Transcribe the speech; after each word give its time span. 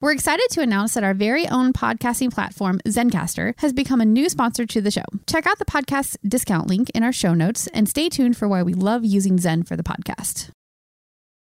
We're 0.00 0.12
excited 0.12 0.48
to 0.50 0.60
announce 0.60 0.94
that 0.94 1.04
our 1.04 1.14
very 1.14 1.48
own 1.48 1.72
podcasting 1.72 2.32
platform, 2.32 2.80
Zencastr, 2.86 3.54
has 3.58 3.72
become 3.72 4.00
a 4.00 4.04
new 4.04 4.28
sponsor 4.28 4.66
to 4.66 4.80
the 4.80 4.90
show. 4.90 5.04
Check 5.26 5.46
out 5.46 5.58
the 5.58 5.64
podcast 5.64 6.16
discount 6.26 6.66
link 6.66 6.90
in 6.90 7.02
our 7.02 7.12
show 7.12 7.32
notes 7.32 7.68
and 7.68 7.88
stay 7.88 8.08
tuned 8.08 8.36
for 8.36 8.46
why 8.46 8.62
we 8.62 8.74
love 8.74 9.04
using 9.04 9.38
Zen 9.38 9.62
for 9.62 9.76
the 9.76 9.82
podcast. 9.82 10.50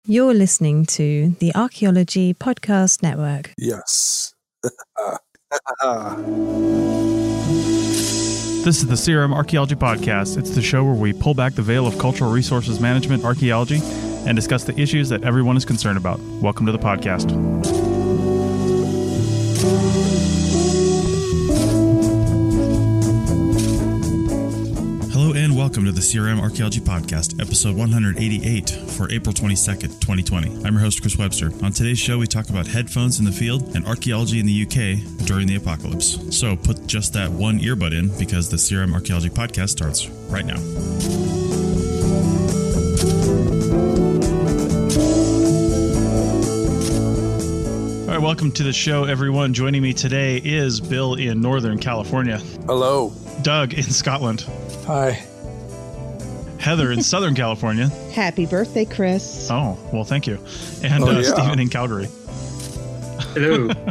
You're 0.06 0.36
listening 0.36 0.86
to 0.88 1.30
the 1.40 1.56
Archaeology 1.56 2.34
Podcast 2.36 3.02
Network. 3.02 3.54
Yes. 3.58 4.34
This 8.66 8.78
is 8.80 8.88
the 8.88 8.96
CRM 8.96 9.32
Archaeology 9.32 9.76
Podcast. 9.76 10.40
It's 10.40 10.50
the 10.50 10.62
show 10.62 10.84
where 10.84 10.96
we 10.96 11.14
pull 11.14 11.36
back 11.36 11.54
the 11.54 11.62
veil 11.62 11.86
of 11.86 12.00
cultural 12.00 12.32
resources 12.32 12.80
management 12.80 13.24
archaeology 13.24 13.80
and 14.28 14.36
discuss 14.36 14.64
the 14.64 14.76
issues 14.80 15.08
that 15.10 15.24
everyone 15.24 15.56
is 15.56 15.66
concerned 15.66 16.00
about. 16.00 16.20
Welcome 16.42 16.66
to 16.66 16.72
the 16.72 16.80
podcast. 16.80 17.85
Welcome 25.66 25.84
to 25.84 25.92
the 25.92 26.00
CRM 26.00 26.40
Archaeology 26.40 26.80
Podcast, 26.80 27.42
episode 27.42 27.76
188 27.76 28.70
for 28.70 29.12
April 29.12 29.34
22nd, 29.34 30.00
2020. 30.00 30.64
I'm 30.64 30.74
your 30.74 30.84
host, 30.84 31.02
Chris 31.02 31.18
Webster. 31.18 31.52
On 31.64 31.72
today's 31.72 31.98
show, 31.98 32.20
we 32.20 32.28
talk 32.28 32.52
about 32.52 32.68
headphones 32.68 33.18
in 33.18 33.26
the 33.26 33.32
field 33.32 33.76
and 33.76 33.84
archaeology 33.84 34.40
in 34.40 34.46
the 34.46 34.62
UK 34.62 35.26
during 35.26 35.48
the 35.48 35.56
apocalypse. 35.56 36.20
So 36.30 36.56
put 36.56 36.86
just 36.86 37.14
that 37.14 37.32
one 37.32 37.60
earbud 37.60 37.98
in 37.98 38.16
because 38.20 38.48
the 38.48 38.58
CRM 38.58 38.94
Archaeology 38.94 39.32
Podcast 39.32 39.70
starts 39.70 40.08
right 40.30 40.46
now. 40.46 40.58
All 48.04 48.12
right, 48.12 48.22
welcome 48.22 48.52
to 48.52 48.62
the 48.62 48.72
show, 48.72 49.06
everyone. 49.06 49.56
Joining 49.56 49.82
me 49.82 49.94
today 49.94 50.38
is 50.38 50.80
Bill 50.80 51.16
in 51.16 51.42
Northern 51.42 51.80
California, 51.80 52.38
Hello. 52.68 53.12
Doug 53.42 53.74
in 53.74 53.82
Scotland, 53.82 54.46
Hi. 54.86 55.26
Heather 56.66 56.92
in 56.92 57.02
Southern 57.14 57.36
California. 57.36 57.88
Happy 58.14 58.46
birthday, 58.48 58.86
Chris. 58.86 59.48
Oh, 59.52 59.78
well, 59.94 60.04
thank 60.04 60.26
you. 60.26 60.40
And 60.84 61.04
Oh, 61.04 61.10
uh, 61.10 61.20
yeah. 61.20 61.34
Stephen 61.34 61.60
in 61.60 61.70
Calgary. 61.70 62.08
Hello. 63.34 63.70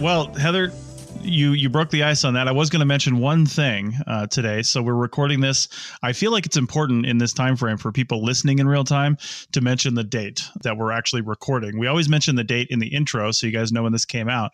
Well, 0.00 0.34
Heather, 0.34 0.72
you 1.20 1.52
you 1.52 1.68
broke 1.68 1.90
the 1.90 2.02
ice 2.02 2.24
on 2.24 2.34
that. 2.34 2.48
I 2.48 2.50
was 2.52 2.70
going 2.70 2.80
to 2.80 2.86
mention 2.86 3.18
one 3.18 3.46
thing 3.46 3.94
uh, 4.08 4.26
today. 4.26 4.62
So 4.62 4.82
we're 4.82 4.96
recording 4.96 5.40
this. 5.40 5.68
I 6.02 6.12
feel 6.12 6.32
like 6.32 6.44
it's 6.44 6.56
important 6.56 7.06
in 7.06 7.18
this 7.18 7.32
time 7.32 7.54
frame 7.54 7.76
for 7.76 7.92
people 7.92 8.24
listening 8.24 8.58
in 8.58 8.66
real 8.66 8.82
time 8.82 9.16
to 9.52 9.60
mention 9.60 9.94
the 9.94 10.02
date 10.02 10.42
that 10.64 10.76
we're 10.76 10.90
actually 10.90 11.20
recording. 11.22 11.78
We 11.78 11.86
always 11.86 12.08
mention 12.08 12.34
the 12.34 12.42
date 12.42 12.66
in 12.70 12.80
the 12.80 12.88
intro, 12.88 13.30
so 13.30 13.46
you 13.46 13.52
guys 13.52 13.70
know 13.70 13.84
when 13.84 13.92
this 13.92 14.04
came 14.04 14.28
out. 14.28 14.52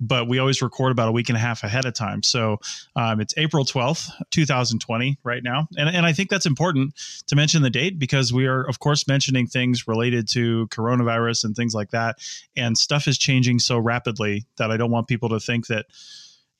But 0.00 0.28
we 0.28 0.38
always 0.38 0.62
record 0.62 0.92
about 0.92 1.08
a 1.08 1.12
week 1.12 1.28
and 1.28 1.36
a 1.36 1.40
half 1.40 1.62
ahead 1.62 1.84
of 1.84 1.94
time. 1.94 2.22
So 2.22 2.58
um, 2.96 3.20
it's 3.20 3.34
April 3.36 3.64
12th, 3.64 4.10
2020, 4.30 5.18
right 5.22 5.42
now. 5.42 5.68
And, 5.76 5.88
and 5.88 6.06
I 6.06 6.12
think 6.12 6.30
that's 6.30 6.46
important 6.46 6.94
to 7.26 7.36
mention 7.36 7.62
the 7.62 7.70
date 7.70 7.98
because 7.98 8.32
we 8.32 8.46
are, 8.46 8.62
of 8.62 8.78
course, 8.78 9.06
mentioning 9.06 9.46
things 9.46 9.86
related 9.86 10.28
to 10.30 10.66
coronavirus 10.68 11.44
and 11.44 11.54
things 11.54 11.74
like 11.74 11.90
that. 11.90 12.16
And 12.56 12.78
stuff 12.78 13.06
is 13.08 13.18
changing 13.18 13.58
so 13.58 13.78
rapidly 13.78 14.46
that 14.56 14.70
I 14.70 14.76
don't 14.76 14.90
want 14.90 15.08
people 15.08 15.28
to 15.30 15.40
think 15.40 15.66
that, 15.66 15.86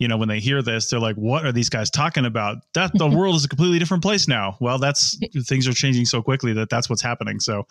you 0.00 0.08
know, 0.08 0.16
when 0.16 0.28
they 0.28 0.40
hear 0.40 0.62
this, 0.62 0.88
they're 0.88 0.98
like, 0.98 1.16
what 1.16 1.44
are 1.44 1.52
these 1.52 1.68
guys 1.68 1.90
talking 1.90 2.24
about? 2.24 2.56
That 2.72 2.90
the 2.94 3.06
world 3.16 3.36
is 3.36 3.44
a 3.44 3.48
completely 3.48 3.78
different 3.78 4.02
place 4.02 4.26
now. 4.26 4.56
Well, 4.58 4.78
that's 4.78 5.16
things 5.46 5.68
are 5.68 5.74
changing 5.74 6.06
so 6.06 6.22
quickly 6.22 6.54
that 6.54 6.70
that's 6.70 6.88
what's 6.88 7.02
happening. 7.02 7.38
So, 7.38 7.66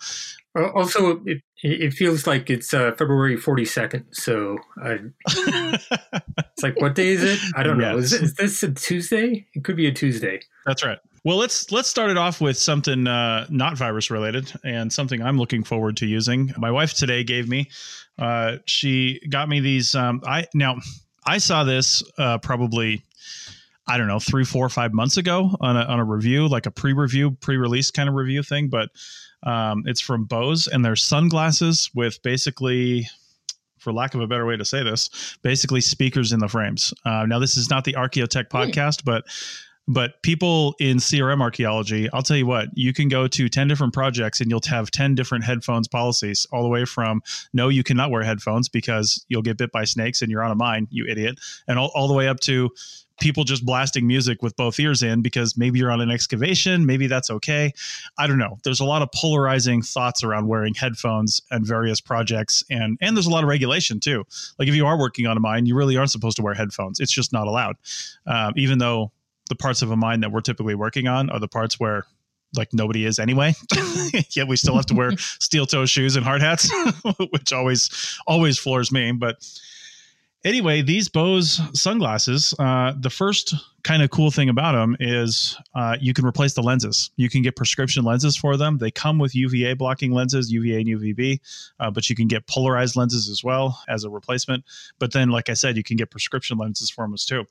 also, 0.56 1.22
it, 1.26 1.42
it 1.62 1.92
feels 1.92 2.28
like 2.28 2.48
it's 2.48 2.72
uh, 2.72 2.92
February 2.92 3.36
42nd. 3.36 4.04
So 4.12 4.58
I, 4.80 4.98
it's 5.26 6.62
like, 6.62 6.80
what 6.80 6.94
day 6.94 7.08
is 7.08 7.24
it? 7.24 7.40
I 7.56 7.64
don't 7.64 7.78
know. 7.78 7.98
Is, 7.98 8.12
is 8.12 8.34
this 8.34 8.62
a 8.62 8.72
Tuesday? 8.72 9.46
It 9.54 9.64
could 9.64 9.76
be 9.76 9.88
a 9.88 9.92
Tuesday. 9.92 10.40
That's 10.66 10.84
right. 10.84 10.98
Well, 11.24 11.36
let's 11.36 11.70
let's 11.70 11.88
start 11.88 12.10
it 12.10 12.16
off 12.16 12.40
with 12.40 12.56
something 12.56 13.06
uh, 13.06 13.46
not 13.50 13.76
virus 13.76 14.10
related 14.10 14.52
and 14.64 14.90
something 14.90 15.20
I'm 15.20 15.36
looking 15.36 15.64
forward 15.64 15.98
to 15.98 16.06
using. 16.06 16.54
My 16.56 16.70
wife 16.70 16.94
today 16.94 17.24
gave 17.24 17.46
me. 17.46 17.68
Uh, 18.18 18.56
she 18.66 19.20
got 19.28 19.48
me 19.48 19.60
these. 19.60 19.94
Um, 19.94 20.22
I 20.24 20.46
now 20.54 20.78
I 21.24 21.38
saw 21.38 21.64
this 21.64 22.02
uh, 22.18 22.38
probably. 22.38 23.04
I 23.88 23.98
don't 23.98 24.06
know, 24.06 24.20
three, 24.20 24.44
four, 24.44 24.68
five 24.68 24.92
months 24.92 25.16
ago 25.16 25.56
on 25.60 25.76
a, 25.76 25.80
on 25.80 25.98
a 25.98 26.04
review, 26.04 26.46
like 26.46 26.66
a 26.66 26.70
pre-review, 26.70 27.32
pre-release 27.40 27.90
kind 27.90 28.08
of 28.08 28.14
review 28.14 28.40
thing. 28.44 28.68
But 28.68 28.90
um, 29.42 29.82
it's 29.84 30.00
from 30.00 30.26
Bose, 30.26 30.68
and 30.68 30.84
they're 30.84 30.94
sunglasses 30.94 31.90
with 31.92 32.22
basically, 32.22 33.08
for 33.78 33.92
lack 33.92 34.14
of 34.14 34.20
a 34.20 34.28
better 34.28 34.46
way 34.46 34.56
to 34.56 34.64
say 34.64 34.84
this, 34.84 35.36
basically 35.42 35.80
speakers 35.80 36.30
in 36.30 36.38
the 36.38 36.46
frames. 36.46 36.94
Uh, 37.04 37.26
now, 37.26 37.40
this 37.40 37.56
is 37.56 37.68
not 37.68 37.82
the 37.82 37.94
Archaeotech 37.94 38.48
podcast, 38.48 39.02
but 39.04 39.24
but 39.90 40.22
people 40.22 40.76
in 40.78 40.98
CRM 40.98 41.40
archaeology, 41.40 42.08
I'll 42.12 42.22
tell 42.22 42.36
you 42.36 42.46
what, 42.46 42.68
you 42.74 42.92
can 42.92 43.08
go 43.08 43.26
to 43.26 43.48
10 43.48 43.66
different 43.66 43.92
projects 43.92 44.40
and 44.40 44.48
you'll 44.48 44.62
have 44.68 44.92
10 44.92 45.16
different 45.16 45.42
headphones 45.42 45.88
policies, 45.88 46.46
all 46.52 46.62
the 46.62 46.68
way 46.68 46.84
from 46.84 47.22
no, 47.52 47.68
you 47.68 47.82
cannot 47.82 48.12
wear 48.12 48.22
headphones 48.22 48.68
because 48.68 49.24
you'll 49.28 49.42
get 49.42 49.56
bit 49.56 49.72
by 49.72 49.82
snakes 49.82 50.22
and 50.22 50.30
you're 50.30 50.44
on 50.44 50.52
a 50.52 50.54
mine, 50.54 50.86
you 50.92 51.06
idiot, 51.08 51.40
and 51.66 51.76
all, 51.76 51.90
all 51.92 52.06
the 52.06 52.14
way 52.14 52.28
up 52.28 52.38
to 52.40 52.70
people 53.20 53.42
just 53.42 53.66
blasting 53.66 54.06
music 54.06 54.42
with 54.42 54.54
both 54.54 54.78
ears 54.78 55.02
in 55.02 55.22
because 55.22 55.58
maybe 55.58 55.80
you're 55.80 55.90
on 55.90 56.00
an 56.00 56.10
excavation, 56.10 56.86
maybe 56.86 57.08
that's 57.08 57.28
okay. 57.28 57.72
I 58.16 58.28
don't 58.28 58.38
know. 58.38 58.58
There's 58.62 58.80
a 58.80 58.84
lot 58.84 59.02
of 59.02 59.10
polarizing 59.12 59.82
thoughts 59.82 60.22
around 60.22 60.46
wearing 60.46 60.72
headphones 60.74 61.42
and 61.50 61.66
various 61.66 62.00
projects 62.00 62.62
and 62.70 62.96
and 63.00 63.16
there's 63.16 63.26
a 63.26 63.30
lot 63.30 63.42
of 63.42 63.48
regulation 63.48 63.98
too. 63.98 64.24
Like 64.56 64.68
if 64.68 64.74
you 64.76 64.86
are 64.86 64.98
working 64.98 65.26
on 65.26 65.36
a 65.36 65.40
mine, 65.40 65.66
you 65.66 65.74
really 65.74 65.96
aren't 65.96 66.12
supposed 66.12 66.36
to 66.36 66.42
wear 66.42 66.54
headphones. 66.54 67.00
It's 67.00 67.12
just 67.12 67.32
not 67.32 67.48
allowed. 67.48 67.76
Um, 68.26 68.52
even 68.56 68.78
though 68.78 69.10
the 69.50 69.56
parts 69.56 69.82
of 69.82 69.90
a 69.90 69.96
mine 69.96 70.20
that 70.20 70.32
we're 70.32 70.40
typically 70.40 70.74
working 70.74 71.06
on 71.06 71.28
are 71.28 71.38
the 71.38 71.48
parts 71.48 71.78
where 71.78 72.06
like 72.56 72.72
nobody 72.72 73.04
is 73.04 73.18
anyway. 73.18 73.54
Yet 74.30 74.48
we 74.48 74.56
still 74.56 74.76
have 74.76 74.86
to 74.86 74.94
wear 74.94 75.16
steel 75.18 75.66
toe 75.66 75.84
shoes 75.84 76.16
and 76.16 76.24
hard 76.24 76.40
hats, 76.40 76.72
which 77.30 77.52
always 77.52 78.18
always 78.26 78.58
floors 78.58 78.90
me. 78.90 79.12
But 79.12 79.46
anyway, 80.44 80.82
these 80.82 81.08
Bose 81.08 81.60
sunglasses, 81.74 82.54
uh, 82.58 82.94
the 82.98 83.10
first 83.10 83.54
kind 83.82 84.02
of 84.02 84.10
cool 84.10 84.30
thing 84.30 84.48
about 84.48 84.72
them 84.72 84.96
is 85.00 85.56
uh, 85.74 85.96
you 86.00 86.12
can 86.12 86.26
replace 86.26 86.54
the 86.54 86.62
lenses. 86.62 87.10
You 87.16 87.30
can 87.30 87.42
get 87.42 87.56
prescription 87.56 88.04
lenses 88.04 88.36
for 88.36 88.56
them. 88.56 88.78
They 88.78 88.90
come 88.90 89.18
with 89.18 89.34
UVA 89.34 89.74
blocking 89.74 90.12
lenses, 90.12 90.52
UVA 90.52 90.80
and 90.80 90.88
UVB, 90.88 91.40
uh, 91.78 91.90
but 91.90 92.08
you 92.08 92.16
can 92.16 92.28
get 92.28 92.46
polarized 92.46 92.96
lenses 92.96 93.28
as 93.28 93.42
well 93.42 93.80
as 93.88 94.04
a 94.04 94.10
replacement. 94.10 94.64
But 94.98 95.12
then, 95.12 95.30
like 95.30 95.48
I 95.48 95.54
said, 95.54 95.76
you 95.76 95.82
can 95.82 95.96
get 95.96 96.10
prescription 96.10 96.58
lenses 96.58 96.90
for 96.90 97.04
them 97.04 97.14
as 97.14 97.24
too. 97.24 97.46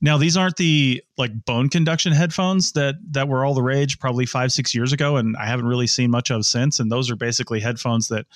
Now 0.00 0.16
these 0.16 0.36
aren't 0.36 0.56
the 0.56 1.02
like 1.18 1.44
bone 1.44 1.68
conduction 1.68 2.12
headphones 2.12 2.72
that 2.72 2.96
that 3.12 3.28
were 3.28 3.44
all 3.44 3.54
the 3.54 3.62
rage 3.62 3.98
probably 3.98 4.26
five 4.26 4.52
six 4.52 4.74
years 4.74 4.92
ago, 4.92 5.16
and 5.16 5.36
I 5.36 5.46
haven't 5.46 5.66
really 5.66 5.86
seen 5.86 6.10
much 6.10 6.30
of 6.30 6.46
since. 6.46 6.80
And 6.80 6.90
those 6.90 7.10
are 7.10 7.16
basically 7.16 7.60
headphones 7.60 8.08
that 8.08 8.26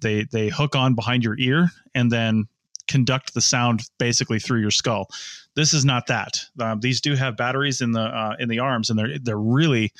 they 0.00 0.24
they 0.24 0.48
hook 0.48 0.74
on 0.74 0.94
behind 0.94 1.22
your 1.22 1.38
ear 1.38 1.70
and 1.94 2.10
then 2.10 2.46
conduct 2.88 3.34
the 3.34 3.40
sound 3.40 3.82
basically 3.98 4.38
through 4.38 4.60
your 4.60 4.70
skull. 4.70 5.08
This 5.54 5.72
is 5.74 5.84
not 5.84 6.06
that. 6.08 6.38
Um, 6.58 6.80
these 6.80 7.00
do 7.00 7.14
have 7.14 7.36
batteries 7.36 7.80
in 7.80 7.92
the 7.92 8.02
uh, 8.02 8.36
in 8.38 8.48
the 8.48 8.58
arms, 8.58 8.90
and 8.90 8.98
they're 8.98 9.18
they're 9.18 9.38
really 9.38 9.92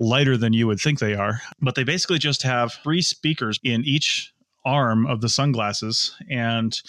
lighter 0.00 0.36
than 0.36 0.52
you 0.52 0.66
would 0.66 0.80
think 0.80 0.98
they 0.98 1.14
are. 1.14 1.40
But 1.60 1.76
they 1.76 1.84
basically 1.84 2.18
just 2.18 2.42
have 2.42 2.72
three 2.82 3.02
speakers 3.02 3.60
in 3.62 3.84
each 3.84 4.32
arm 4.64 5.06
of 5.06 5.20
the 5.20 5.28
sunglasses, 5.28 6.16
and 6.28 6.80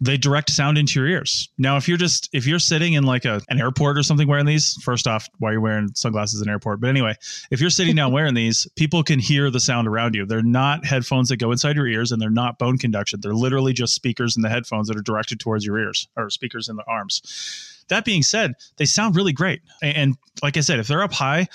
they 0.00 0.16
direct 0.16 0.50
sound 0.50 0.76
into 0.76 0.98
your 0.98 1.08
ears. 1.08 1.48
Now, 1.56 1.76
if 1.76 1.86
you're 1.86 1.96
just 1.96 2.28
if 2.32 2.46
you're 2.46 2.58
sitting 2.58 2.94
in 2.94 3.04
like 3.04 3.24
a 3.24 3.40
an 3.48 3.60
airport 3.60 3.96
or 3.96 4.02
something 4.02 4.26
wearing 4.26 4.46
these, 4.46 4.74
first 4.82 5.06
off, 5.06 5.28
why 5.38 5.52
you're 5.52 5.60
wearing 5.60 5.90
sunglasses 5.94 6.40
in 6.40 6.48
an 6.48 6.52
airport? 6.52 6.80
But 6.80 6.90
anyway, 6.90 7.14
if 7.50 7.60
you're 7.60 7.70
sitting 7.70 7.94
down 7.94 8.12
wearing 8.12 8.34
these, 8.34 8.66
people 8.76 9.02
can 9.02 9.18
hear 9.20 9.50
the 9.50 9.60
sound 9.60 9.86
around 9.86 10.14
you. 10.14 10.26
They're 10.26 10.42
not 10.42 10.84
headphones 10.84 11.28
that 11.28 11.36
go 11.36 11.52
inside 11.52 11.76
your 11.76 11.86
ears, 11.86 12.10
and 12.10 12.20
they're 12.20 12.30
not 12.30 12.58
bone 12.58 12.78
conduction. 12.78 13.20
They're 13.20 13.34
literally 13.34 13.72
just 13.72 13.94
speakers 13.94 14.36
in 14.36 14.42
the 14.42 14.48
headphones 14.48 14.88
that 14.88 14.96
are 14.96 15.02
directed 15.02 15.38
towards 15.38 15.64
your 15.64 15.78
ears, 15.78 16.08
or 16.16 16.28
speakers 16.28 16.68
in 16.68 16.76
the 16.76 16.84
arms. 16.88 17.84
That 17.88 18.04
being 18.04 18.22
said, 18.22 18.54
they 18.78 18.86
sound 18.86 19.14
really 19.14 19.32
great, 19.32 19.60
and, 19.82 19.96
and 19.96 20.16
like 20.42 20.56
I 20.56 20.60
said, 20.60 20.80
if 20.80 20.88
they're 20.88 21.02
up 21.02 21.12
high, 21.12 21.46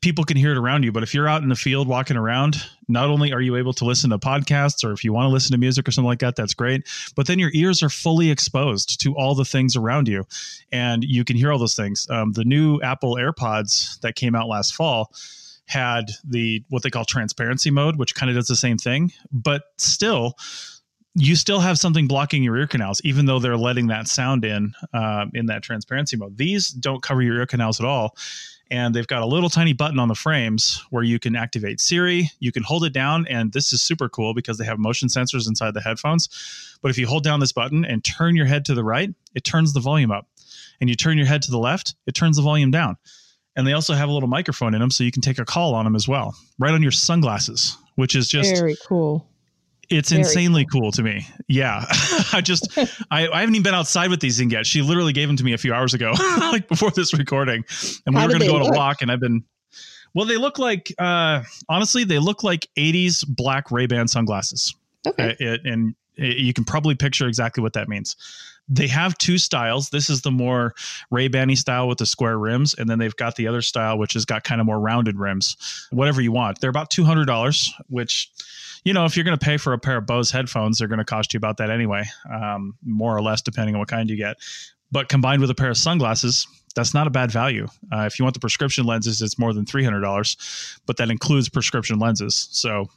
people 0.00 0.24
can 0.24 0.36
hear 0.36 0.52
it 0.52 0.56
around 0.56 0.82
you. 0.82 0.92
But 0.92 1.02
if 1.02 1.12
you're 1.12 1.28
out 1.28 1.42
in 1.42 1.48
the 1.48 1.56
field 1.56 1.86
walking 1.86 2.16
around, 2.16 2.56
not 2.88 3.08
only 3.08 3.32
are 3.32 3.40
you 3.40 3.56
able 3.56 3.72
to 3.74 3.84
listen 3.84 4.10
to 4.10 4.18
podcasts 4.18 4.82
or 4.84 4.92
if 4.92 5.04
you 5.04 5.12
want 5.12 5.26
to 5.26 5.32
listen 5.32 5.52
to 5.52 5.58
music 5.58 5.86
or 5.86 5.90
something 5.90 6.08
like 6.08 6.20
that, 6.20 6.36
that's 6.36 6.54
great. 6.54 6.86
But 7.14 7.26
then 7.26 7.38
your 7.38 7.50
ears 7.52 7.82
are 7.82 7.90
fully 7.90 8.30
exposed 8.30 9.00
to 9.02 9.14
all 9.14 9.34
the 9.34 9.44
things 9.44 9.76
around 9.76 10.08
you 10.08 10.26
and 10.72 11.04
you 11.04 11.24
can 11.24 11.36
hear 11.36 11.52
all 11.52 11.58
those 11.58 11.76
things. 11.76 12.06
Um, 12.10 12.32
the 12.32 12.44
new 12.44 12.80
Apple 12.80 13.16
AirPods 13.16 14.00
that 14.00 14.16
came 14.16 14.34
out 14.34 14.48
last 14.48 14.74
fall 14.74 15.12
had 15.66 16.06
the 16.24 16.62
what 16.68 16.82
they 16.82 16.90
call 16.90 17.04
transparency 17.04 17.70
mode, 17.70 17.98
which 17.98 18.14
kind 18.14 18.30
of 18.30 18.36
does 18.36 18.46
the 18.46 18.56
same 18.56 18.78
thing, 18.78 19.12
but 19.32 19.64
still 19.78 20.34
you 21.18 21.34
still 21.34 21.60
have 21.60 21.78
something 21.78 22.06
blocking 22.06 22.42
your 22.42 22.58
ear 22.58 22.66
canals, 22.66 23.00
even 23.02 23.24
though 23.24 23.38
they're 23.38 23.56
letting 23.56 23.86
that 23.86 24.06
sound 24.06 24.44
in 24.44 24.74
um, 24.92 25.30
in 25.34 25.46
that 25.46 25.62
transparency 25.62 26.16
mode. 26.16 26.36
These 26.36 26.68
don't 26.68 27.02
cover 27.02 27.22
your 27.22 27.36
ear 27.38 27.46
canals 27.46 27.80
at 27.80 27.86
all, 27.86 28.14
and 28.70 28.94
they've 28.94 29.06
got 29.06 29.22
a 29.22 29.26
little 29.26 29.48
tiny 29.48 29.72
button 29.72 29.98
on 29.98 30.08
the 30.08 30.14
frames 30.14 30.82
where 30.90 31.02
you 31.02 31.18
can 31.18 31.36
activate 31.36 31.80
Siri. 31.80 32.30
You 32.40 32.52
can 32.52 32.62
hold 32.62 32.84
it 32.84 32.92
down, 32.92 33.26
and 33.28 33.52
this 33.52 33.72
is 33.72 33.82
super 33.82 34.08
cool 34.08 34.34
because 34.34 34.58
they 34.58 34.64
have 34.64 34.78
motion 34.78 35.08
sensors 35.08 35.48
inside 35.48 35.74
the 35.74 35.80
headphones. 35.80 36.28
But 36.82 36.90
if 36.90 36.98
you 36.98 37.06
hold 37.06 37.24
down 37.24 37.40
this 37.40 37.52
button 37.52 37.84
and 37.84 38.04
turn 38.04 38.36
your 38.36 38.46
head 38.46 38.64
to 38.66 38.74
the 38.74 38.84
right, 38.84 39.14
it 39.34 39.44
turns 39.44 39.72
the 39.72 39.80
volume 39.80 40.10
up, 40.10 40.26
and 40.80 40.90
you 40.90 40.96
turn 40.96 41.16
your 41.16 41.26
head 41.26 41.42
to 41.42 41.50
the 41.50 41.58
left, 41.58 41.94
it 42.06 42.14
turns 42.14 42.36
the 42.36 42.42
volume 42.42 42.70
down. 42.70 42.96
And 43.54 43.66
they 43.66 43.72
also 43.72 43.94
have 43.94 44.08
a 44.08 44.12
little 44.12 44.28
microphone 44.28 44.74
in 44.74 44.80
them, 44.80 44.90
so 44.90 45.04
you 45.04 45.12
can 45.12 45.22
take 45.22 45.38
a 45.38 45.44
call 45.44 45.74
on 45.74 45.84
them 45.84 45.96
as 45.96 46.06
well, 46.08 46.36
right 46.58 46.74
on 46.74 46.82
your 46.82 46.92
sunglasses, 46.92 47.76
which 47.94 48.14
is 48.14 48.28
just 48.28 48.54
very 48.54 48.76
cool 48.86 49.26
it's 49.88 50.10
Very 50.10 50.20
insanely 50.20 50.64
cool. 50.64 50.82
cool. 50.82 50.92
to 50.92 51.02
me. 51.02 51.26
Yeah. 51.48 51.84
I 52.32 52.40
just, 52.42 52.76
I, 53.10 53.28
I 53.28 53.40
haven't 53.40 53.54
even 53.54 53.62
been 53.62 53.74
outside 53.74 54.10
with 54.10 54.20
these 54.20 54.38
things 54.38 54.52
yet. 54.52 54.66
She 54.66 54.82
literally 54.82 55.12
gave 55.12 55.28
them 55.28 55.36
to 55.36 55.44
me 55.44 55.52
a 55.52 55.58
few 55.58 55.72
hours 55.72 55.94
ago, 55.94 56.12
like 56.38 56.68
before 56.68 56.90
this 56.90 57.16
recording. 57.16 57.64
And 58.06 58.14
we 58.14 58.20
How 58.20 58.26
were 58.26 58.32
going 58.32 58.42
to 58.42 58.46
go 58.48 58.56
on 58.56 58.66
a 58.66 58.76
walk 58.76 59.02
and 59.02 59.10
I've 59.10 59.20
been, 59.20 59.44
well, 60.14 60.26
they 60.26 60.36
look 60.36 60.58
like, 60.58 60.92
uh, 60.98 61.42
honestly, 61.68 62.04
they 62.04 62.18
look 62.18 62.42
like 62.42 62.68
80s 62.76 63.24
black 63.26 63.70
Ray-Ban 63.70 64.08
sunglasses. 64.08 64.74
Okay. 65.06 65.30
Uh, 65.30 65.34
it, 65.38 65.60
and 65.64 65.94
it, 66.16 66.38
you 66.38 66.52
can 66.52 66.64
probably 66.64 66.94
picture 66.94 67.26
exactly 67.28 67.62
what 67.62 67.74
that 67.74 67.88
means. 67.88 68.16
They 68.68 68.88
have 68.88 69.16
two 69.18 69.38
styles. 69.38 69.90
This 69.90 70.10
is 70.10 70.22
the 70.22 70.30
more 70.30 70.74
Ray-Ban 71.10 71.54
style 71.56 71.86
with 71.86 71.98
the 71.98 72.06
square 72.06 72.38
rims, 72.38 72.74
and 72.74 72.88
then 72.88 72.98
they've 72.98 73.14
got 73.14 73.36
the 73.36 73.46
other 73.46 73.62
style, 73.62 73.98
which 73.98 74.14
has 74.14 74.24
got 74.24 74.44
kind 74.44 74.60
of 74.60 74.66
more 74.66 74.80
rounded 74.80 75.18
rims. 75.18 75.56
Whatever 75.90 76.20
you 76.20 76.32
want. 76.32 76.60
They're 76.60 76.70
about 76.70 76.90
two 76.90 77.04
hundred 77.04 77.26
dollars, 77.26 77.72
which 77.88 78.30
you 78.86 78.92
know, 78.92 79.04
if 79.04 79.16
you're 79.16 79.24
going 79.24 79.36
to 79.36 79.44
pay 79.44 79.56
for 79.56 79.72
a 79.72 79.78
pair 79.78 79.96
of 79.96 80.06
Bose 80.06 80.30
headphones, 80.30 80.78
they're 80.78 80.86
going 80.86 81.00
to 81.00 81.04
cost 81.04 81.34
you 81.34 81.38
about 81.38 81.56
that 81.56 81.70
anyway, 81.70 82.04
um, 82.32 82.76
more 82.84 83.16
or 83.16 83.20
less, 83.20 83.42
depending 83.42 83.74
on 83.74 83.80
what 83.80 83.88
kind 83.88 84.08
you 84.08 84.16
get. 84.16 84.36
But 84.92 85.08
combined 85.08 85.40
with 85.40 85.50
a 85.50 85.56
pair 85.56 85.70
of 85.70 85.76
sunglasses, 85.76 86.46
that's 86.76 86.94
not 86.94 87.08
a 87.08 87.10
bad 87.10 87.32
value. 87.32 87.66
Uh, 87.92 88.02
if 88.02 88.16
you 88.16 88.24
want 88.24 88.34
the 88.34 88.40
prescription 88.40 88.86
lenses, 88.86 89.20
it's 89.20 89.40
more 89.40 89.52
than 89.52 89.64
$300, 89.64 90.78
but 90.86 90.98
that 90.98 91.10
includes 91.10 91.48
prescription 91.48 91.98
lenses. 91.98 92.48
So 92.52 92.88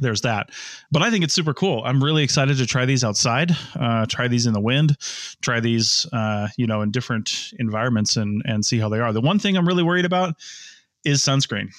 there's 0.00 0.22
that. 0.22 0.50
But 0.90 1.02
I 1.02 1.10
think 1.10 1.24
it's 1.24 1.34
super 1.34 1.54
cool. 1.54 1.82
I'm 1.84 2.02
really 2.02 2.22
excited 2.22 2.56
to 2.58 2.66
try 2.66 2.84
these 2.84 3.04
outside, 3.04 3.52
uh, 3.78 4.06
try 4.06 4.28
these 4.28 4.46
in 4.46 4.52
the 4.52 4.60
wind, 4.60 4.96
try 5.40 5.60
these, 5.60 6.06
uh, 6.12 6.48
you 6.56 6.66
know, 6.66 6.82
in 6.82 6.90
different 6.90 7.52
environments 7.58 8.16
and, 8.16 8.42
and 8.44 8.64
see 8.64 8.78
how 8.78 8.88
they 8.88 9.00
are. 9.00 9.12
The 9.12 9.20
one 9.20 9.38
thing 9.38 9.56
I'm 9.56 9.66
really 9.66 9.82
worried 9.82 10.04
about 10.04 10.34
is 11.04 11.20
sunscreen 11.20 11.70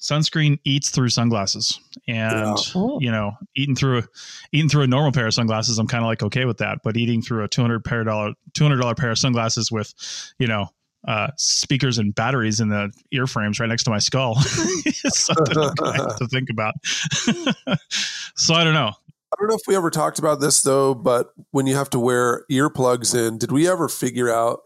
sunscreen 0.00 0.58
eats 0.64 0.90
through 0.90 1.08
sunglasses 1.08 1.80
and 2.06 2.56
yeah. 2.56 2.56
Oh. 2.76 3.00
you 3.00 3.10
know 3.10 3.32
eating 3.56 3.74
through 3.74 4.04
eating 4.52 4.68
through 4.68 4.84
a 4.84 4.86
normal 4.86 5.10
pair 5.10 5.26
of 5.26 5.34
sunglasses 5.34 5.78
i'm 5.78 5.88
kind 5.88 6.04
of 6.04 6.08
like 6.08 6.22
okay 6.22 6.44
with 6.44 6.58
that 6.58 6.78
but 6.84 6.96
eating 6.96 7.20
through 7.20 7.42
a 7.42 7.48
200 7.48 7.84
pair 7.84 8.04
dollar 8.04 8.34
200 8.54 8.80
dollar 8.80 8.94
pair 8.94 9.10
of 9.10 9.18
sunglasses 9.18 9.72
with 9.72 9.92
you 10.38 10.46
know 10.46 10.68
uh, 11.06 11.28
speakers 11.36 11.98
and 11.98 12.14
batteries 12.14 12.60
in 12.60 12.68
the 12.68 12.90
ear 13.12 13.26
frames 13.26 13.60
right 13.60 13.68
next 13.68 13.84
to 13.84 13.90
my 13.90 13.98
skull 13.98 14.34
something 14.40 15.54
to 16.18 16.28
think 16.30 16.50
about 16.50 16.74
so 18.36 18.54
i 18.54 18.64
don't 18.64 18.74
know 18.74 18.92
I 19.30 19.36
don't 19.38 19.50
know 19.50 19.56
if 19.56 19.68
we 19.68 19.76
ever 19.76 19.90
talked 19.90 20.18
about 20.18 20.40
this 20.40 20.62
though, 20.62 20.94
but 20.94 21.32
when 21.50 21.66
you 21.66 21.76
have 21.76 21.90
to 21.90 21.98
wear 21.98 22.46
earplugs 22.50 23.14
in, 23.14 23.36
did 23.36 23.52
we 23.52 23.68
ever 23.68 23.86
figure 23.86 24.30
out 24.30 24.60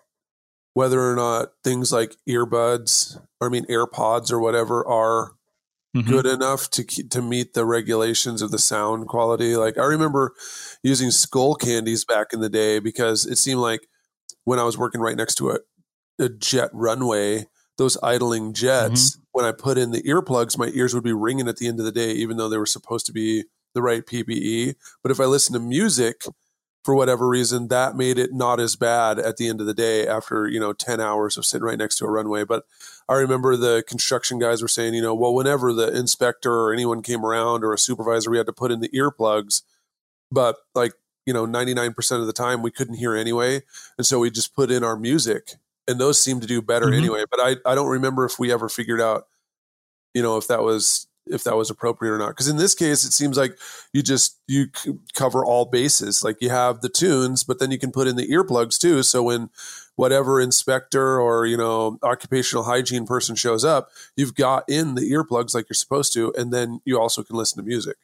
whether 0.74 1.00
or 1.00 1.16
not 1.16 1.52
things 1.64 1.92
like 1.92 2.16
earbuds, 2.28 3.20
or 3.40 3.48
I 3.48 3.50
mean 3.50 3.66
AirPods 3.66 4.30
or 4.30 4.40
whatever, 4.40 4.86
are 4.86 5.32
mm-hmm. 5.96 6.08
good 6.08 6.26
enough 6.26 6.70
to 6.70 6.84
to 6.84 7.20
meet 7.20 7.54
the 7.54 7.64
regulations 7.64 8.40
of 8.40 8.50
the 8.50 8.58
sound 8.58 9.08
quality. 9.08 9.56
Like 9.56 9.78
I 9.78 9.84
remember 9.84 10.32
using 10.82 11.08
Skullcandies 11.08 12.06
back 12.06 12.28
in 12.32 12.40
the 12.40 12.48
day 12.48 12.78
because 12.78 13.26
it 13.26 13.38
seemed 13.38 13.60
like 13.60 13.88
when 14.44 14.58
I 14.58 14.64
was 14.64 14.78
working 14.78 15.00
right 15.00 15.16
next 15.16 15.36
to 15.36 15.50
a, 15.50 15.58
a 16.18 16.28
jet 16.28 16.70
runway, 16.72 17.46
those 17.78 17.98
idling 18.02 18.52
jets, 18.52 19.12
mm-hmm. 19.12 19.22
when 19.32 19.44
I 19.44 19.52
put 19.52 19.78
in 19.78 19.90
the 19.90 20.02
earplugs, 20.02 20.58
my 20.58 20.70
ears 20.74 20.94
would 20.94 21.04
be 21.04 21.12
ringing 21.12 21.48
at 21.48 21.56
the 21.56 21.66
end 21.66 21.78
of 21.78 21.84
the 21.84 21.92
day, 21.92 22.12
even 22.12 22.36
though 22.36 22.48
they 22.48 22.58
were 22.58 22.66
supposed 22.66 23.06
to 23.06 23.12
be 23.12 23.44
the 23.74 23.82
right 23.82 24.04
PPE. 24.04 24.74
But 25.02 25.12
if 25.12 25.20
I 25.20 25.24
listen 25.24 25.54
to 25.54 25.60
music 25.60 26.24
for 26.84 26.94
whatever 26.94 27.28
reason, 27.28 27.68
that 27.68 27.96
made 27.96 28.18
it 28.18 28.32
not 28.32 28.60
as 28.60 28.76
bad 28.76 29.18
at 29.18 29.36
the 29.36 29.48
end 29.48 29.60
of 29.60 29.66
the 29.66 29.74
day 29.74 30.06
after, 30.06 30.48
you 30.48 30.58
know, 30.58 30.72
10 30.72 31.00
hours 31.00 31.36
of 31.36 31.46
sitting 31.46 31.64
right 31.64 31.78
next 31.78 31.96
to 31.96 32.04
a 32.04 32.10
runway. 32.10 32.44
But 32.44 32.64
I 33.08 33.14
remember 33.14 33.56
the 33.56 33.84
construction 33.86 34.38
guys 34.38 34.62
were 34.62 34.68
saying, 34.68 34.94
you 34.94 35.02
know, 35.02 35.14
well, 35.14 35.34
whenever 35.34 35.72
the 35.72 35.96
inspector 35.96 36.52
or 36.52 36.72
anyone 36.72 37.02
came 37.02 37.24
around 37.24 37.62
or 37.64 37.72
a 37.72 37.78
supervisor, 37.78 38.30
we 38.30 38.36
had 38.36 38.46
to 38.46 38.52
put 38.52 38.72
in 38.72 38.80
the 38.80 38.88
earplugs. 38.88 39.62
But 40.30 40.56
like, 40.74 40.92
you 41.24 41.32
know, 41.32 41.46
99% 41.46 42.20
of 42.20 42.26
the 42.26 42.32
time 42.32 42.62
we 42.62 42.72
couldn't 42.72 42.96
hear 42.96 43.14
anyway. 43.14 43.62
And 43.96 44.06
so 44.06 44.18
we 44.18 44.30
just 44.30 44.54
put 44.54 44.70
in 44.70 44.82
our 44.82 44.96
music 44.96 45.54
and 45.88 46.00
those 46.00 46.22
seem 46.22 46.40
to 46.40 46.46
do 46.46 46.62
better 46.62 46.86
mm-hmm. 46.86 46.98
anyway. 46.98 47.24
But 47.30 47.40
I, 47.40 47.56
I 47.66 47.74
don't 47.74 47.88
remember 47.88 48.24
if 48.24 48.38
we 48.38 48.52
ever 48.52 48.68
figured 48.68 49.00
out, 49.00 49.26
you 50.14 50.22
know, 50.22 50.36
if 50.36 50.48
that 50.48 50.62
was 50.62 51.06
if 51.26 51.44
that 51.44 51.56
was 51.56 51.70
appropriate 51.70 52.12
or 52.12 52.18
not. 52.18 52.30
Because 52.30 52.48
in 52.48 52.56
this 52.56 52.74
case, 52.74 53.04
it 53.04 53.12
seems 53.12 53.36
like 53.36 53.56
you 53.92 54.02
just 54.02 54.38
you 54.48 54.66
cover 55.14 55.44
all 55.44 55.64
bases. 55.64 56.22
Like 56.22 56.38
you 56.40 56.50
have 56.50 56.80
the 56.80 56.88
tunes, 56.88 57.44
but 57.44 57.58
then 57.58 57.70
you 57.70 57.78
can 57.78 57.92
put 57.92 58.08
in 58.08 58.16
the 58.16 58.28
earplugs 58.28 58.78
too. 58.78 59.02
So 59.02 59.22
when 59.22 59.50
whatever 59.96 60.40
inspector 60.40 61.20
or 61.20 61.46
you 61.46 61.56
know 61.56 61.98
occupational 62.02 62.64
hygiene 62.64 63.06
person 63.06 63.36
shows 63.36 63.64
up, 63.64 63.90
you've 64.16 64.34
got 64.34 64.64
in 64.68 64.94
the 64.94 65.10
earplugs 65.10 65.54
like 65.54 65.68
you're 65.68 65.74
supposed 65.74 66.12
to, 66.14 66.32
and 66.36 66.52
then 66.52 66.80
you 66.84 66.98
also 66.98 67.22
can 67.22 67.36
listen 67.36 67.62
to 67.62 67.68
music. 67.68 67.96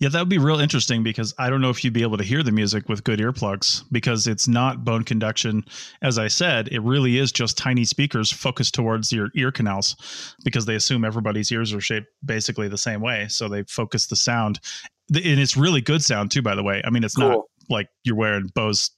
Yeah, 0.00 0.08
that 0.08 0.18
would 0.18 0.30
be 0.30 0.38
real 0.38 0.60
interesting 0.60 1.02
because 1.02 1.34
I 1.38 1.50
don't 1.50 1.60
know 1.60 1.68
if 1.68 1.84
you'd 1.84 1.92
be 1.92 2.02
able 2.02 2.16
to 2.16 2.24
hear 2.24 2.42
the 2.42 2.52
music 2.52 2.88
with 2.88 3.04
good 3.04 3.18
earplugs 3.18 3.84
because 3.92 4.26
it's 4.26 4.48
not 4.48 4.82
bone 4.82 5.04
conduction. 5.04 5.62
As 6.00 6.18
I 6.18 6.28
said, 6.28 6.68
it 6.68 6.80
really 6.80 7.18
is 7.18 7.30
just 7.30 7.58
tiny 7.58 7.84
speakers 7.84 8.32
focused 8.32 8.72
towards 8.72 9.12
your 9.12 9.28
ear 9.36 9.52
canals 9.52 10.34
because 10.42 10.64
they 10.64 10.74
assume 10.74 11.04
everybody's 11.04 11.52
ears 11.52 11.74
are 11.74 11.82
shaped 11.82 12.06
basically 12.24 12.66
the 12.66 12.78
same 12.78 13.02
way. 13.02 13.26
So 13.28 13.46
they 13.46 13.62
focus 13.64 14.06
the 14.06 14.16
sound. 14.16 14.60
And 15.14 15.38
it's 15.38 15.54
really 15.54 15.82
good 15.82 16.02
sound 16.02 16.30
too, 16.30 16.40
by 16.40 16.54
the 16.54 16.62
way. 16.62 16.80
I 16.82 16.88
mean, 16.88 17.04
it's 17.04 17.16
cool. 17.16 17.28
not 17.28 17.44
like 17.68 17.88
you're 18.02 18.16
wearing 18.16 18.50
Bose 18.54 18.90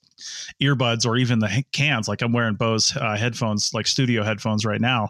earbuds 0.61 1.05
or 1.05 1.17
even 1.17 1.39
the 1.39 1.65
cans. 1.73 2.07
Like 2.07 2.21
I'm 2.21 2.31
wearing 2.31 2.55
Bose 2.55 2.95
uh, 2.95 3.17
headphones, 3.17 3.73
like 3.73 3.87
studio 3.87 4.23
headphones 4.23 4.65
right 4.65 4.79
now 4.79 5.09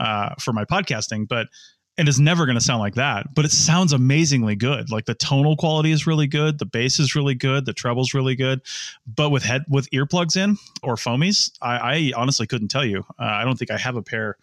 uh, 0.00 0.30
for 0.40 0.54
my 0.54 0.64
podcasting, 0.64 1.28
but 1.28 1.48
and 1.98 2.08
it's 2.08 2.18
never 2.18 2.44
going 2.46 2.56
to 2.56 2.64
sound 2.64 2.80
like 2.80 2.94
that 2.94 3.34
but 3.34 3.44
it 3.44 3.50
sounds 3.50 3.92
amazingly 3.92 4.56
good. 4.56 4.90
Like 4.90 5.06
the 5.06 5.14
tonal 5.14 5.56
quality 5.56 5.92
is 5.92 6.06
really 6.06 6.26
good 6.26 6.58
the 6.58 6.66
bass 6.66 6.98
is 6.98 7.14
really 7.14 7.34
good 7.34 7.66
the 7.66 7.72
treble's 7.72 8.14
really 8.14 8.36
good. 8.36 8.60
But 9.06 9.30
with 9.30 9.42
head 9.42 9.64
with 9.68 9.90
earplugs 9.90 10.36
in 10.36 10.58
or 10.82 10.96
foamies 10.96 11.52
i, 11.62 11.76
I 11.76 12.12
honestly 12.16 12.46
couldn't 12.46 12.68
tell 12.68 12.84
you. 12.84 13.04
Uh, 13.18 13.24
i 13.24 13.44
don't 13.44 13.56
think 13.58 13.70
i 13.70 13.78
have 13.78 13.96
a 13.96 14.02
pair 14.02 14.36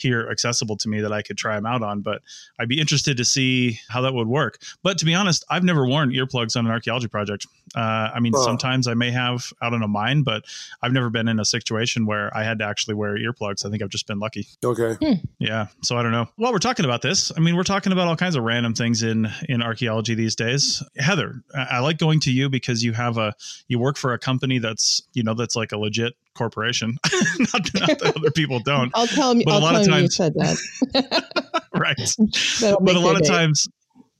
here 0.00 0.28
accessible 0.30 0.76
to 0.78 0.88
me 0.88 1.00
that 1.00 1.12
I 1.12 1.22
could 1.22 1.36
try 1.36 1.54
them 1.54 1.66
out 1.66 1.82
on. 1.82 2.00
But 2.00 2.22
I'd 2.58 2.68
be 2.68 2.80
interested 2.80 3.16
to 3.16 3.24
see 3.24 3.80
how 3.88 4.00
that 4.02 4.14
would 4.14 4.28
work. 4.28 4.58
But 4.82 4.98
to 4.98 5.04
be 5.04 5.14
honest, 5.14 5.44
I've 5.50 5.64
never 5.64 5.86
worn 5.86 6.10
earplugs 6.10 6.56
on 6.56 6.66
an 6.66 6.72
archaeology 6.72 7.08
project. 7.08 7.46
Uh, 7.74 8.10
I 8.14 8.20
mean, 8.20 8.32
oh. 8.34 8.42
sometimes 8.42 8.86
I 8.86 8.94
may 8.94 9.10
have 9.10 9.52
out 9.60 9.74
on 9.74 9.82
a 9.82 9.88
mine, 9.88 10.22
but 10.22 10.44
I've 10.82 10.92
never 10.92 11.10
been 11.10 11.28
in 11.28 11.38
a 11.38 11.44
situation 11.44 12.06
where 12.06 12.34
I 12.36 12.42
had 12.42 12.58
to 12.60 12.64
actually 12.64 12.94
wear 12.94 13.16
earplugs. 13.18 13.66
I 13.66 13.70
think 13.70 13.82
I've 13.82 13.90
just 13.90 14.06
been 14.06 14.18
lucky. 14.18 14.46
Okay. 14.64 14.94
Hmm. 14.94 15.26
Yeah. 15.38 15.66
So 15.82 15.96
I 15.96 16.02
don't 16.02 16.12
know. 16.12 16.28
While 16.36 16.52
we're 16.52 16.58
talking 16.58 16.84
about 16.84 17.02
this, 17.02 17.32
I 17.36 17.40
mean, 17.40 17.56
we're 17.56 17.64
talking 17.64 17.92
about 17.92 18.08
all 18.08 18.16
kinds 18.16 18.36
of 18.36 18.44
random 18.44 18.74
things 18.74 19.02
in 19.02 19.28
in 19.48 19.62
archaeology 19.62 20.14
these 20.14 20.34
days. 20.34 20.82
Heather, 20.96 21.42
I, 21.54 21.66
I 21.72 21.78
like 21.80 21.98
going 21.98 22.20
to 22.20 22.32
you 22.32 22.48
because 22.48 22.82
you 22.82 22.92
have 22.92 23.18
a 23.18 23.34
you 23.68 23.78
work 23.78 23.96
for 23.96 24.12
a 24.12 24.18
company 24.18 24.58
that's 24.58 25.02
you 25.12 25.22
know 25.22 25.34
that's 25.34 25.56
like 25.56 25.72
a 25.72 25.78
legit 25.78 26.14
corporation. 26.38 26.98
not, 27.38 27.74
not, 27.74 27.98
that 27.98 28.12
other 28.16 28.30
people 28.30 28.60
don't. 28.60 28.90
I'll 28.94 29.06
tell 29.06 29.34
them. 29.34 29.42
But 29.44 29.54
I'll 29.54 29.58
a 29.58 29.60
lot 29.60 29.74
of 29.74 29.86
times, 29.86 30.02
you 30.02 30.10
said 30.10 30.34
that. 30.34 30.56
right. 31.74 32.80
but 32.80 32.96
a 32.96 33.00
lot 33.00 33.16
of 33.16 33.22
day. 33.22 33.28
times, 33.28 33.68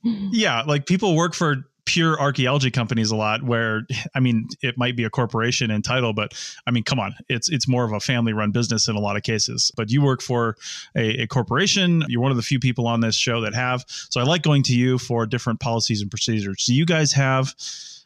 yeah, 0.03 0.61
like 0.63 0.85
people 0.85 1.15
work 1.15 1.33
for 1.33 1.65
pure 1.85 2.19
archaeology 2.19 2.69
companies 2.69 3.09
a 3.09 3.15
lot 3.15 3.41
where 3.41 3.81
i 4.13 4.19
mean 4.19 4.47
it 4.61 4.77
might 4.77 4.95
be 4.95 5.05
a 5.05 5.09
corporation 5.09 5.71
in 5.71 5.81
title 5.81 6.13
but 6.13 6.33
i 6.67 6.71
mean 6.71 6.83
come 6.83 6.99
on 6.99 7.15
it's 7.29 7.49
it's 7.49 7.67
more 7.67 7.83
of 7.83 7.91
a 7.91 7.99
family 7.99 8.31
run 8.31 8.51
business 8.51 8.87
in 8.87 8.95
a 8.95 8.99
lot 8.99 9.17
of 9.17 9.23
cases 9.23 9.71
but 9.75 9.89
you 9.89 9.99
work 9.99 10.21
for 10.21 10.55
a, 10.95 11.23
a, 11.23 11.25
corporation 11.25 12.03
you're 12.07 12.21
one 12.21 12.29
of 12.29 12.37
the 12.37 12.43
few 12.43 12.59
people 12.59 12.85
on 12.85 12.99
this 12.99 13.15
show 13.15 13.41
that 13.41 13.55
have 13.55 13.83
so 13.87 14.21
i 14.21 14.23
like 14.23 14.43
going 14.43 14.61
to 14.61 14.75
you 14.75 14.99
for 14.99 15.25
different 15.25 15.59
policies 15.59 15.99
and 15.99 16.11
procedures 16.11 16.63
do 16.65 16.75
you 16.75 16.85
guys 16.85 17.11
have 17.11 17.55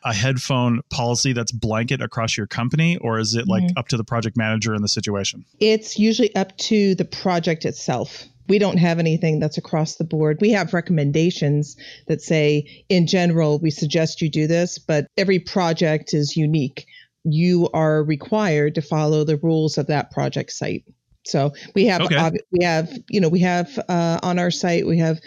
a 0.06 0.14
headphone 0.14 0.82
policy 0.90 1.34
that's 1.34 1.52
blanket 1.52 2.02
across 2.02 2.38
your 2.38 2.48
company 2.48 2.98
or 2.98 3.20
is 3.20 3.36
it 3.36 3.48
like 3.48 3.64
mm-hmm. 3.64 3.78
up 3.78 3.88
to 3.88 3.98
the 3.98 4.04
project 4.04 4.38
manager 4.38 4.76
in 4.76 4.82
the 4.82 4.88
situation 4.88 5.46
it's 5.60 5.98
usually 5.98 6.34
up 6.36 6.56
to 6.58 6.96
the 6.96 7.06
project 7.06 7.66
itself 7.66 8.26
we 8.48 8.60
don't 8.60 8.78
have 8.78 9.00
anything 9.00 9.40
that's 9.40 9.58
across 9.58 9.96
the 9.96 10.04
board. 10.04 10.40
We 10.42 10.52
have 10.52 10.74
recommendations 10.74 11.78
that 12.08 12.22
say, 12.22 12.86
in 12.90 13.08
general, 13.08 13.60
we 13.60 13.72
suggest 13.72 14.22
you 14.22 14.30
do 14.30 14.48
this, 14.48 14.78
but 14.78 15.08
every 15.18 15.40
project 15.40 16.14
is 16.14 16.36
unique. 16.36 16.86
You 17.24 17.70
are 17.74 18.04
required 18.04 18.76
to 18.76 18.82
follow 18.82 19.24
the 19.24 19.38
rules 19.38 19.78
of 19.78 19.88
that 19.88 20.12
project 20.12 20.52
site. 20.52 20.84
So 21.26 21.54
we 21.74 21.86
have, 21.86 22.02
okay. 22.02 22.32
we 22.52 22.66
have, 22.66 22.92
you 23.08 23.22
know, 23.22 23.30
we 23.30 23.40
have 23.40 23.80
uh, 23.88 24.20
on 24.22 24.40
our 24.40 24.52
site, 24.52 24.86
we 24.86 24.98
have 24.98 25.20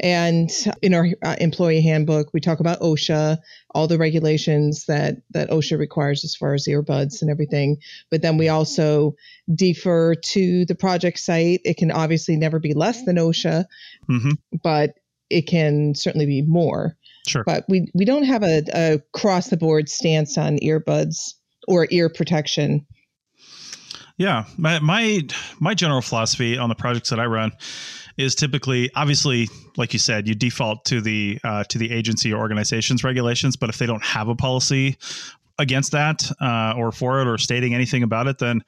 and 0.00 0.50
in 0.82 0.92
our 0.92 1.08
uh, 1.24 1.36
employee 1.40 1.80
handbook, 1.80 2.32
we 2.34 2.40
talk 2.40 2.60
about 2.60 2.80
OSHA, 2.80 3.38
all 3.74 3.86
the 3.86 3.98
regulations 3.98 4.84
that 4.86 5.16
that 5.30 5.48
OSHA 5.48 5.78
requires 5.78 6.24
as 6.24 6.36
far 6.36 6.52
as 6.54 6.66
earbuds 6.66 7.22
and 7.22 7.30
everything. 7.30 7.78
But 8.10 8.20
then 8.20 8.36
we 8.36 8.48
also 8.48 9.14
defer 9.54 10.14
to 10.14 10.66
the 10.66 10.74
project 10.74 11.18
site. 11.18 11.60
It 11.64 11.78
can 11.78 11.90
obviously 11.90 12.36
never 12.36 12.58
be 12.58 12.74
less 12.74 13.04
than 13.04 13.16
OSHA, 13.16 13.64
mm-hmm. 14.10 14.32
but 14.62 14.94
it 15.30 15.42
can 15.42 15.94
certainly 15.94 16.26
be 16.26 16.42
more. 16.42 16.96
Sure. 17.26 17.42
But 17.44 17.64
we 17.68 17.90
we 17.94 18.04
don't 18.04 18.24
have 18.24 18.42
a, 18.42 18.62
a 18.74 18.94
across 18.94 19.48
the 19.48 19.56
board 19.56 19.88
stance 19.88 20.36
on 20.36 20.58
earbuds 20.58 21.34
or 21.66 21.88
ear 21.90 22.08
protection. 22.08 22.86
Yeah, 24.18 24.44
my 24.56 24.78
my 24.78 25.22
my 25.60 25.74
general 25.74 26.00
philosophy 26.00 26.56
on 26.56 26.68
the 26.68 26.74
projects 26.74 27.10
that 27.10 27.20
I 27.20 27.26
run 27.26 27.52
is 28.16 28.34
typically 28.34 28.90
obviously 28.94 29.48
like 29.76 29.92
you 29.92 29.98
said 29.98 30.26
you 30.26 30.34
default 30.34 30.84
to 30.86 31.00
the 31.00 31.38
uh, 31.44 31.64
to 31.64 31.78
the 31.78 31.92
agency 31.92 32.32
or 32.32 32.38
organization's 32.38 33.04
regulations 33.04 33.56
but 33.56 33.68
if 33.68 33.78
they 33.78 33.86
don't 33.86 34.04
have 34.04 34.28
a 34.28 34.34
policy 34.34 34.96
against 35.58 35.92
that 35.92 36.30
uh, 36.40 36.74
or 36.76 36.92
for 36.92 37.20
it 37.20 37.26
or 37.26 37.38
stating 37.38 37.74
anything 37.74 38.02
about 38.02 38.26
it 38.26 38.38
then 38.38 38.62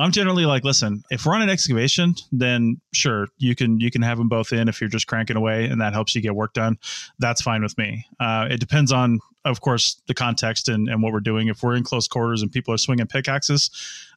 i'm 0.00 0.10
generally 0.10 0.44
like 0.44 0.64
listen 0.64 1.02
if 1.10 1.24
we're 1.24 1.34
on 1.34 1.42
an 1.42 1.48
excavation 1.48 2.14
then 2.32 2.80
sure 2.92 3.28
you 3.38 3.54
can 3.54 3.78
you 3.80 3.90
can 3.90 4.02
have 4.02 4.18
them 4.18 4.28
both 4.28 4.52
in 4.52 4.68
if 4.68 4.80
you're 4.80 4.90
just 4.90 5.06
cranking 5.06 5.36
away 5.36 5.66
and 5.66 5.80
that 5.80 5.92
helps 5.92 6.14
you 6.14 6.20
get 6.20 6.34
work 6.34 6.52
done. 6.52 6.78
That's 7.18 7.42
fine 7.42 7.62
with 7.62 7.76
me. 7.78 8.06
Uh, 8.18 8.48
it 8.50 8.60
depends 8.60 8.92
on 8.92 9.20
of 9.44 9.60
course 9.60 10.00
the 10.06 10.14
context 10.14 10.68
and, 10.68 10.88
and 10.88 11.02
what 11.02 11.12
we're 11.12 11.20
doing. 11.20 11.48
If 11.48 11.62
we're 11.62 11.76
in 11.76 11.82
close 11.82 12.08
quarters 12.08 12.42
and 12.42 12.50
people 12.50 12.72
are 12.74 12.78
swinging 12.78 13.06
pickaxes 13.06 13.70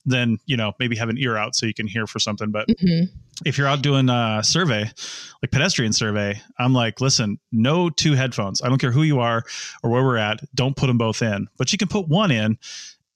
then 0.05 0.37
you 0.45 0.55
know 0.55 0.71
maybe 0.79 0.95
have 0.95 1.09
an 1.09 1.17
ear 1.17 1.35
out 1.35 1.55
so 1.55 1.65
you 1.65 1.73
can 1.73 1.87
hear 1.87 2.05
for 2.07 2.19
something. 2.19 2.51
But 2.51 2.67
mm-hmm. 2.67 3.05
if 3.45 3.57
you're 3.57 3.67
out 3.67 3.81
doing 3.81 4.09
a 4.09 4.41
survey 4.43 4.91
like 5.41 5.51
pedestrian 5.51 5.93
survey 5.93 6.39
i'm 6.59 6.73
like 6.73 7.01
listen 7.01 7.39
no 7.51 7.89
two 7.89 8.13
headphones. 8.13 8.61
I 8.61 8.69
don't 8.69 8.77
care 8.77 8.91
who 8.91 9.03
you 9.03 9.19
are 9.19 9.43
or 9.83 9.89
where 9.89 10.03
we're 10.03 10.17
at. 10.17 10.41
Don't 10.53 10.75
put 10.75 10.87
them 10.87 10.97
both 10.97 11.21
in. 11.21 11.47
But 11.57 11.71
you 11.71 11.77
can 11.77 11.87
put 11.87 12.07
one 12.07 12.31
in 12.31 12.57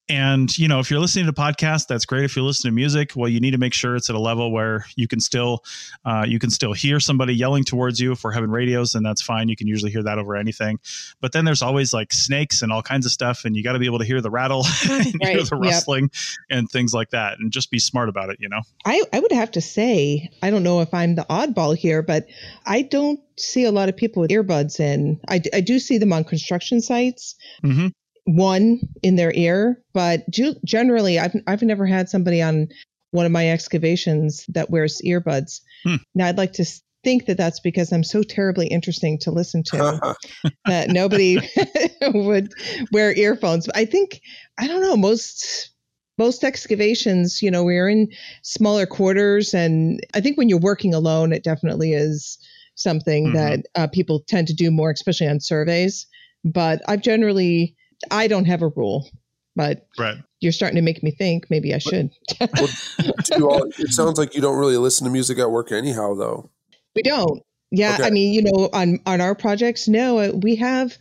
and 0.09 0.57
you 0.57 0.67
know, 0.67 0.79
if 0.79 0.89
you're 0.89 0.99
listening 0.99 1.27
to 1.27 1.33
podcasts, 1.33 1.85
that's 1.85 2.05
great. 2.05 2.23
If 2.23 2.35
you're 2.35 2.43
listening 2.43 2.71
to 2.71 2.75
music, 2.75 3.11
well, 3.15 3.29
you 3.29 3.39
need 3.39 3.51
to 3.51 3.59
make 3.59 3.73
sure 3.73 3.95
it's 3.95 4.09
at 4.09 4.15
a 4.15 4.19
level 4.19 4.51
where 4.51 4.85
you 4.95 5.07
can 5.07 5.19
still 5.19 5.63
uh, 6.03 6.25
you 6.27 6.39
can 6.39 6.49
still 6.49 6.73
hear 6.73 6.99
somebody 6.99 7.35
yelling 7.35 7.63
towards 7.63 7.99
you. 7.99 8.11
If 8.11 8.23
we're 8.23 8.31
having 8.31 8.49
radios, 8.49 8.93
then 8.93 9.03
that's 9.03 9.21
fine. 9.21 9.49
You 9.49 9.55
can 9.55 9.67
usually 9.67 9.91
hear 9.91 10.01
that 10.03 10.17
over 10.17 10.35
anything. 10.35 10.79
But 11.21 11.31
then 11.31 11.45
there's 11.45 11.61
always 11.61 11.93
like 11.93 12.11
snakes 12.11 12.63
and 12.63 12.71
all 12.71 12.81
kinds 12.81 13.05
of 13.05 13.11
stuff, 13.11 13.45
and 13.45 13.55
you 13.55 13.63
got 13.63 13.73
to 13.73 13.79
be 13.79 13.85
able 13.85 13.99
to 13.99 14.05
hear 14.05 14.19
the 14.19 14.31
rattle, 14.31 14.65
and 14.89 15.15
right. 15.21 15.35
hear 15.35 15.43
the 15.43 15.55
rustling, 15.55 16.03
yep. 16.03 16.11
and 16.49 16.69
things 16.69 16.93
like 16.93 17.11
that, 17.11 17.37
and 17.39 17.51
just 17.51 17.69
be 17.69 17.79
smart 17.79 18.09
about 18.09 18.29
it. 18.29 18.37
You 18.39 18.49
know, 18.49 18.61
I 18.85 19.03
I 19.13 19.19
would 19.19 19.31
have 19.31 19.51
to 19.51 19.61
say 19.61 20.29
I 20.41 20.49
don't 20.49 20.63
know 20.63 20.81
if 20.81 20.91
I'm 20.93 21.15
the 21.15 21.25
oddball 21.29 21.77
here, 21.77 22.01
but 22.01 22.25
I 22.65 22.81
don't 22.81 23.19
see 23.37 23.63
a 23.63 23.71
lot 23.71 23.89
of 23.89 23.95
people 23.95 24.21
with 24.21 24.31
earbuds 24.31 24.79
in. 24.79 25.19
I, 25.29 25.41
I 25.53 25.61
do 25.61 25.79
see 25.79 25.97
them 25.97 26.11
on 26.11 26.23
construction 26.23 26.81
sites. 26.81 27.35
Mm-hmm 27.63 27.87
one 28.35 28.79
in 29.01 29.15
their 29.15 29.33
ear, 29.33 29.81
but 29.93 30.29
generally, 30.63 31.19
I've 31.19 31.35
I've 31.47 31.61
never 31.61 31.85
had 31.85 32.09
somebody 32.09 32.41
on 32.41 32.67
one 33.11 33.25
of 33.25 33.31
my 33.31 33.49
excavations 33.49 34.45
that 34.49 34.69
wears 34.69 35.01
earbuds. 35.03 35.61
Hmm. 35.83 35.95
Now, 36.13 36.27
I'd 36.27 36.37
like 36.37 36.53
to 36.53 36.65
think 37.03 37.25
that 37.25 37.37
that's 37.37 37.59
because 37.59 37.91
I'm 37.91 38.03
so 38.03 38.21
terribly 38.21 38.67
interesting 38.67 39.17
to 39.19 39.31
listen 39.31 39.63
to 39.67 40.15
that 40.65 40.89
nobody 40.89 41.39
would 42.13 42.53
wear 42.91 43.17
earphones. 43.17 43.67
I 43.73 43.85
think 43.85 44.21
I 44.59 44.67
don't 44.67 44.81
know 44.81 44.95
most 44.97 45.71
most 46.19 46.43
excavations. 46.43 47.41
You 47.41 47.49
know, 47.49 47.63
we're 47.63 47.89
in 47.89 48.09
smaller 48.43 48.85
quarters, 48.85 49.55
and 49.55 49.99
I 50.13 50.21
think 50.21 50.37
when 50.37 50.49
you're 50.49 50.59
working 50.59 50.93
alone, 50.93 51.33
it 51.33 51.43
definitely 51.43 51.93
is 51.93 52.37
something 52.75 53.27
mm-hmm. 53.27 53.35
that 53.35 53.65
uh, 53.75 53.87
people 53.87 54.23
tend 54.27 54.47
to 54.47 54.53
do 54.53 54.69
more, 54.69 54.91
especially 54.91 55.27
on 55.27 55.39
surveys. 55.39 56.05
But 56.45 56.81
I've 56.87 57.01
generally 57.01 57.75
I 58.11 58.27
don't 58.27 58.45
have 58.45 58.61
a 58.61 58.69
rule, 58.69 59.09
but 59.55 59.87
right. 59.97 60.17
you're 60.39 60.51
starting 60.51 60.77
to 60.77 60.81
make 60.81 61.03
me 61.03 61.11
think 61.11 61.49
maybe 61.49 61.73
I 61.73 61.79
should. 61.79 62.11
well, 62.39 63.65
it 63.77 63.91
sounds 63.91 64.17
like 64.17 64.35
you 64.35 64.41
don't 64.41 64.57
really 64.57 64.77
listen 64.77 65.05
to 65.05 65.11
music 65.11 65.39
at 65.39 65.51
work 65.51 65.71
anyhow, 65.71 66.15
though. 66.15 66.49
We 66.95 67.03
don't. 67.03 67.43
Yeah, 67.71 67.95
okay. 67.95 68.05
I 68.05 68.09
mean, 68.09 68.33
you 68.33 68.41
know, 68.41 68.69
on 68.73 68.99
on 69.05 69.21
our 69.21 69.35
projects, 69.35 69.87
no, 69.87 70.19
uh, 70.19 70.31
we 70.33 70.55
have. 70.55 70.97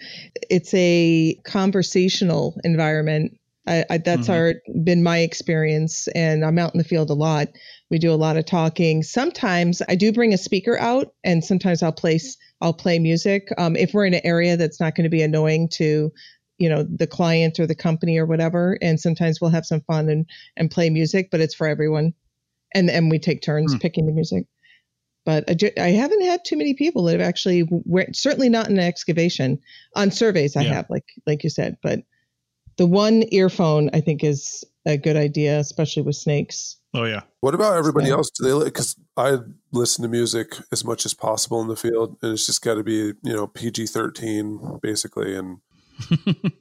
It's 0.51 0.73
a 0.75 1.35
conversational 1.45 2.61
environment. 2.63 3.39
I, 3.67 3.85
I, 3.91 3.99
that's 3.99 4.29
mm-hmm. 4.29 4.33
our 4.33 4.83
been 4.83 5.03
my 5.03 5.19
experience, 5.19 6.09
and 6.09 6.45
I'm 6.45 6.59
out 6.59 6.75
in 6.75 6.79
the 6.79 6.85
field 6.85 7.11
a 7.11 7.15
lot. 7.15 7.49
We 7.91 7.99
do 7.99 8.13
a 8.13 8.17
lot 8.17 8.37
of 8.37 8.45
talking. 8.45 9.03
Sometimes 9.03 9.81
I 9.89 9.95
do 9.95 10.13
bring 10.13 10.35
a 10.35 10.39
speaker 10.39 10.79
out, 10.79 11.15
and 11.25 11.43
sometimes 11.43 11.83
I'll 11.83 11.93
place 11.93 12.37
I'll 12.61 12.75
play 12.75 12.99
music. 12.99 13.49
Um, 13.57 13.77
if 13.77 13.95
we're 13.95 14.05
in 14.05 14.15
an 14.15 14.21
area 14.25 14.57
that's 14.57 14.81
not 14.81 14.95
going 14.95 15.05
to 15.05 15.11
be 15.11 15.23
annoying 15.23 15.69
to 15.75 16.13
you 16.59 16.69
know 16.69 16.83
the 16.83 17.07
client 17.07 17.59
or 17.59 17.67
the 17.67 17.75
company 17.75 18.19
or 18.19 18.27
whatever 18.27 18.77
and 18.83 19.01
sometimes 19.01 19.41
we'll 19.41 19.51
have 19.51 19.65
some 19.65 19.81
fun 19.83 20.09
and 20.09 20.27
and 20.57 20.71
play 20.71 20.91
music 20.91 21.31
but 21.31 21.41
it's 21.41 21.55
for 21.55 21.67
everyone 21.67 22.13
and 22.75 22.91
and 22.91 23.11
we 23.11 23.19
take 23.19 23.41
turns 23.41 23.75
mm. 23.75 23.81
picking 23.81 24.07
the 24.07 24.13
music 24.13 24.45
but 25.25 25.45
I, 25.49 25.73
I, 25.79 25.91
haven't 25.91 26.23
had 26.23 26.45
too 26.45 26.57
many 26.57 26.73
people 26.73 27.05
that 27.05 27.13
have 27.13 27.29
actually 27.29 27.69
certainly 28.13 28.49
not 28.49 28.69
in 28.69 28.79
an 28.79 28.85
excavation 28.85 29.59
on 29.95 30.11
surveys 30.11 30.57
i 30.57 30.63
yeah. 30.63 30.75
have 30.75 30.91
like 30.91 31.07
like 31.27 31.45
you 31.45 31.51
said 31.51 31.79
but 31.83 32.01
the 32.77 32.87
one 32.87 33.25
earphone 33.31 33.91
i 33.95 34.01
think 34.01 34.23
is 34.23 34.65
a 34.87 34.97
good 34.97 35.17
idea 35.17 35.59
especially 35.59 36.03
with 36.03 36.17
snakes 36.17 36.77
oh 36.95 37.05
yeah 37.05 37.23
what 37.41 37.55
about 37.55 37.77
everybody 37.77 38.09
so. 38.09 38.17
else 38.17 38.31
do 38.31 38.59
they 38.59 38.65
because 38.65 38.97
i 39.17 39.37
listen 39.73 40.03
to 40.03 40.09
music 40.09 40.57
as 40.73 40.85
much 40.85 41.07
as 41.07 41.15
possible 41.15 41.61
in 41.61 41.69
the 41.69 41.77
field 41.77 42.17
and 42.23 42.33
it's 42.33 42.47
just 42.47 42.63
got 42.63 42.75
to 42.75 42.83
be 42.83 43.13
you 43.23 43.35
know 43.35 43.47
pg-13 43.47 44.81
basically 44.81 45.37
and 45.37 45.59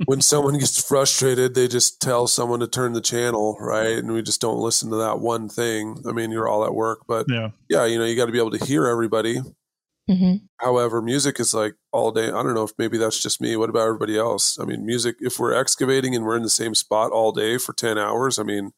when 0.06 0.22
someone 0.22 0.58
gets 0.58 0.82
frustrated, 0.82 1.54
they 1.54 1.68
just 1.68 2.02
tell 2.02 2.28
someone 2.28 2.60
to 2.60 2.68
turn 2.68 2.94
the 2.94 3.02
channel, 3.02 3.58
right? 3.60 3.98
And 3.98 4.12
we 4.12 4.22
just 4.22 4.42
don't 4.42 4.60
listen 4.60 4.90
to 4.90 4.96
that 4.98 5.20
one 5.20 5.50
thing. 5.50 6.04
I 6.08 6.12
mean, 6.12 6.32
you're 6.32 6.48
all 6.48 6.66
at 6.66 6.74
work, 6.74 7.00
but 7.08 7.26
yeah, 7.30 7.50
yeah 7.70 7.86
you 7.86 7.98
know, 7.98 8.06
you 8.06 8.16
got 8.16 8.26
to 8.26 8.32
be 8.32 8.40
able 8.40 8.52
to 8.52 8.66
hear 8.66 8.88
everybody. 8.88 9.42
Mm-hmm. 10.10 10.46
However, 10.58 11.02
music 11.02 11.40
is 11.40 11.54
like 11.54 11.76
all 11.92 12.12
day. 12.12 12.28
I 12.28 12.44
don't 12.44 12.54
know 12.54 12.64
if 12.64 12.72
maybe 12.78 12.98
that's 12.98 13.22
just 13.22 13.42
me. 13.42 13.58
What 13.58 13.70
about 13.70 13.88
everybody 13.88 14.18
else? 14.18 14.58
I 14.60 14.64
mean, 14.64 14.86
music, 14.86 15.18
if 15.20 15.38
we're 15.38 15.54
excavating 15.54 16.16
and 16.16 16.26
we're 16.26 16.38
in 16.38 16.44
the 16.44 16.50
same 16.50 16.76
spot 16.76 17.12
all 17.12 17.32
day 17.32 17.58
for 17.58 17.74
10 17.74 17.98
hours, 17.98 18.40
I 18.40 18.44
mean, 18.44 18.72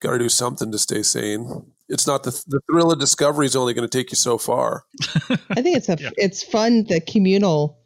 got 0.00 0.12
to 0.12 0.18
do 0.18 0.28
something 0.28 0.72
to 0.72 0.78
stay 0.78 1.02
sane. 1.02 1.72
It's 1.88 2.06
not 2.06 2.22
the, 2.22 2.30
the 2.46 2.60
thrill 2.70 2.90
of 2.90 2.98
discovery 2.98 3.46
is 3.46 3.54
only 3.54 3.74
going 3.74 3.88
to 3.88 3.98
take 3.98 4.10
you 4.10 4.16
so 4.16 4.38
far. 4.38 4.84
I 5.50 5.62
think 5.62 5.76
it's 5.76 5.88
a, 5.88 5.96
yeah. 6.00 6.10
it's 6.16 6.42
fun, 6.42 6.84
the 6.84 7.00
communal 7.00 7.78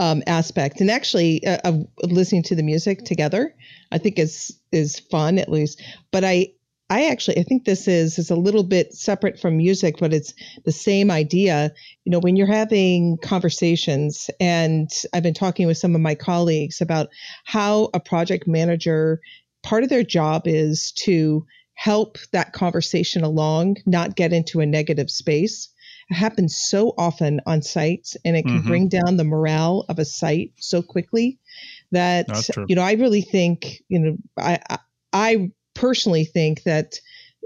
um, 0.00 0.22
aspect, 0.26 0.80
and 0.80 0.90
actually 0.90 1.46
uh, 1.46 1.58
of 1.64 1.86
listening 2.02 2.42
to 2.44 2.56
the 2.56 2.62
music 2.62 3.04
together, 3.04 3.54
I 3.92 3.98
think 3.98 4.18
is 4.18 4.58
is 4.72 4.98
fun 4.98 5.38
at 5.38 5.50
least. 5.50 5.80
But 6.10 6.24
I 6.24 6.48
I 6.88 7.06
actually 7.06 7.38
I 7.38 7.42
think 7.42 7.66
this 7.66 7.86
is 7.86 8.18
is 8.18 8.30
a 8.30 8.36
little 8.36 8.64
bit 8.64 8.94
separate 8.94 9.38
from 9.38 9.58
music, 9.58 9.96
but 10.00 10.14
it's 10.14 10.32
the 10.64 10.72
same 10.72 11.10
idea. 11.10 11.70
You 12.04 12.12
know, 12.12 12.18
when 12.18 12.34
you're 12.34 12.46
having 12.46 13.18
conversations, 13.18 14.30
and 14.40 14.90
I've 15.12 15.22
been 15.22 15.34
talking 15.34 15.66
with 15.66 15.76
some 15.76 15.94
of 15.94 16.00
my 16.00 16.14
colleagues 16.14 16.80
about 16.80 17.10
how 17.44 17.90
a 17.92 18.00
project 18.00 18.48
manager 18.48 19.20
part 19.62 19.82
of 19.82 19.90
their 19.90 20.02
job 20.02 20.42
is 20.46 20.92
to 20.92 21.44
help 21.74 22.16
that 22.32 22.54
conversation 22.54 23.22
along, 23.22 23.76
not 23.84 24.16
get 24.16 24.32
into 24.32 24.60
a 24.60 24.66
negative 24.66 25.10
space 25.10 25.68
happens 26.10 26.56
so 26.56 26.92
often 26.98 27.40
on 27.46 27.62
sites 27.62 28.16
and 28.24 28.36
it 28.36 28.42
can 28.42 28.58
mm-hmm. 28.58 28.68
bring 28.68 28.88
down 28.88 29.16
the 29.16 29.24
morale 29.24 29.84
of 29.88 29.98
a 29.98 30.04
site 30.04 30.52
so 30.58 30.82
quickly 30.82 31.38
that 31.92 32.26
you 32.68 32.74
know 32.74 32.82
i 32.82 32.92
really 32.92 33.22
think 33.22 33.82
you 33.88 33.98
know 33.98 34.16
i 34.38 34.58
i 35.12 35.50
personally 35.74 36.24
think 36.24 36.62
that 36.64 37.00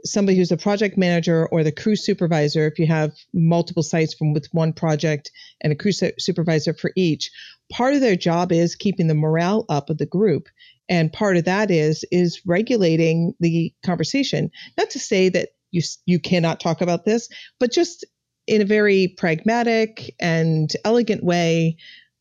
somebody 0.05 0.37
who's 0.37 0.53
a 0.53 0.57
project 0.57 0.99
manager 0.99 1.47
or 1.49 1.65
the 1.65 1.73
crew 1.73 1.97
supervisor, 1.97 2.67
if 2.67 2.79
you 2.79 2.87
have 2.87 3.13
multiple 3.33 3.83
sites 3.83 4.15
from 4.15 4.33
with 4.33 4.49
one 4.53 4.73
project 4.73 5.31
and 5.63 5.73
a 5.73 5.77
crew 5.77 5.93
supervisor 5.93 6.75
for 6.75 6.93
each, 6.97 7.31
part 7.73 7.95
of 7.95 8.01
their 8.01 8.17
job 8.17 8.53
is 8.53 8.77
keeping 8.77 9.07
the 9.07 9.15
morale 9.15 9.65
up 9.69 9.91
of 9.91 9.99
the 9.99 10.07
group. 10.07 10.49
And 10.89 11.13
part 11.13 11.39
of 11.39 11.45
that 11.45 11.71
is 11.71 12.05
is 12.13 12.43
regulating 12.45 13.35
the 13.41 13.73
conversation. 13.85 14.51
Not 14.77 14.91
to 14.91 14.99
say 14.99 15.31
that 15.31 15.51
you 15.71 15.81
you 16.05 16.21
cannot 16.21 16.61
talk 16.61 16.83
about 16.83 17.07
this, 17.07 17.29
but 17.59 17.73
just 17.73 18.05
in 18.47 18.61
a 18.61 18.67
very 18.67 19.15
pragmatic 19.17 20.15
and 20.21 20.71
elegant 20.85 21.25
way, 21.25 21.77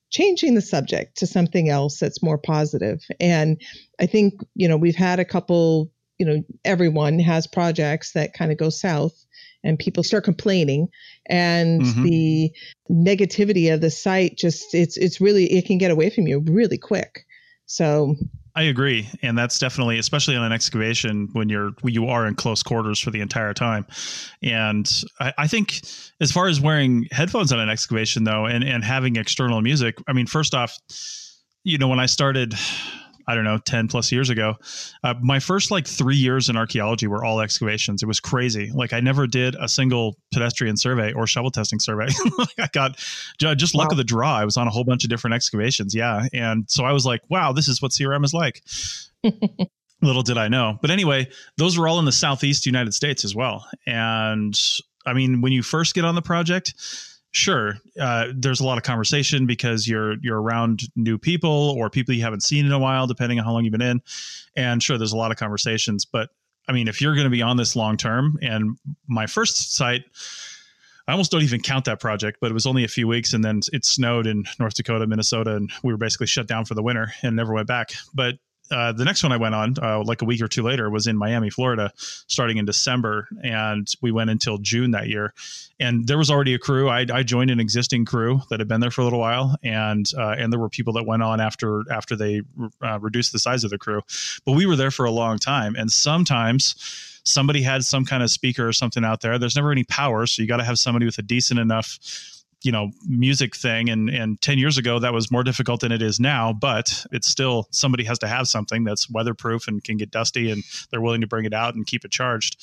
changing 0.10 0.56
the 0.56 0.62
subject 0.62 1.18
to 1.18 1.28
something 1.28 1.70
else 1.70 2.00
that's 2.00 2.24
more 2.24 2.38
positive. 2.38 3.02
And 3.20 3.60
I 4.00 4.06
think, 4.06 4.36
you 4.56 4.68
know, 4.68 4.78
we've 4.78 4.96
had 4.96 5.20
a 5.20 5.26
couple, 5.26 5.92
you 6.20 6.26
know, 6.26 6.44
everyone 6.64 7.20
has 7.20 7.48
projects 7.48 8.14
that 8.14 8.34
kind 8.34 8.52
of 8.52 8.58
go 8.58 8.70
south 8.70 9.26
and 9.64 9.80
people 9.80 10.04
start 10.04 10.24
complaining 10.24 10.90
and 11.26 11.82
mm-hmm. 11.82 12.04
the 12.04 12.52
negativity 12.92 13.74
of 13.74 13.82
the 13.82 13.90
site 13.90 14.38
just 14.38 14.76
it's 14.76 14.98
it's 14.98 15.22
really 15.22 15.46
it 15.46 15.66
can 15.66 15.78
get 15.78 15.92
away 15.92 16.10
from 16.10 16.28
you 16.28 16.40
really 16.40 16.78
quick. 16.78 17.26
So 17.66 18.16
I 18.56 18.64
agree, 18.64 19.10
and 19.24 19.36
that's 19.36 19.58
definitely, 19.58 19.98
especially 19.98 20.36
on 20.36 20.44
an 20.44 20.52
excavation, 20.52 21.28
when 21.34 21.50
you're 21.50 21.72
you 21.84 22.08
are 22.08 22.28
in 22.28 22.36
close 22.36 22.62
quarters 22.62 23.00
for 23.00 23.10
the 23.10 23.20
entire 23.20 23.54
time. 23.54 23.86
And 24.44 24.88
I, 25.20 25.34
I, 25.40 25.48
think, 25.48 25.82
as 26.22 26.32
far 26.32 26.48
as 26.48 26.62
wearing 26.62 27.08
headphones 27.12 27.52
on 27.52 27.60
an 27.60 27.70
excavation, 27.70 28.26
though, 28.26 28.46
and 28.46 28.64
and 28.64 28.84
having 28.84 29.16
external 29.16 29.62
music, 29.62 29.96
I 30.08 30.14
mean, 30.14 30.28
first 30.28 30.54
off, 30.54 30.78
you 31.64 31.80
know, 31.80 31.88
when 31.88 32.00
I 32.00 32.06
started 32.06 32.54
I 33.28 33.36
don't 33.36 33.44
know, 33.44 33.58
10 33.58 33.88
plus 33.88 34.12
years 34.12 34.30
ago. 34.30 34.56
Uh, 35.04 35.14
my 35.22 35.40
first 35.40 35.72
like 35.72 35.88
three 35.88 36.16
years 36.16 36.50
in 36.50 36.58
archaeology 36.58 37.08
were 37.08 37.24
all 37.24 37.40
excavations. 37.40 38.04
It 38.04 38.08
was 38.08 38.20
crazy. 38.20 38.72
Like 38.74 38.94
I 38.94 39.00
never 39.00 39.28
did 39.28 39.56
a 39.60 39.68
single 39.68 40.18
pedestrian 40.34 40.78
survey 40.78 41.14
or 41.14 41.28
shovel 41.28 41.52
testing 41.52 41.80
survey. 41.80 42.08
I 42.60 42.68
got 42.74 42.98
just 43.40 43.76
luck 43.76 43.90
wow. 43.90 43.94
of 43.94 43.98
the 43.98 44.04
draw. 44.04 44.36
I 44.36 44.46
was 44.46 44.58
on 44.58 44.68
a 44.68 44.72
whole 44.72 44.84
bunch 44.84 45.04
of 45.04 45.10
different 45.10 45.34
excavations. 45.36 45.96
Yeah. 45.96 46.28
And 46.34 46.66
so 46.70 46.84
I 46.84 46.92
was 46.92 47.06
like, 47.06 47.22
wow, 47.30 47.54
this 47.54 47.68
is 47.68 47.82
what 47.82 47.92
CRM 47.92 48.26
is 48.26 48.34
like. 48.34 48.64
Little 50.02 50.24
did 50.24 50.38
I 50.38 50.50
know. 50.50 50.78
But 50.82 50.92
anyway, 50.92 51.30
those 51.58 51.78
were 51.78 51.88
all 51.88 52.00
in 52.00 52.06
the 52.06 52.12
Southeast 52.12 52.66
United 52.66 52.94
States 52.94 53.24
as 53.24 53.34
well. 53.34 53.66
And 53.88 54.60
I 55.06 55.14
mean, 55.14 55.42
when 55.42 55.54
you 55.54 55.64
first 55.64 55.96
get 55.96 56.04
on 56.04 56.16
the 56.16 56.22
project, 56.22 56.74
sure 57.34 57.80
uh, 58.00 58.28
there's 58.36 58.60
a 58.60 58.64
lot 58.64 58.78
of 58.78 58.84
conversation 58.84 59.46
because 59.46 59.88
you're 59.88 60.14
you're 60.22 60.42
around 60.42 60.84
new 60.96 61.18
people 61.18 61.76
or 61.78 61.90
people 61.90 62.14
you 62.14 62.22
haven't 62.22 62.44
seen 62.44 62.66
in 62.66 62.72
a 62.72 62.80
while 62.80 63.08
depending 63.08 63.40
on 63.40 63.46
how 63.46 63.52
long 63.52 63.66
you've 63.66 63.72
been 63.72 63.82
in 63.82 64.02
and 64.56 64.82
sure 64.82 64.98
there's 64.98 65.14
a 65.14 65.18
lot 65.18 65.32
of 65.32 65.38
conversations 65.38 66.06
but 66.06 66.30
i 66.68 66.72
mean 66.72 66.88
if 66.88 67.02
you're 67.02 67.16
going 67.16 67.26
to 67.26 67.32
be 67.32 67.42
on 67.42 67.58
this 67.58 67.76
long 67.76 67.98
term 67.98 68.38
and 68.42 68.78
my 69.08 69.26
first 69.26 69.76
site 69.76 70.06
I 71.06 71.12
almost 71.12 71.32
don't 71.32 71.44
even 71.44 71.60
count 71.60 71.84
that 71.84 72.00
project, 72.00 72.38
but 72.40 72.50
it 72.50 72.54
was 72.54 72.66
only 72.66 72.86
a 72.86 72.88
few 72.88 73.10
weeks, 73.10 73.34
and 73.34 73.44
then 73.44 73.60
it 73.74 73.84
snowed 73.84 74.26
in 74.26 74.46
North 74.58 74.76
Dakota, 74.76 75.06
Minnesota, 75.06 75.58
and 75.58 75.70
we 75.84 75.92
were 75.92 75.98
basically 75.98 76.28
shut 76.28 76.48
down 76.48 76.64
for 76.64 76.76
the 76.76 76.82
winter 76.82 77.12
and 77.24 77.36
never 77.36 77.54
went 77.54 77.68
back. 77.68 77.92
But 78.14 78.36
uh, 78.74 78.92
the 78.92 79.06
next 79.06 79.24
one 79.24 79.32
I 79.32 79.38
went 79.38 79.56
on, 79.56 79.76
uh, 79.82 80.04
like 80.04 80.22
a 80.22 80.26
week 80.26 80.42
or 80.42 80.48
two 80.48 80.64
later, 80.64 80.90
was 80.90 81.08
in 81.08 81.16
Miami, 81.18 81.50
Florida, 81.50 81.92
starting 81.96 82.58
in 82.58 82.66
December, 82.66 83.28
and 83.44 83.88
we 84.02 84.12
went 84.12 84.30
until 84.30 84.58
June 84.58 84.92
that 84.92 85.08
year. 85.08 85.34
And 85.80 86.08
there 86.08 86.18
was 86.18 86.32
already 86.32 86.54
a 86.54 86.60
crew. 86.60 86.90
I, 86.90 87.06
I 87.14 87.24
joined 87.24 87.52
an 87.52 87.60
existing 87.60 88.06
crew 88.06 88.42
that 88.50 88.60
had 88.60 88.68
been 88.68 88.82
there 88.82 88.92
for 88.92 89.02
a 89.02 89.04
little 89.04 89.20
while, 89.20 89.56
and 89.64 90.06
uh, 90.18 90.36
and 90.38 90.52
there 90.52 90.60
were 90.60 90.70
people 90.70 90.94
that 90.94 91.06
went 91.06 91.24
on 91.24 91.40
after 91.40 91.84
after 91.92 92.16
they 92.16 92.42
uh, 92.82 93.00
reduced 93.00 93.32
the 93.32 93.40
size 93.40 93.64
of 93.64 93.70
the 93.70 93.78
crew. 93.78 94.02
But 94.46 94.54
we 94.54 94.66
were 94.66 94.76
there 94.76 94.92
for 94.92 95.06
a 95.06 95.12
long 95.12 95.38
time, 95.38 95.76
and 95.76 95.92
sometimes 95.92 96.76
somebody 97.26 97.62
had 97.62 97.84
some 97.84 98.06
kind 98.06 98.22
of 98.22 98.30
speaker 98.30 98.68
or 98.68 98.74
something 98.74 99.06
out 99.06 99.22
there. 99.22 99.40
There's 99.40 99.56
never 99.56 99.72
any 99.72 99.84
power, 99.86 100.26
so 100.26 100.42
you 100.42 100.48
got 100.48 100.58
to 100.58 100.64
have 100.64 100.78
somebody 100.78 101.06
with 101.06 101.18
a 101.18 101.22
decent 101.22 101.60
enough 101.60 102.00
you 102.64 102.72
know 102.72 102.92
music 103.08 103.56
thing. 103.56 103.90
And 103.90 104.10
and 104.10 104.42
10 104.42 104.58
years 104.58 104.78
ago 104.78 105.00
that 105.00 105.14
was 105.14 105.32
more 105.32 105.44
difficult 105.44 105.82
than 105.82 105.92
it 105.92 106.02
is 106.02 106.20
now 106.20 106.54
but 106.54 107.06
it's 107.12 107.28
still 107.28 107.68
somebody 107.72 108.04
has 108.06 108.20
to 108.20 108.28
have 108.28 108.48
something 108.48 108.84
that's 108.84 109.10
weatherproof 109.10 109.68
and 109.68 109.84
can 109.84 109.98
get 109.98 110.12
dusty 110.12 110.50
and 110.50 110.64
they're 110.90 111.02
willing 111.02 111.22
to 111.22 111.28
bring 111.28 111.46
it 111.46 111.54
out 111.54 111.76
and 111.76 111.86
keep 111.86 112.04
it 112.06 112.12
charged. 112.12 112.58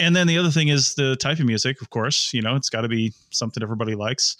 And 0.00 0.14
then 0.14 0.26
the 0.26 0.38
other 0.38 0.50
thing 0.50 0.68
is 0.68 0.94
the 0.94 1.16
type 1.16 1.38
of 1.38 1.46
music 1.46 1.80
of 1.80 1.90
course 1.90 2.32
you 2.34 2.42
know 2.42 2.56
it's 2.56 2.70
got 2.70 2.82
to 2.82 2.88
be 2.88 3.12
something 3.30 3.62
everybody 3.62 3.94
likes. 3.94 4.36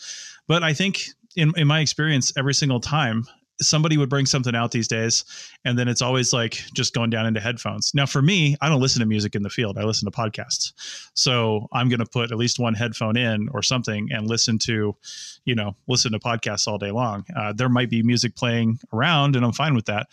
But 0.47 0.63
i 0.63 0.73
think 0.73 1.09
in, 1.37 1.53
in 1.57 1.67
my 1.67 1.81
experience 1.81 2.33
every 2.37 2.55
single 2.55 2.81
time 2.81 3.25
somebody 3.61 3.97
would 3.97 4.09
bring 4.09 4.27
something 4.27 4.55
out 4.55 4.71
these 4.71 4.89
days 4.89 5.25
and 5.65 5.79
then 5.79 5.89
it's 5.89 6.03
always 6.03 6.33
like 6.33 6.53
just 6.75 6.95
going 6.95 7.11
down 7.11 7.27
into 7.27 7.41
headphones. 7.41 7.93
Now 7.95 8.07
for 8.07 8.23
me 8.23 8.57
i 8.61 8.69
don't 8.69 8.81
listen 8.81 9.01
to 9.01 9.07
music 9.07 9.35
in 9.35 9.43
the 9.43 9.51
field. 9.51 9.79
I 9.79 9.85
listen 9.85 10.11
to 10.11 10.17
podcasts. 10.17 10.73
So 11.15 11.69
i'm 11.73 11.89
going 11.89 12.01
to 12.01 12.07
put 12.07 12.31
at 12.31 12.39
least 12.39 12.59
one 12.59 12.75
headphone 12.75 13.17
in 13.17 13.49
or 13.53 13.63
something 13.63 14.09
and 14.13 14.29
listen 14.29 14.59
to 14.61 14.97
you 15.45 15.55
know 15.55 15.77
listen 15.89 16.13
to 16.13 16.19
podcasts 16.19 16.67
all 16.67 16.79
day 16.79 16.91
long. 16.91 17.25
Uh, 17.37 17.53
there 17.53 17.69
might 17.69 17.91
be 17.91 18.03
music 18.03 18.37
playing 18.37 18.79
around 18.93 19.37
and 19.37 19.45
i'm 19.45 19.53
fine 19.53 19.75
with 19.75 19.87
that. 19.87 20.09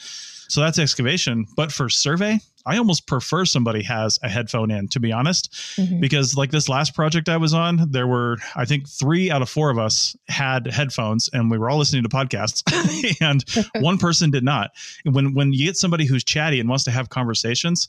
So 0.48 0.62
that's 0.62 0.80
excavation. 0.80 1.46
But 1.56 1.72
for 1.72 1.90
survey 1.90 2.40
I 2.65 2.77
almost 2.77 3.08
prefer 3.08 3.45
somebody 3.45 3.84
has 3.84 4.19
a 4.23 4.30
headphone 4.30 4.71
in, 4.71 4.88
to 4.89 4.99
be 4.99 5.12
honest, 5.12 5.51
mm-hmm. 5.78 5.99
because 5.99 6.36
like 6.36 6.51
this 6.51 6.67
last 6.67 6.95
project 6.95 7.30
I 7.30 7.38
was 7.38 7.54
on, 7.54 7.91
there 7.91 8.08
were, 8.08 8.38
I 8.56 8.65
think, 8.65 8.89
three 8.89 9.30
out 9.30 9.41
of 9.41 9.49
four 9.49 9.69
of 9.69 9.78
us 9.78 10.15
had 10.28 10.67
headphones 10.67 11.30
and 11.32 11.51
we 11.51 11.58
were 11.58 11.69
all 11.69 11.78
listening 11.78 12.04
to 12.04 12.10
podcasts 12.10 12.63
and 13.21 13.43
one 13.84 13.97
person 13.97 14.32
did 14.32 14.43
not. 14.43 14.71
When, 15.04 15.34
when 15.34 15.54
you 15.54 15.65
get 15.65 15.78
somebody 15.78 16.06
who's 16.06 16.23
chatty 16.23 16.60
and 16.60 16.67
wants 16.67 16.86
to 16.86 16.91
have 16.91 17.10
conversations, 17.10 17.88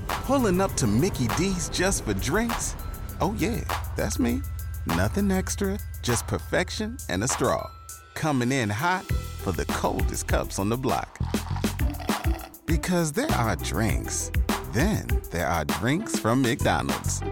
Pulling 0.07 0.61
up 0.61 0.75
to 0.75 0.87
Mickey 0.87 1.29
D's 1.39 1.71
just 1.71 2.05
for 2.05 2.13
drinks? 2.13 2.77
Oh, 3.23 3.35
yeah, 3.39 3.65
that's 3.97 4.19
me. 4.19 4.43
Nothing 4.87 5.31
extra, 5.31 5.79
just 6.03 6.27
perfection 6.27 6.99
and 7.09 7.25
a 7.25 7.29
straw. 7.29 7.71
Coming 8.15 8.53
in 8.53 8.69
hot 8.69 9.07
for 9.07 9.53
the 9.53 9.65
coldest 9.67 10.29
cups 10.29 10.59
on 10.59 10.69
the 10.69 10.77
block. 10.77 11.19
Because 12.67 13.13
there 13.13 13.33
are 13.33 13.57
drinks, 13.57 14.31
then 14.73 15.07
there 15.31 15.47
are 15.47 15.65
drinks 15.65 16.19
from 16.19 16.43
McDonald's. 16.43 17.23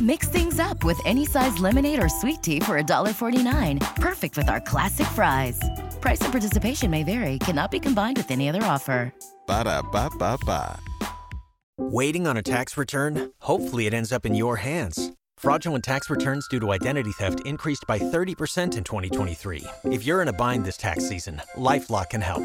Mix 0.00 0.28
things 0.28 0.58
up 0.58 0.82
with 0.82 1.00
any 1.04 1.24
size 1.24 1.58
lemonade 1.58 2.02
or 2.02 2.08
sweet 2.08 2.42
tea 2.42 2.60
for 2.60 2.80
$1.49. 2.80 3.80
Perfect 3.96 4.36
with 4.36 4.48
our 4.48 4.60
classic 4.60 5.06
fries. 5.08 5.60
Price 6.00 6.20
and 6.20 6.32
participation 6.32 6.90
may 6.90 7.04
vary, 7.04 7.38
cannot 7.38 7.70
be 7.70 7.78
combined 7.78 8.16
with 8.16 8.30
any 8.30 8.48
other 8.48 8.62
offer. 8.64 9.12
Ba 9.46 9.64
da 9.64 9.82
ba 9.82 10.10
ba 10.18 10.36
ba. 10.44 10.80
Waiting 11.78 12.26
on 12.26 12.36
a 12.36 12.42
tax 12.42 12.76
return? 12.76 13.32
Hopefully, 13.40 13.86
it 13.86 13.94
ends 13.94 14.12
up 14.12 14.26
in 14.26 14.34
your 14.34 14.56
hands. 14.56 15.12
Fraudulent 15.38 15.84
tax 15.84 16.10
returns 16.10 16.46
due 16.48 16.60
to 16.60 16.70
identity 16.70 17.12
theft 17.12 17.40
increased 17.46 17.84
by 17.88 17.98
30% 17.98 18.76
in 18.76 18.84
2023. 18.84 19.64
If 19.84 20.04
you're 20.04 20.22
in 20.22 20.28
a 20.28 20.32
bind 20.32 20.64
this 20.64 20.76
tax 20.76 21.08
season, 21.08 21.40
LifeLock 21.56 22.10
can 22.10 22.20
help. 22.20 22.44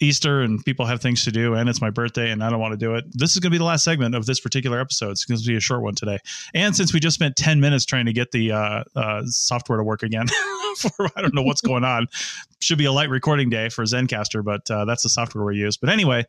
Easter 0.00 0.42
and 0.42 0.64
people 0.64 0.86
have 0.86 1.00
things 1.00 1.24
to 1.24 1.32
do, 1.32 1.54
and 1.54 1.68
it's 1.68 1.80
my 1.80 1.90
birthday, 1.90 2.30
and 2.30 2.42
I 2.42 2.50
don't 2.50 2.60
want 2.60 2.72
to 2.72 2.78
do 2.78 2.94
it. 2.94 3.04
This 3.10 3.32
is 3.32 3.40
going 3.40 3.50
to 3.50 3.54
be 3.54 3.58
the 3.58 3.64
last 3.64 3.84
segment 3.84 4.14
of 4.14 4.26
this 4.26 4.40
particular 4.40 4.80
episode. 4.80 5.10
It's 5.10 5.24
going 5.24 5.38
to 5.38 5.46
be 5.46 5.56
a 5.56 5.60
short 5.60 5.82
one 5.82 5.94
today. 5.94 6.18
And 6.54 6.76
since 6.76 6.94
we 6.94 7.00
just 7.00 7.14
spent 7.14 7.36
10 7.36 7.60
minutes 7.60 7.84
trying 7.84 8.06
to 8.06 8.12
get 8.12 8.30
the 8.30 8.52
uh, 8.52 8.84
uh, 8.94 9.22
software 9.26 9.78
to 9.78 9.84
work 9.84 10.02
again, 10.02 10.26
for 10.76 11.08
I 11.16 11.22
don't 11.22 11.34
know 11.34 11.42
what's 11.42 11.60
going 11.60 11.84
on, 11.84 12.06
should 12.60 12.78
be 12.78 12.84
a 12.84 12.92
light 12.92 13.08
recording 13.08 13.50
day 13.50 13.68
for 13.68 13.84
Zencastr, 13.84 14.44
but 14.44 14.70
uh, 14.70 14.84
that's 14.84 15.02
the 15.02 15.08
software 15.08 15.44
we 15.44 15.56
use. 15.56 15.76
But 15.76 15.90
anyway, 15.90 16.24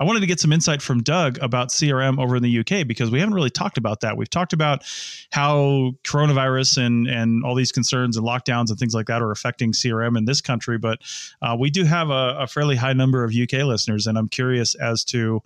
I 0.00 0.04
wanted 0.04 0.20
to 0.20 0.26
get 0.26 0.40
some 0.40 0.52
insight 0.52 0.82
from 0.82 1.02
Doug 1.02 1.38
about 1.40 1.68
CRM 1.68 2.20
over 2.20 2.36
in 2.36 2.42
the 2.42 2.58
UK 2.58 2.86
because 2.86 3.10
we 3.10 3.20
haven't 3.20 3.34
really 3.34 3.50
talked 3.50 3.78
about 3.78 4.00
that. 4.00 4.16
We've 4.16 4.30
talked 4.30 4.52
about 4.52 4.82
how 5.30 5.92
coronavirus 6.04 6.84
and 6.84 7.06
and 7.06 7.44
all 7.44 7.54
these 7.54 7.72
concerns 7.72 8.16
and 8.16 8.26
lockdowns 8.26 8.70
and 8.70 8.78
things 8.78 8.94
like 8.94 9.06
that 9.06 9.22
are 9.22 9.30
affecting 9.30 9.72
CRM 9.72 10.16
in 10.16 10.24
this 10.24 10.40
country, 10.40 10.78
but 10.78 11.00
uh, 11.42 11.56
we 11.58 11.70
do 11.70 11.84
have 11.84 12.10
a, 12.10 12.36
a 12.40 12.46
fairly 12.46 12.76
high 12.76 12.92
number 12.92 13.24
of 13.24 13.32
UK 13.34 13.64
listeners, 13.64 14.06
and 14.06 14.18
I'm 14.18 14.28
curious 14.28 14.74
as 14.74 15.04
to 15.04 15.42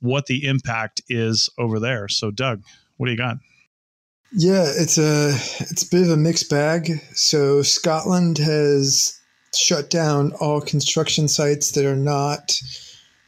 what 0.00 0.26
the 0.26 0.46
impact 0.46 1.02
is 1.08 1.48
over 1.58 1.80
there. 1.80 2.08
So, 2.08 2.30
Doug, 2.30 2.62
what 2.96 3.06
do 3.06 3.12
you 3.12 3.18
got? 3.18 3.38
Yeah, 4.36 4.64
it's 4.66 4.98
a 4.98 5.30
it's 5.60 5.84
a 5.84 5.90
bit 5.90 6.02
of 6.02 6.10
a 6.10 6.16
mixed 6.16 6.50
bag. 6.50 7.00
So 7.14 7.62
Scotland 7.62 8.38
has 8.38 9.20
shut 9.56 9.90
down 9.90 10.32
all 10.40 10.60
construction 10.60 11.28
sites 11.28 11.72
that 11.72 11.86
are 11.86 11.96
not 11.96 12.60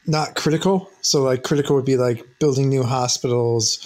not 0.07 0.35
critical. 0.37 0.91
So 1.01 1.23
like 1.23 1.43
critical 1.43 1.77
would 1.77 1.85
be 1.85 1.97
like 1.97 2.25
building 2.39 2.69
new 2.69 2.85
hospitals 2.85 3.81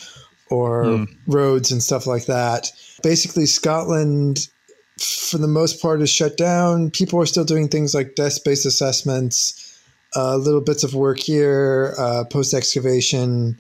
or 0.51 0.85
mm. 0.85 1.17
roads 1.27 1.73
and 1.73 1.83
stuff 1.83 2.07
like 2.07 2.27
that. 2.27 2.71
Basically, 3.03 3.47
Scotland, 3.47 4.49
for 4.99 5.39
the 5.39 5.49
most 5.49 5.81
part, 5.81 6.03
is 6.03 6.11
shut 6.11 6.37
down. 6.37 6.91
People 6.91 7.21
are 7.21 7.27
still 7.27 7.45
doing 7.45 7.69
things 7.69 7.95
like 7.95 8.17
desk 8.17 8.45
based 8.45 8.67
assessments, 8.67 9.81
uh, 10.15 10.37
little 10.37 10.61
bits 10.61 10.85
of 10.85 10.95
work 10.95 11.19
here, 11.19 11.95
uh, 11.99 12.25
post 12.25 12.53
excavation, 12.53 13.57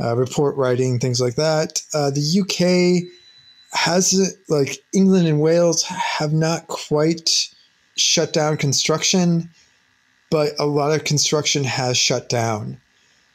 uh, 0.00 0.16
report 0.16 0.56
writing, 0.56 0.98
things 0.98 1.20
like 1.20 1.36
that. 1.36 1.82
Uh, 1.92 2.10
the 2.10 2.40
UK 2.40 3.08
has 3.72 4.36
like 4.48 4.78
England 4.92 5.26
and 5.26 5.40
Wales 5.40 5.82
have 5.82 6.32
not 6.32 6.66
quite 6.68 7.53
shut 7.96 8.32
down 8.32 8.56
construction, 8.56 9.50
but 10.30 10.52
a 10.58 10.66
lot 10.66 10.92
of 10.92 11.04
construction 11.04 11.64
has 11.64 11.96
shut 11.96 12.28
down. 12.28 12.78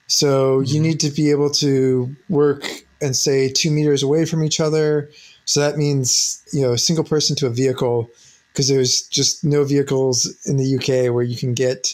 So 0.08 0.60
you 0.60 0.76
mm-hmm. 0.76 0.84
need 0.84 1.00
to 1.02 1.12
be 1.12 1.32
able 1.32 1.52
to 1.52 2.16
work 2.30 2.66
and 3.02 3.16
say 3.16 3.50
two 3.50 3.72
meters 3.72 4.04
away 4.04 4.26
from 4.26 4.44
each 4.44 4.60
other. 4.60 5.10
So 5.46 5.62
that 5.62 5.78
means, 5.78 6.44
you 6.52 6.62
know, 6.62 6.74
a 6.74 6.78
single 6.78 7.06
person 7.06 7.36
to 7.38 7.48
a 7.48 7.52
vehicle, 7.52 8.10
because 8.52 8.68
there's 8.68 9.04
just 9.04 9.44
no 9.44 9.64
vehicles 9.64 10.36
in 10.46 10.58
the 10.58 10.76
UK 10.76 11.14
where 11.14 11.24
you 11.24 11.38
can 11.38 11.54
get 11.54 11.94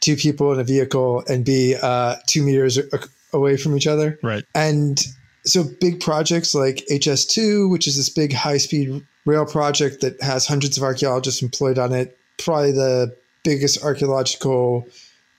two 0.00 0.16
people 0.16 0.52
in 0.52 0.58
a 0.58 0.64
vehicle 0.64 1.22
and 1.28 1.44
be 1.44 1.76
uh, 1.80 2.16
two 2.26 2.42
meters 2.42 2.78
away 3.32 3.56
from 3.56 3.76
each 3.76 3.86
other. 3.86 4.18
Right. 4.22 4.44
And 4.54 5.00
so 5.44 5.64
big 5.80 6.00
projects 6.00 6.54
like 6.54 6.84
HS2, 6.90 7.70
which 7.70 7.86
is 7.86 7.96
this 7.96 8.08
big 8.08 8.32
high 8.32 8.58
speed 8.58 9.04
rail 9.24 9.46
project 9.46 10.00
that 10.00 10.20
has 10.22 10.46
hundreds 10.46 10.76
of 10.76 10.82
archaeologists 10.82 11.42
employed 11.42 11.78
on 11.78 11.92
it, 11.92 12.18
probably 12.38 12.72
the 12.72 13.14
biggest 13.42 13.82
archaeological 13.82 14.86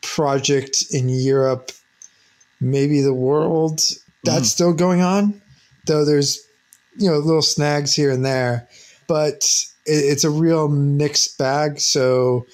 project 0.01 0.83
in 0.91 1.09
Europe, 1.09 1.71
maybe 2.59 3.01
the 3.01 3.13
world. 3.13 3.81
That's 4.23 4.49
mm. 4.49 4.53
still 4.53 4.73
going 4.73 5.01
on, 5.01 5.41
though 5.85 6.05
there's 6.05 6.45
you 6.97 7.09
know 7.09 7.17
little 7.17 7.41
snags 7.41 7.95
here 7.95 8.11
and 8.11 8.25
there, 8.25 8.67
but 9.07 9.43
it, 9.85 9.93
it's 9.93 10.23
a 10.23 10.29
real 10.29 10.67
mixed 10.67 11.37
bag. 11.37 11.79
So 11.79 12.45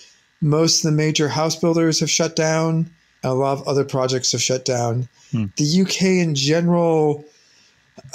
most 0.41 0.83
of 0.83 0.91
the 0.91 0.97
major 0.97 1.27
house 1.27 1.55
builders 1.55 1.99
have 1.99 2.09
shut 2.09 2.35
down. 2.35 2.89
A 3.23 3.33
lot 3.33 3.57
of 3.57 3.67
other 3.67 3.83
projects 3.83 4.31
have 4.31 4.41
shut 4.41 4.63
down. 4.63 5.09
Mm. 5.33 5.53
The 5.55 5.81
UK 5.81 6.01
in 6.23 6.35
general, 6.35 7.25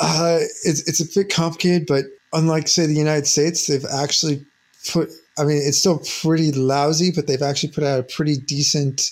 uh, 0.01 0.39
it's, 0.65 0.87
it's 0.89 1.01
a 1.01 1.19
bit 1.19 1.33
complicated, 1.33 1.87
but 1.87 2.05
unlike 2.33 2.69
say 2.69 2.87
the 2.87 2.95
United 2.95 3.27
States, 3.27 3.67
they've 3.67 3.85
actually 3.85 4.45
put. 4.91 5.11
I 5.39 5.45
mean, 5.45 5.63
it's 5.65 5.79
still 5.79 6.03
pretty 6.23 6.53
lousy, 6.53 7.11
but 7.11 7.27
they've 7.27 7.41
actually 7.41 7.73
put 7.73 7.85
out 7.85 8.01
a 8.01 8.03
pretty 8.03 8.37
decent 8.37 9.11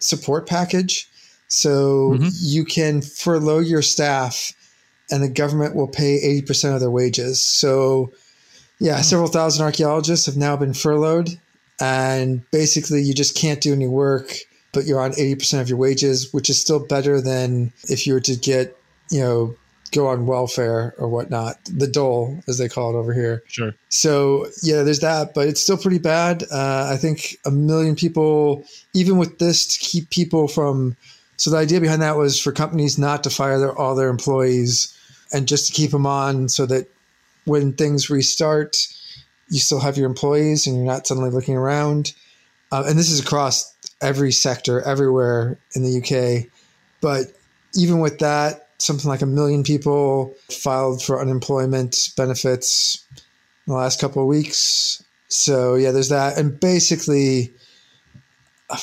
support 0.00 0.46
package. 0.46 1.08
So 1.48 2.12
mm-hmm. 2.14 2.28
you 2.40 2.64
can 2.64 3.00
furlough 3.00 3.60
your 3.60 3.82
staff, 3.82 4.52
and 5.10 5.22
the 5.22 5.30
government 5.30 5.74
will 5.74 5.88
pay 5.88 6.16
eighty 6.16 6.42
percent 6.42 6.74
of 6.74 6.80
their 6.80 6.90
wages. 6.90 7.40
So, 7.40 8.12
yeah, 8.80 8.98
oh. 8.98 9.02
several 9.02 9.28
thousand 9.28 9.64
archaeologists 9.64 10.26
have 10.26 10.36
now 10.36 10.56
been 10.56 10.74
furloughed, 10.74 11.30
and 11.80 12.48
basically 12.50 13.02
you 13.02 13.14
just 13.14 13.36
can't 13.36 13.60
do 13.60 13.72
any 13.72 13.88
work 13.88 14.34
but 14.72 14.86
you're 14.86 15.00
on 15.00 15.12
80% 15.12 15.60
of 15.60 15.68
your 15.68 15.78
wages, 15.78 16.32
which 16.32 16.50
is 16.50 16.58
still 16.58 16.80
better 16.80 17.20
than 17.20 17.72
if 17.84 18.06
you 18.06 18.14
were 18.14 18.20
to 18.20 18.36
get, 18.36 18.76
you 19.10 19.20
know, 19.20 19.54
go 19.92 20.08
on 20.08 20.26
welfare 20.26 20.94
or 20.98 21.08
whatnot, 21.08 21.58
the 21.66 21.86
dole, 21.86 22.42
as 22.48 22.58
they 22.58 22.68
call 22.68 22.94
it 22.94 22.98
over 22.98 23.12
here. 23.12 23.42
Sure. 23.46 23.72
So, 23.88 24.46
yeah, 24.62 24.82
there's 24.82 25.00
that, 25.00 25.34
but 25.34 25.48
it's 25.48 25.60
still 25.60 25.76
pretty 25.76 25.98
bad. 25.98 26.44
Uh, 26.50 26.88
I 26.92 26.96
think 26.96 27.36
a 27.44 27.50
million 27.50 27.94
people, 27.94 28.64
even 28.94 29.18
with 29.18 29.38
this, 29.38 29.66
to 29.66 29.78
keep 29.78 30.10
people 30.10 30.48
from. 30.48 30.96
So, 31.36 31.50
the 31.50 31.58
idea 31.58 31.80
behind 31.80 32.02
that 32.02 32.16
was 32.16 32.40
for 32.40 32.52
companies 32.52 32.98
not 32.98 33.22
to 33.24 33.30
fire 33.30 33.58
their, 33.58 33.76
all 33.76 33.94
their 33.94 34.08
employees 34.08 34.96
and 35.32 35.48
just 35.48 35.68
to 35.68 35.72
keep 35.72 35.90
them 35.90 36.06
on 36.06 36.48
so 36.48 36.66
that 36.66 36.88
when 37.44 37.72
things 37.72 38.10
restart, 38.10 38.86
you 39.48 39.58
still 39.58 39.80
have 39.80 39.96
your 39.96 40.06
employees 40.06 40.66
and 40.66 40.76
you're 40.76 40.84
not 40.86 41.06
suddenly 41.06 41.30
looking 41.30 41.56
around. 41.56 42.12
Uh, 42.70 42.84
and 42.86 42.98
this 42.98 43.10
is 43.10 43.20
across 43.20 43.74
every 44.00 44.32
sector 44.32 44.80
everywhere 44.82 45.58
in 45.74 45.82
the 45.82 45.98
UK. 45.98 46.50
But 47.00 47.26
even 47.74 48.00
with 48.00 48.18
that, 48.20 48.61
something 48.82 49.08
like 49.08 49.22
a 49.22 49.26
million 49.26 49.62
people 49.62 50.34
filed 50.50 51.02
for 51.02 51.20
unemployment 51.20 52.10
benefits 52.16 53.04
in 53.10 53.72
the 53.72 53.74
last 53.74 54.00
couple 54.00 54.22
of 54.22 54.28
weeks. 54.28 55.02
So 55.28 55.76
yeah, 55.76 55.92
there's 55.92 56.10
that, 56.10 56.38
and 56.38 56.58
basically, 56.58 57.52
I 58.70 58.76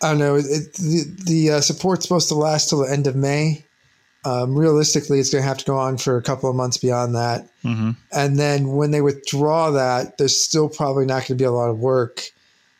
don't 0.00 0.18
know. 0.18 0.36
It, 0.36 0.74
the 0.74 1.04
the 1.24 1.50
uh, 1.50 1.60
support's 1.60 2.04
supposed 2.04 2.28
to 2.28 2.34
last 2.34 2.68
till 2.68 2.84
the 2.84 2.92
end 2.92 3.06
of 3.06 3.16
May. 3.16 3.66
Um, 4.26 4.56
realistically, 4.56 5.20
it's 5.20 5.30
going 5.30 5.42
to 5.42 5.48
have 5.48 5.58
to 5.58 5.64
go 5.64 5.76
on 5.76 5.98
for 5.98 6.16
a 6.16 6.22
couple 6.22 6.48
of 6.48 6.56
months 6.56 6.78
beyond 6.78 7.14
that. 7.14 7.46
Mm-hmm. 7.62 7.90
And 8.10 8.38
then 8.38 8.68
when 8.68 8.90
they 8.90 9.02
withdraw 9.02 9.72
that, 9.72 10.16
there's 10.16 10.40
still 10.40 10.68
probably 10.68 11.04
not 11.04 11.26
going 11.26 11.26
to 11.26 11.34
be 11.34 11.44
a 11.44 11.50
lot 11.50 11.68
of 11.68 11.78
work. 11.78 12.30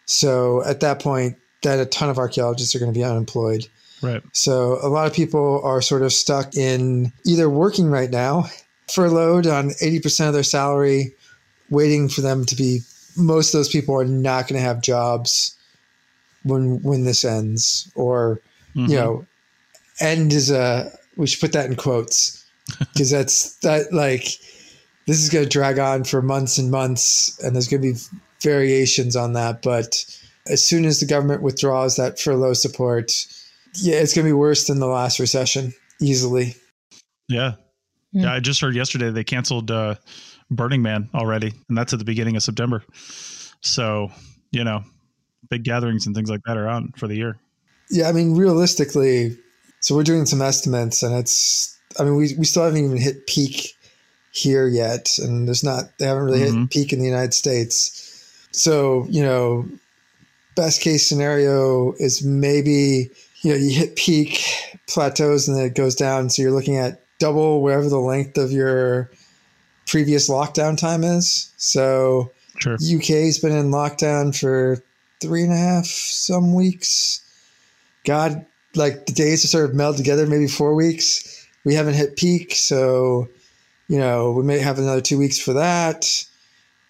So 0.06 0.64
at 0.64 0.80
that 0.80 1.00
point, 1.00 1.36
that 1.62 1.80
a 1.80 1.86
ton 1.86 2.08
of 2.08 2.18
archaeologists 2.18 2.74
are 2.74 2.78
going 2.78 2.92
to 2.92 2.98
be 2.98 3.04
unemployed. 3.04 3.66
Right. 4.04 4.22
So 4.32 4.78
a 4.82 4.88
lot 4.88 5.06
of 5.06 5.14
people 5.14 5.60
are 5.64 5.80
sort 5.82 6.02
of 6.02 6.12
stuck 6.12 6.56
in 6.56 7.12
either 7.24 7.48
working 7.48 7.90
right 7.90 8.10
now, 8.10 8.46
furloughed 8.90 9.46
on 9.46 9.70
80% 9.70 10.28
of 10.28 10.34
their 10.34 10.42
salary, 10.42 11.14
waiting 11.70 12.08
for 12.08 12.20
them 12.20 12.44
to 12.46 12.56
be 12.56 12.80
most 13.16 13.54
of 13.54 13.58
those 13.58 13.68
people 13.68 13.94
are 13.94 14.04
not 14.04 14.48
going 14.48 14.60
to 14.60 14.66
have 14.66 14.82
jobs 14.82 15.56
when 16.42 16.82
when 16.82 17.04
this 17.04 17.24
ends 17.24 17.90
or 17.94 18.40
mm-hmm. 18.74 18.90
you 18.90 18.96
know 18.96 19.24
end 20.00 20.32
is 20.32 20.50
a 20.50 20.90
we 21.16 21.26
should 21.26 21.40
put 21.40 21.52
that 21.52 21.66
in 21.66 21.76
quotes 21.76 22.44
because 22.78 23.10
that's 23.10 23.54
that 23.60 23.92
like 23.92 24.24
this 25.06 25.22
is 25.22 25.30
going 25.30 25.44
to 25.44 25.48
drag 25.48 25.78
on 25.78 26.02
for 26.02 26.20
months 26.20 26.58
and 26.58 26.70
months 26.72 27.38
and 27.42 27.54
there's 27.54 27.68
going 27.68 27.80
to 27.80 27.92
be 27.92 27.98
variations 28.40 29.14
on 29.14 29.32
that 29.32 29.62
but 29.62 30.04
as 30.48 30.64
soon 30.64 30.84
as 30.84 31.00
the 31.00 31.06
government 31.06 31.42
withdraws 31.42 31.96
that 31.96 32.20
furlough 32.20 32.52
support, 32.52 33.10
yeah, 33.76 33.96
it's 33.96 34.14
going 34.14 34.24
to 34.24 34.28
be 34.28 34.32
worse 34.32 34.66
than 34.66 34.80
the 34.80 34.86
last 34.86 35.18
recession 35.18 35.72
easily. 36.00 36.54
Yeah. 37.28 37.52
Hmm. 38.12 38.20
Yeah. 38.20 38.34
I 38.34 38.40
just 38.40 38.60
heard 38.60 38.74
yesterday 38.74 39.10
they 39.10 39.24
canceled 39.24 39.70
uh, 39.70 39.96
Burning 40.50 40.82
Man 40.82 41.08
already, 41.14 41.52
and 41.68 41.76
that's 41.76 41.92
at 41.92 41.98
the 41.98 42.04
beginning 42.04 42.36
of 42.36 42.42
September. 42.42 42.84
So, 43.60 44.10
you 44.50 44.64
know, 44.64 44.84
big 45.50 45.64
gatherings 45.64 46.06
and 46.06 46.14
things 46.14 46.30
like 46.30 46.40
that 46.46 46.56
are 46.56 46.68
on 46.68 46.92
for 46.96 47.08
the 47.08 47.16
year. 47.16 47.38
Yeah, 47.90 48.08
I 48.08 48.12
mean, 48.12 48.36
realistically, 48.36 49.36
so 49.80 49.94
we're 49.94 50.04
doing 50.04 50.26
some 50.26 50.42
estimates, 50.42 51.02
and 51.02 51.14
it's. 51.14 51.70
I 51.98 52.04
mean, 52.04 52.16
we 52.16 52.34
we 52.38 52.44
still 52.44 52.64
haven't 52.64 52.82
even 52.82 52.96
hit 52.96 53.26
peak 53.26 53.74
here 54.32 54.66
yet, 54.66 55.18
and 55.18 55.46
there's 55.46 55.62
not. 55.62 55.84
They 55.98 56.06
haven't 56.06 56.24
really 56.24 56.40
mm-hmm. 56.40 56.62
hit 56.62 56.70
peak 56.70 56.92
in 56.92 56.98
the 56.98 57.04
United 57.04 57.34
States. 57.34 58.48
So 58.52 59.06
you 59.10 59.22
know, 59.22 59.66
best 60.56 60.80
case 60.80 61.06
scenario 61.06 61.92
is 61.98 62.24
maybe 62.24 63.10
you 63.44 63.50
know 63.50 63.56
you 63.56 63.70
hit 63.70 63.94
peak 63.94 64.42
plateaus 64.88 65.46
and 65.46 65.56
then 65.56 65.66
it 65.66 65.74
goes 65.74 65.94
down. 65.94 66.30
So 66.30 66.42
you're 66.42 66.50
looking 66.50 66.78
at 66.78 67.02
double 67.18 67.62
whatever 67.62 67.88
the 67.88 67.98
length 67.98 68.38
of 68.38 68.50
your 68.50 69.10
previous 69.86 70.30
lockdown 70.30 70.78
time 70.78 71.04
is. 71.04 71.52
So 71.58 72.32
sure. 72.58 72.74
UK's 72.74 73.38
been 73.38 73.52
in 73.52 73.70
lockdown 73.70 74.38
for 74.38 74.82
three 75.20 75.42
and 75.42 75.52
a 75.52 75.56
half 75.56 75.84
some 75.84 76.54
weeks. 76.54 77.20
God, 78.04 78.44
like 78.74 79.06
the 79.06 79.12
days 79.12 79.44
are 79.44 79.48
sort 79.48 79.68
of 79.68 79.76
meld 79.76 79.98
together, 79.98 80.26
maybe 80.26 80.48
four 80.48 80.74
weeks. 80.74 81.46
We 81.64 81.74
haven't 81.74 81.94
hit 81.94 82.16
peak, 82.16 82.54
so 82.54 83.28
you 83.88 83.98
know 83.98 84.32
we 84.32 84.42
may 84.42 84.58
have 84.58 84.78
another 84.78 85.00
two 85.02 85.18
weeks 85.18 85.38
for 85.38 85.52
that. 85.52 86.24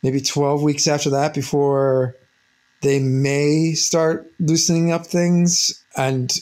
Maybe 0.05 0.21
twelve 0.21 0.63
weeks 0.63 0.87
after 0.87 1.11
that 1.11 1.35
before 1.35 2.15
they 2.85 3.01
may 3.01 3.73
start 3.73 4.31
loosening 4.39 4.93
up 4.93 5.07
things, 5.07 5.83
and 5.97 6.33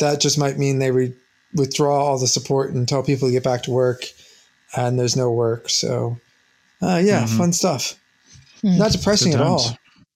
that 0.00 0.20
just 0.20 0.38
might 0.38 0.58
mean 0.58 0.80
they 0.80 0.90
re- 0.90 1.14
withdraw 1.54 2.04
all 2.04 2.18
the 2.18 2.26
support 2.26 2.72
and 2.72 2.88
tell 2.88 3.02
people 3.02 3.28
to 3.28 3.32
get 3.32 3.44
back 3.44 3.62
to 3.62 3.70
work, 3.70 4.04
and 4.76 4.98
there's 4.98 5.16
no 5.16 5.30
work. 5.30 5.70
So, 5.70 6.18
uh, 6.82 7.00
yeah, 7.02 7.22
mm-hmm. 7.22 7.38
fun 7.38 7.52
stuff. 7.52 7.94
Mm. 8.62 8.78
Not 8.78 8.92
depressing 8.92 9.34
at 9.34 9.40
all. 9.40 9.60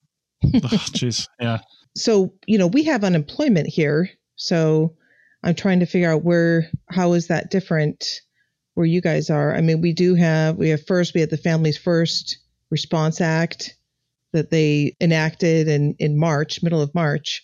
Jeez, 0.45 1.29
oh, 1.41 1.45
yeah. 1.45 1.59
So 1.95 2.35
you 2.47 2.59
know 2.59 2.67
we 2.67 2.83
have 2.85 3.05
unemployment 3.05 3.69
here, 3.69 4.11
so 4.35 4.97
I'm 5.45 5.55
trying 5.55 5.81
to 5.81 5.87
figure 5.87 6.13
out 6.13 6.25
where 6.25 6.71
how 6.91 7.13
is 7.13 7.29
that 7.29 7.51
different 7.51 8.21
where 8.75 8.87
you 8.87 9.01
guys 9.01 9.31
are. 9.31 9.55
I 9.55 9.61
mean, 9.61 9.81
we 9.81 9.93
do 9.93 10.15
have 10.17 10.57
we 10.57 10.71
have 10.71 10.85
first 10.87 11.15
we 11.15 11.21
have 11.21 11.31
the 11.31 11.37
Families 11.37 11.79
First 11.79 12.39
Response 12.71 13.21
Act 13.21 13.77
that 14.33 14.51
they 14.51 14.97
enacted 15.01 15.69
in, 15.69 15.95
in 15.99 16.19
March, 16.19 16.63
middle 16.63 16.83
of 16.83 16.95
March. 16.95 17.43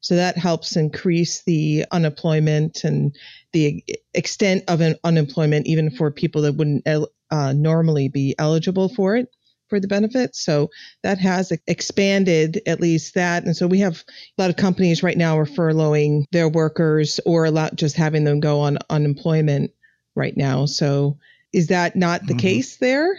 So 0.00 0.16
that 0.16 0.36
helps 0.36 0.76
increase 0.76 1.42
the 1.42 1.84
unemployment 1.90 2.84
and 2.84 3.16
the 3.52 3.84
extent 4.14 4.64
of 4.68 4.80
an 4.80 4.96
unemployment, 5.02 5.66
even 5.66 5.90
for 5.90 6.10
people 6.10 6.42
that 6.42 6.52
wouldn't 6.52 6.86
uh, 7.30 7.52
normally 7.52 8.08
be 8.08 8.34
eligible 8.38 8.88
for 8.88 9.16
it, 9.16 9.28
for 9.68 9.80
the 9.80 9.88
benefits. 9.88 10.44
So 10.44 10.70
that 11.02 11.18
has 11.18 11.52
expanded 11.66 12.60
at 12.66 12.80
least 12.80 13.14
that. 13.14 13.44
And 13.44 13.56
so 13.56 13.66
we 13.66 13.80
have 13.80 14.04
a 14.38 14.42
lot 14.42 14.50
of 14.50 14.56
companies 14.56 15.02
right 15.02 15.16
now 15.16 15.38
are 15.38 15.46
furloughing 15.46 16.24
their 16.30 16.48
workers 16.48 17.18
or 17.26 17.46
a 17.46 17.50
lot 17.50 17.74
just 17.74 17.96
having 17.96 18.24
them 18.24 18.38
go 18.38 18.60
on 18.60 18.78
unemployment 18.90 19.72
right 20.14 20.36
now. 20.36 20.66
So 20.66 21.18
is 21.52 21.68
that 21.68 21.96
not 21.96 22.20
the 22.26 22.34
mm-hmm. 22.34 22.38
case 22.38 22.76
there? 22.76 23.18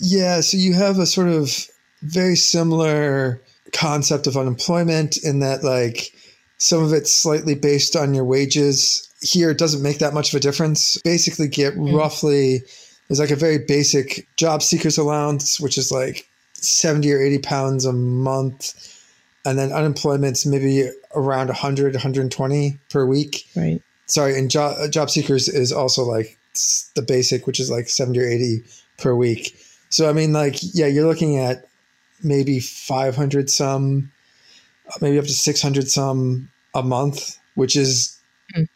Yeah. 0.00 0.40
So 0.40 0.56
you 0.56 0.74
have 0.74 0.98
a 0.98 1.06
sort 1.06 1.28
of 1.28 1.50
very 2.02 2.36
similar 2.36 3.40
concept 3.72 4.26
of 4.26 4.36
unemployment 4.36 5.16
in 5.18 5.40
that 5.40 5.62
like 5.62 6.12
some 6.58 6.82
of 6.82 6.92
it's 6.92 7.12
slightly 7.12 7.54
based 7.54 7.96
on 7.96 8.14
your 8.14 8.24
wages. 8.24 9.08
Here 9.20 9.50
it 9.50 9.58
doesn't 9.58 9.82
make 9.82 9.98
that 9.98 10.14
much 10.14 10.32
of 10.32 10.38
a 10.38 10.40
difference. 10.40 11.00
Basically 11.02 11.48
get 11.48 11.74
mm. 11.74 11.96
roughly 11.96 12.62
there's 13.06 13.20
like 13.20 13.30
a 13.30 13.36
very 13.36 13.58
basic 13.58 14.28
job 14.36 14.62
seekers 14.62 14.98
allowance 14.98 15.58
which 15.60 15.78
is 15.78 15.90
like 15.90 16.28
70 16.54 17.12
or 17.12 17.20
80 17.20 17.38
pounds 17.38 17.84
a 17.84 17.92
month. 17.92 18.94
And 19.44 19.58
then 19.58 19.72
unemployment's 19.72 20.44
maybe 20.44 20.90
around 21.14 21.46
100 21.46 21.94
120 21.94 22.78
per 22.90 23.06
week. 23.06 23.48
Right. 23.56 23.80
Sorry 24.06 24.38
and 24.38 24.50
job 24.50 24.90
job 24.90 25.10
seekers 25.10 25.48
is 25.48 25.72
also 25.72 26.04
like 26.04 26.36
the 26.94 27.02
basic 27.02 27.46
which 27.46 27.60
is 27.60 27.70
like 27.70 27.88
70 27.88 28.18
or 28.18 28.26
80 28.26 28.64
per 28.98 29.14
week. 29.14 29.56
So 29.90 30.08
i 30.08 30.12
mean 30.12 30.32
like 30.32 30.56
yeah 30.74 30.86
you're 30.86 31.06
looking 31.06 31.38
at 31.38 31.68
maybe 32.22 32.60
500 32.60 33.50
some, 33.50 34.12
maybe 35.00 35.18
up 35.18 35.24
to 35.24 35.32
600 35.32 35.88
some 35.88 36.50
a 36.74 36.82
month, 36.82 37.38
which 37.54 37.76
is, 37.76 38.18
mm. 38.54 38.68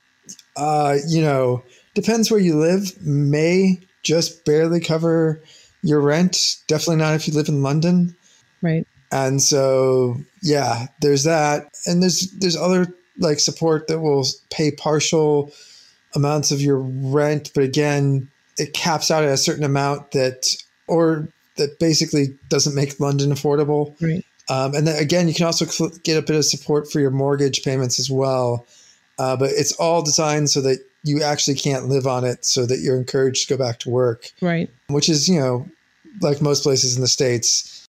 uh, 0.56 0.96
you 1.08 1.22
know, 1.22 1.62
depends 1.94 2.30
where 2.30 2.40
you 2.40 2.58
live, 2.58 3.00
may 3.02 3.80
just 4.02 4.44
barely 4.44 4.80
cover 4.80 5.40
your 5.82 6.00
rent. 6.00 6.56
Definitely 6.68 6.96
not 6.96 7.14
if 7.14 7.28
you 7.28 7.34
live 7.34 7.48
in 7.48 7.62
London. 7.62 8.16
Right. 8.60 8.86
And 9.10 9.42
so, 9.42 10.16
yeah, 10.42 10.86
there's 11.00 11.24
that. 11.24 11.68
And 11.86 12.02
there's, 12.02 12.30
there's 12.38 12.56
other 12.56 12.86
like 13.18 13.40
support 13.40 13.88
that 13.88 14.00
will 14.00 14.26
pay 14.50 14.70
partial 14.70 15.52
amounts 16.14 16.50
of 16.50 16.60
your 16.60 16.78
rent. 16.78 17.50
But 17.54 17.64
again, 17.64 18.30
it 18.58 18.72
caps 18.72 19.10
out 19.10 19.24
at 19.24 19.30
a 19.30 19.36
certain 19.36 19.64
amount 19.64 20.12
that, 20.12 20.56
or 20.86 21.28
that 21.56 21.78
basically 21.78 22.38
doesn't 22.48 22.74
make 22.74 22.98
London 23.00 23.30
affordable. 23.30 23.94
Right. 24.00 24.24
Um, 24.48 24.74
and 24.74 24.86
then 24.86 25.00
again, 25.00 25.28
you 25.28 25.34
can 25.34 25.46
also 25.46 25.64
cl- 25.64 25.92
get 26.02 26.18
a 26.18 26.22
bit 26.22 26.36
of 26.36 26.44
support 26.44 26.90
for 26.90 27.00
your 27.00 27.10
mortgage 27.10 27.62
payments 27.62 27.98
as 27.98 28.10
well. 28.10 28.66
Uh, 29.18 29.36
but 29.36 29.50
it's 29.50 29.72
all 29.72 30.02
designed 30.02 30.50
so 30.50 30.60
that 30.62 30.78
you 31.04 31.22
actually 31.22 31.56
can't 31.56 31.86
live 31.86 32.06
on 32.06 32.24
it, 32.24 32.44
so 32.44 32.64
that 32.66 32.80
you're 32.80 32.96
encouraged 32.96 33.46
to 33.46 33.54
go 33.54 33.62
back 33.62 33.78
to 33.80 33.90
work. 33.90 34.30
Right. 34.40 34.70
Which 34.88 35.08
is, 35.08 35.28
you 35.28 35.38
know, 35.38 35.66
like 36.20 36.40
most 36.40 36.62
places 36.62 36.96
in 36.96 37.02
the 37.02 37.08
states. 37.08 37.86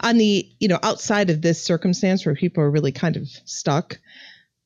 On 0.00 0.18
the, 0.18 0.48
you 0.60 0.68
know, 0.68 0.78
outside 0.82 1.30
of 1.30 1.42
this 1.42 1.62
circumstance 1.62 2.26
where 2.26 2.34
people 2.34 2.62
are 2.62 2.70
really 2.70 2.92
kind 2.92 3.16
of 3.16 3.28
stuck, 3.44 3.98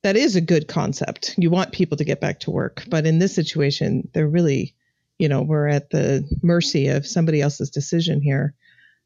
that 0.03 0.15
is 0.15 0.35
a 0.35 0.41
good 0.41 0.67
concept. 0.67 1.35
You 1.37 1.49
want 1.49 1.73
people 1.73 1.97
to 1.97 2.03
get 2.03 2.21
back 2.21 2.39
to 2.41 2.51
work, 2.51 2.83
but 2.89 3.05
in 3.05 3.19
this 3.19 3.35
situation, 3.35 4.07
they're 4.13 4.27
really 4.27 4.73
you 5.19 5.27
know 5.27 5.41
we're 5.41 5.67
at 5.67 5.89
the 5.89 6.27
mercy 6.41 6.87
of 6.87 7.05
somebody 7.05 7.41
else's 7.41 7.69
decision 7.69 8.21
here. 8.21 8.53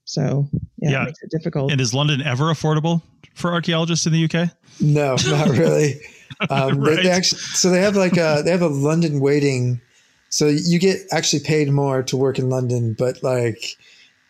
So 0.06 0.48
yeah, 0.78 0.90
yeah. 0.90 1.02
it 1.02 1.06
makes 1.06 1.24
it 1.24 1.32
difficult. 1.32 1.72
And 1.72 1.80
is 1.80 1.94
london 1.94 2.22
ever 2.22 2.46
affordable 2.46 3.02
for 3.34 3.54
archaeologists 3.54 4.06
in 4.06 4.14
the 4.14 4.26
uk 4.26 4.50
no 4.80 5.16
not 5.28 5.50
really. 5.50 6.02
Um, 6.50 6.80
right. 6.80 6.96
they, 6.96 7.04
they, 7.04 7.10
actually 7.10 7.40
so 7.40 7.70
they 7.70 7.82
have 7.82 7.96
like 7.96 8.18
a 8.18 8.42
they 8.44 8.52
have 8.52 8.62
a 8.62 8.68
london 8.68 9.20
weighting. 9.20 9.82
So 10.30 10.48
you 10.48 10.80
get 10.80 11.00
actually 11.12 11.42
paid 11.44 11.70
more 11.70 12.04
to 12.04 12.18
work 12.18 12.40
in 12.40 12.50
london 12.50 12.96
but 12.98 13.22
like 13.24 13.78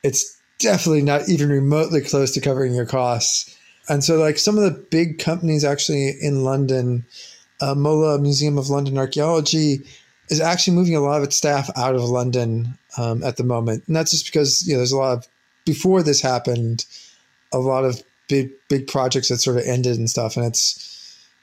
it's 0.03 0.39
definitely 0.59 1.01
not 1.01 1.27
even 1.29 1.49
remotely 1.49 2.01
close 2.01 2.31
to 2.31 2.41
covering 2.41 2.73
your 2.73 2.85
costs. 2.85 3.57
And 3.89 4.03
so 4.03 4.17
like 4.17 4.37
some 4.37 4.57
of 4.57 4.63
the 4.63 4.71
big 4.91 5.19
companies 5.19 5.63
actually 5.63 6.15
in 6.21 6.43
london 6.43 7.05
uh, 7.61 7.75
mola 7.75 8.19
museum 8.19 8.57
of 8.57 8.69
london 8.69 8.97
archaeology 8.97 9.79
is 10.31 10.39
actually 10.39 10.75
moving 10.75 10.95
a 10.95 11.01
lot 11.01 11.17
of 11.17 11.23
its 11.23 11.35
staff 11.35 11.69
out 11.75 11.93
of 11.93 12.01
London 12.03 12.77
um, 12.97 13.21
at 13.21 13.35
the 13.35 13.43
moment, 13.43 13.83
and 13.85 13.95
that's 13.95 14.11
just 14.11 14.25
because 14.25 14.65
you 14.65 14.73
know 14.73 14.79
there's 14.79 14.93
a 14.93 14.97
lot 14.97 15.17
of 15.17 15.27
before 15.65 16.01
this 16.01 16.21
happened, 16.21 16.85
a 17.53 17.59
lot 17.59 17.83
of 17.83 18.01
big 18.27 18.49
big 18.69 18.87
projects 18.87 19.27
that 19.27 19.37
sort 19.37 19.57
of 19.57 19.63
ended 19.65 19.97
and 19.97 20.09
stuff, 20.09 20.37
and 20.37 20.45
it's 20.45 20.87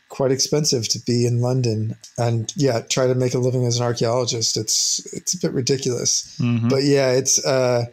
quite 0.09 0.33
expensive 0.33 0.89
to 0.89 0.99
be 1.01 1.27
in 1.27 1.43
London 1.43 1.95
and 2.17 2.53
yeah, 2.57 2.81
try 2.81 3.07
to 3.07 3.15
make 3.15 3.35
a 3.35 3.39
living 3.39 3.67
as 3.67 3.79
an 3.79 3.85
archaeologist. 3.85 4.57
It's 4.57 5.07
it's 5.13 5.35
a 5.35 5.39
bit 5.39 5.53
ridiculous, 5.53 6.37
mm-hmm. 6.41 6.69
but 6.69 6.83
yeah, 6.83 7.13
it's 7.13 7.45
uh, 7.45 7.85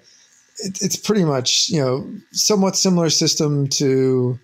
it, 0.59 0.81
it's 0.81 0.95
pretty 0.95 1.25
much 1.25 1.69
you 1.69 1.81
know 1.81 2.09
somewhat 2.31 2.77
similar 2.77 3.09
system 3.09 3.67
to 3.67 4.39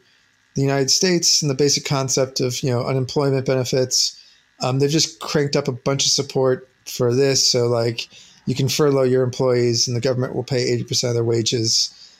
the 0.55 0.61
United 0.61 0.91
States 0.91 1.41
and 1.41 1.49
the 1.49 1.55
basic 1.55 1.85
concept 1.85 2.41
of 2.41 2.61
you 2.61 2.71
know 2.71 2.85
unemployment 2.85 3.45
benefits 3.45 4.20
um, 4.61 4.79
they've 4.79 4.89
just 4.89 5.19
cranked 5.19 5.55
up 5.55 5.67
a 5.67 5.73
bunch 5.73 6.05
of 6.05 6.11
support 6.11 6.69
for 6.85 7.13
this. 7.13 7.49
So, 7.49 7.67
like, 7.67 8.07
you 8.45 8.55
can 8.55 8.69
furlough 8.69 9.03
your 9.03 9.23
employees, 9.23 9.87
and 9.87 9.95
the 9.95 10.01
government 10.01 10.35
will 10.35 10.43
pay 10.43 10.77
80% 10.77 11.09
of 11.09 11.13
their 11.13 11.23
wages 11.23 12.15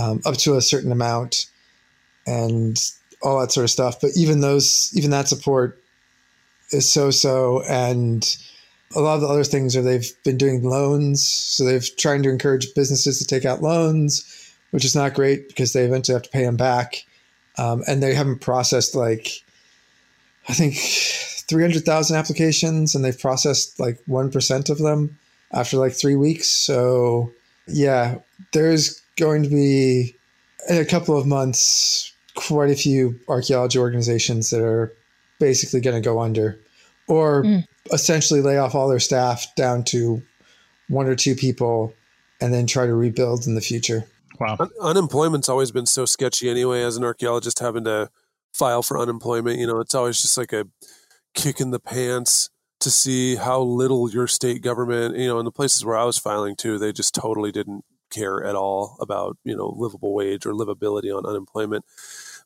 um, 0.00 0.20
up 0.24 0.36
to 0.38 0.56
a 0.56 0.62
certain 0.62 0.92
amount 0.92 1.46
and 2.26 2.78
all 3.22 3.40
that 3.40 3.52
sort 3.52 3.64
of 3.64 3.70
stuff. 3.70 4.00
But 4.00 4.10
even 4.16 4.40
those, 4.40 4.90
even 4.94 5.10
that 5.10 5.28
support 5.28 5.82
is 6.70 6.90
so 6.90 7.10
so. 7.10 7.62
And 7.68 8.36
a 8.94 9.00
lot 9.00 9.16
of 9.16 9.20
the 9.22 9.28
other 9.28 9.44
things 9.44 9.76
are 9.76 9.82
they've 9.82 10.10
been 10.24 10.36
doing 10.36 10.62
loans. 10.62 11.24
So, 11.24 11.64
they've 11.64 11.96
trying 11.96 12.22
to 12.24 12.30
encourage 12.30 12.74
businesses 12.74 13.18
to 13.18 13.26
take 13.26 13.44
out 13.44 13.62
loans, 13.62 14.54
which 14.70 14.84
is 14.84 14.94
not 14.94 15.14
great 15.14 15.48
because 15.48 15.72
they 15.72 15.84
eventually 15.84 16.14
have 16.14 16.22
to 16.22 16.30
pay 16.30 16.44
them 16.44 16.56
back. 16.56 17.04
Um, 17.58 17.82
and 17.86 18.02
they 18.02 18.14
haven't 18.14 18.42
processed 18.42 18.94
like, 18.94 19.42
I 20.46 20.52
think 20.52 20.74
300,000 21.48 22.16
applications 22.16 22.94
and 22.94 23.04
they've 23.04 23.18
processed 23.18 23.78
like 23.78 23.98
1% 24.08 24.70
of 24.70 24.78
them 24.78 25.18
after 25.52 25.76
like 25.76 25.92
three 25.92 26.16
weeks. 26.16 26.48
So, 26.48 27.30
yeah, 27.68 28.16
there's 28.52 29.00
going 29.16 29.42
to 29.44 29.48
be 29.48 30.14
in 30.68 30.78
a 30.78 30.84
couple 30.84 31.16
of 31.16 31.26
months 31.26 32.12
quite 32.34 32.70
a 32.70 32.76
few 32.76 33.18
archaeology 33.28 33.78
organizations 33.78 34.50
that 34.50 34.60
are 34.60 34.92
basically 35.38 35.80
going 35.80 35.96
to 35.96 36.06
go 36.06 36.20
under 36.20 36.58
or 37.08 37.42
mm. 37.42 37.64
essentially 37.92 38.40
lay 38.40 38.58
off 38.58 38.74
all 38.74 38.88
their 38.88 39.00
staff 39.00 39.46
down 39.54 39.84
to 39.84 40.22
one 40.88 41.06
or 41.06 41.14
two 41.14 41.34
people 41.34 41.94
and 42.40 42.52
then 42.52 42.66
try 42.66 42.86
to 42.86 42.94
rebuild 42.94 43.46
in 43.46 43.54
the 43.54 43.60
future. 43.60 44.04
Wow. 44.38 44.56
Un- 44.60 44.70
unemployment's 44.80 45.48
always 45.48 45.70
been 45.70 45.86
so 45.86 46.04
sketchy 46.04 46.50
anyway. 46.50 46.82
As 46.82 46.96
an 46.96 47.04
archaeologist, 47.04 47.58
having 47.60 47.84
to 47.84 48.10
file 48.52 48.82
for 48.82 48.98
unemployment, 48.98 49.58
you 49.58 49.66
know, 49.66 49.80
it's 49.80 49.94
always 49.94 50.20
just 50.20 50.36
like 50.36 50.52
a 50.52 50.66
kick 51.36 51.60
in 51.60 51.70
the 51.70 51.78
pants 51.78 52.50
to 52.80 52.90
see 52.90 53.36
how 53.36 53.60
little 53.60 54.10
your 54.10 54.26
state 54.26 54.62
government, 54.62 55.16
you 55.16 55.28
know, 55.28 55.38
in 55.38 55.44
the 55.44 55.52
places 55.52 55.84
where 55.84 55.96
I 55.96 56.04
was 56.04 56.18
filing 56.18 56.56
to, 56.56 56.78
they 56.78 56.92
just 56.92 57.14
totally 57.14 57.52
didn't 57.52 57.84
care 58.10 58.44
at 58.44 58.54
all 58.56 58.96
about, 59.00 59.36
you 59.44 59.56
know, 59.56 59.68
livable 59.76 60.14
wage 60.14 60.44
or 60.46 60.52
livability 60.52 61.16
on 61.16 61.26
unemployment. 61.26 61.84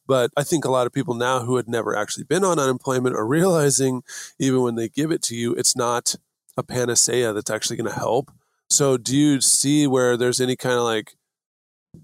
But 0.07 0.31
I 0.37 0.42
think 0.42 0.64
a 0.64 0.70
lot 0.70 0.87
of 0.87 0.92
people 0.92 1.14
now 1.14 1.40
who 1.40 1.57
had 1.57 1.68
never 1.68 1.96
actually 1.96 2.24
been 2.24 2.44
on 2.44 2.59
unemployment 2.59 3.16
are 3.16 3.26
realizing, 3.38 4.03
even 4.38 4.62
when 4.62 4.74
they 4.74 4.88
give 4.88 5.11
it 5.11 5.22
to 5.22 5.37
you, 5.37 5.55
it's 5.55 5.76
not 5.76 6.16
a 6.57 6.62
panacea 6.62 7.33
that's 7.33 7.50
actually 7.50 7.76
going 7.76 7.90
to 7.90 7.98
help. 7.98 8.31
So, 8.68 8.96
do 8.96 9.16
you 9.16 9.40
see 9.40 9.87
where 9.87 10.16
there's 10.16 10.40
any 10.40 10.57
kind 10.57 10.76
of 10.76 10.85
like 10.85 11.16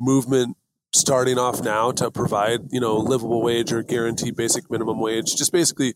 movement 0.00 0.56
starting 0.92 1.38
off 1.38 1.62
now 1.62 1.92
to 1.92 2.10
provide, 2.10 2.72
you 2.72 2.80
know, 2.80 2.96
livable 2.96 3.42
wage 3.42 3.72
or 3.72 3.82
guarantee 3.82 4.32
basic 4.32 4.68
minimum 4.70 4.98
wage? 4.98 5.36
Just 5.36 5.52
basically 5.52 5.94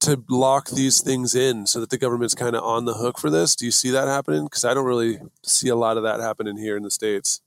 to 0.00 0.22
lock 0.28 0.70
these 0.70 1.00
things 1.00 1.34
in 1.34 1.66
so 1.66 1.80
that 1.80 1.90
the 1.90 1.98
government's 1.98 2.34
kind 2.34 2.54
of 2.54 2.62
on 2.62 2.84
the 2.84 2.94
hook 2.94 3.18
for 3.18 3.30
this? 3.30 3.56
Do 3.56 3.64
you 3.64 3.70
see 3.70 3.90
that 3.90 4.08
happening? 4.08 4.44
Because 4.44 4.64
I 4.64 4.74
don't 4.74 4.84
really 4.84 5.18
see 5.42 5.68
a 5.68 5.76
lot 5.76 5.96
of 5.96 6.02
that 6.02 6.20
happening 6.20 6.56
here 6.56 6.76
in 6.76 6.82
the 6.82 6.90
states. 6.90 7.40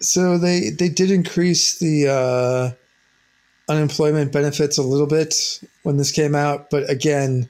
So 0.00 0.38
they 0.38 0.70
they 0.70 0.88
did 0.88 1.10
increase 1.10 1.78
the 1.78 2.08
uh, 2.08 3.72
unemployment 3.72 4.32
benefits 4.32 4.78
a 4.78 4.82
little 4.82 5.06
bit 5.06 5.60
when 5.82 5.96
this 5.96 6.12
came 6.12 6.34
out, 6.34 6.70
but 6.70 6.88
again, 6.90 7.48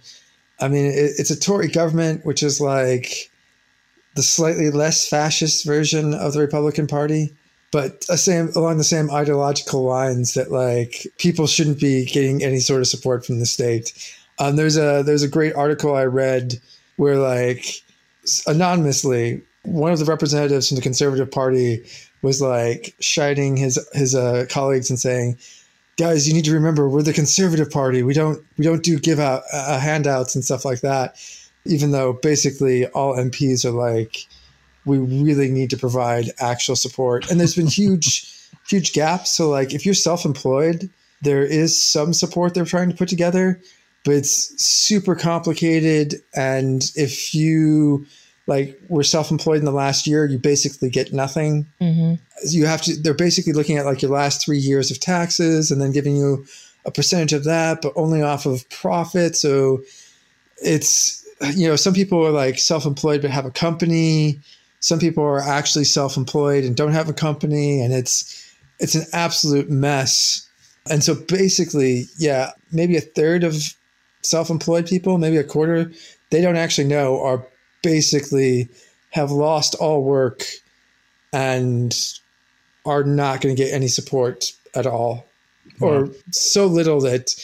I 0.60 0.68
mean 0.68 0.86
it, 0.86 1.12
it's 1.18 1.30
a 1.30 1.38
Tory 1.38 1.68
government, 1.68 2.24
which 2.24 2.42
is 2.42 2.60
like 2.60 3.30
the 4.14 4.22
slightly 4.22 4.70
less 4.70 5.08
fascist 5.08 5.66
version 5.66 6.14
of 6.14 6.32
the 6.32 6.40
Republican 6.40 6.86
Party, 6.86 7.30
but 7.70 8.02
same 8.04 8.48
along 8.54 8.78
the 8.78 8.84
same 8.84 9.10
ideological 9.10 9.82
lines 9.82 10.34
that 10.34 10.50
like 10.50 11.06
people 11.18 11.46
shouldn't 11.46 11.80
be 11.80 12.06
getting 12.06 12.42
any 12.42 12.60
sort 12.60 12.80
of 12.80 12.86
support 12.86 13.26
from 13.26 13.40
the 13.40 13.46
state. 13.46 13.92
Um, 14.38 14.56
there's 14.56 14.76
a 14.76 15.02
there's 15.02 15.22
a 15.22 15.28
great 15.28 15.54
article 15.54 15.94
I 15.94 16.04
read 16.04 16.60
where 16.96 17.18
like 17.18 17.82
anonymously 18.46 19.42
one 19.62 19.92
of 19.92 19.98
the 19.98 20.04
representatives 20.04 20.68
from 20.68 20.76
the 20.76 20.82
Conservative 20.82 21.30
Party 21.30 21.84
was 22.22 22.40
like 22.40 22.94
shining 23.00 23.56
his 23.56 23.78
his 23.92 24.14
uh, 24.14 24.46
colleagues 24.48 24.90
and 24.90 24.98
saying, 24.98 25.38
"Guys, 25.96 26.26
you 26.26 26.34
need 26.34 26.44
to 26.44 26.52
remember 26.52 26.88
we're 26.88 27.02
the 27.02 27.12
Conservative 27.12 27.70
Party. 27.70 28.02
We 28.02 28.14
don't 28.14 28.44
we 28.56 28.64
don't 28.64 28.82
do 28.82 28.98
give 28.98 29.18
out 29.18 29.42
uh, 29.52 29.78
handouts 29.78 30.34
and 30.34 30.44
stuff 30.44 30.64
like 30.64 30.80
that." 30.80 31.16
Even 31.64 31.90
though 31.90 32.12
basically 32.12 32.86
all 32.88 33.16
MPs 33.16 33.64
are 33.64 33.72
like, 33.72 34.26
we 34.84 34.98
really 34.98 35.50
need 35.50 35.70
to 35.70 35.76
provide 35.76 36.30
actual 36.38 36.76
support, 36.76 37.30
and 37.30 37.40
there's 37.40 37.56
been 37.56 37.66
huge 37.66 38.32
huge 38.68 38.92
gaps. 38.92 39.32
So 39.32 39.48
like 39.48 39.74
if 39.74 39.84
you're 39.84 39.94
self-employed, 39.94 40.90
there 41.22 41.44
is 41.44 41.80
some 41.80 42.12
support 42.12 42.54
they're 42.54 42.64
trying 42.64 42.90
to 42.90 42.96
put 42.96 43.08
together 43.08 43.60
but 44.06 44.14
it's 44.14 44.64
super 44.64 45.16
complicated. 45.16 46.22
And 46.34 46.90
if 46.94 47.34
you 47.34 48.06
like 48.46 48.80
were 48.88 49.02
self-employed 49.02 49.58
in 49.58 49.64
the 49.64 49.72
last 49.72 50.06
year, 50.06 50.24
you 50.24 50.38
basically 50.38 50.88
get 50.88 51.12
nothing. 51.12 51.66
Mm-hmm. 51.80 52.14
You 52.46 52.66
have 52.66 52.82
to. 52.82 52.94
They're 52.96 53.14
basically 53.14 53.52
looking 53.52 53.76
at 53.76 53.84
like 53.84 54.00
your 54.00 54.12
last 54.12 54.44
three 54.44 54.58
years 54.58 54.92
of 54.92 55.00
taxes 55.00 55.72
and 55.72 55.82
then 55.82 55.90
giving 55.90 56.16
you 56.16 56.46
a 56.84 56.92
percentage 56.92 57.32
of 57.32 57.42
that, 57.44 57.82
but 57.82 57.92
only 57.96 58.22
off 58.22 58.46
of 58.46 58.68
profit. 58.70 59.34
So 59.34 59.82
it's 60.62 61.26
you 61.56 61.66
know 61.66 61.74
some 61.74 61.92
people 61.92 62.24
are 62.24 62.30
like 62.30 62.60
self-employed 62.60 63.22
but 63.22 63.32
have 63.32 63.44
a 63.44 63.50
company. 63.50 64.40
Some 64.78 65.00
people 65.00 65.24
are 65.24 65.40
actually 65.40 65.84
self-employed 65.84 66.62
and 66.62 66.76
don't 66.76 66.92
have 66.92 67.08
a 67.08 67.12
company, 67.12 67.80
and 67.80 67.92
it's 67.92 68.54
it's 68.78 68.94
an 68.94 69.06
absolute 69.12 69.68
mess. 69.68 70.48
And 70.88 71.02
so 71.02 71.16
basically, 71.16 72.04
yeah, 72.18 72.52
maybe 72.70 72.96
a 72.96 73.00
third 73.00 73.42
of 73.42 73.56
self-employed 74.26 74.86
people, 74.86 75.18
maybe 75.18 75.36
a 75.36 75.44
quarter, 75.44 75.90
they 76.30 76.40
don't 76.40 76.56
actually 76.56 76.88
know 76.88 77.20
are 77.22 77.46
basically 77.82 78.68
have 79.10 79.30
lost 79.30 79.74
all 79.76 80.02
work 80.02 80.44
and 81.32 81.96
are 82.84 83.04
not 83.04 83.40
going 83.40 83.54
to 83.54 83.62
get 83.62 83.72
any 83.72 83.88
support 83.88 84.52
at 84.74 84.86
all 84.86 85.26
wow. 85.80 85.88
or 85.88 86.08
so 86.30 86.66
little 86.66 87.00
that 87.00 87.34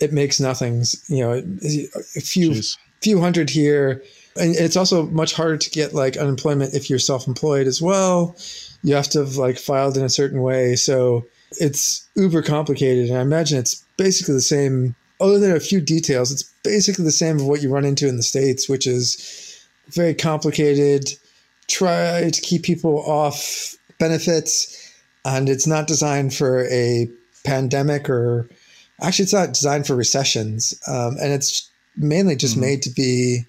it 0.00 0.12
makes 0.12 0.40
nothings 0.40 1.04
you 1.08 1.20
know 1.20 1.32
a 1.32 2.20
few 2.20 2.50
Jeez. 2.50 2.76
few 3.00 3.20
hundred 3.20 3.50
here 3.50 4.02
and 4.36 4.54
it's 4.56 4.76
also 4.76 5.06
much 5.06 5.34
harder 5.34 5.56
to 5.56 5.70
get 5.70 5.94
like 5.94 6.16
unemployment 6.16 6.74
if 6.74 6.88
you're 6.90 6.98
self-employed 6.98 7.66
as 7.66 7.80
well 7.80 8.36
you 8.82 8.94
have 8.94 9.08
to 9.10 9.20
have 9.20 9.36
like 9.36 9.58
filed 9.58 9.96
in 9.96 10.04
a 10.04 10.08
certain 10.08 10.42
way 10.42 10.74
so 10.74 11.24
it's 11.52 12.08
uber 12.14 12.42
complicated 12.42 13.08
and 13.08 13.18
i 13.18 13.20
imagine 13.20 13.58
it's 13.58 13.84
basically 13.96 14.34
the 14.34 14.40
same 14.40 14.94
other 15.22 15.38
than 15.38 15.56
a 15.56 15.60
few 15.60 15.80
details, 15.80 16.32
it's 16.32 16.42
basically 16.64 17.04
the 17.04 17.12
same 17.12 17.36
of 17.36 17.46
what 17.46 17.62
you 17.62 17.72
run 17.72 17.84
into 17.84 18.08
in 18.08 18.16
the 18.16 18.22
States, 18.22 18.68
which 18.68 18.86
is 18.86 19.66
very 19.88 20.14
complicated. 20.14 21.08
Try 21.68 22.30
to 22.30 22.40
keep 22.40 22.62
people 22.62 22.98
off 22.98 23.76
benefits, 23.98 24.92
and 25.24 25.48
it's 25.48 25.66
not 25.66 25.86
designed 25.86 26.34
for 26.34 26.66
a 26.66 27.08
pandemic 27.44 28.08
or 28.10 28.48
actually, 29.02 29.24
it's 29.24 29.32
not 29.32 29.52
designed 29.52 29.86
for 29.86 29.96
recessions. 29.96 30.80
Um, 30.86 31.16
and 31.20 31.32
it's 31.32 31.70
mainly 31.96 32.36
just 32.36 32.54
mm-hmm. 32.54 32.62
made 32.62 32.82
to 32.82 32.90
be 32.90 33.46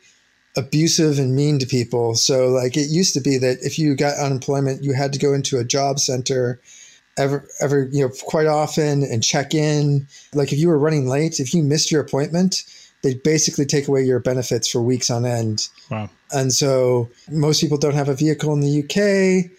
abusive 0.56 1.20
and 1.20 1.36
mean 1.36 1.60
to 1.60 1.66
people. 1.66 2.16
So, 2.16 2.50
like, 2.50 2.78
it 2.78 2.90
used 2.90 3.14
to 3.16 3.22
be 3.22 3.38
that 3.38 3.58
if 3.62 3.80
you 3.80 3.96
got 3.96 4.18
unemployment, 4.18 4.84
you 4.84 4.94
had 4.94 5.14
to 5.14 5.20
go 5.20 5.34
into 5.34 5.58
a 5.58 5.64
job 5.64 6.00
center 6.00 6.60
ever 7.18 7.48
ever 7.62 7.90
you 7.92 8.04
know 8.04 8.14
quite 8.24 8.48
often 8.48 9.04
and 9.04 9.24
check 9.24 9.54
in. 9.54 10.08
Like 10.34 10.52
if 10.52 10.60
you 10.60 10.68
were 10.68 10.80
running 10.80 11.08
late 11.08 11.40
if 11.40 11.54
you 11.54 11.64
missed 11.64 11.92
your 11.92 12.02
appointment 12.02 12.64
they 13.02 13.16
basically 13.16 13.66
take 13.66 13.90
away 13.90 14.02
your 14.02 14.20
benefits 14.20 14.70
for 14.70 14.82
weeks 14.82 15.10
on 15.10 15.26
end. 15.26 15.68
Wow. 15.92 16.10
And 16.32 16.54
so 16.54 17.10
most 17.30 17.60
people 17.60 17.78
don't 17.78 17.96
have 17.96 18.08
a 18.10 18.16
vehicle 18.16 18.54
in 18.54 18.62
the 18.62 18.84
uk 18.84 19.52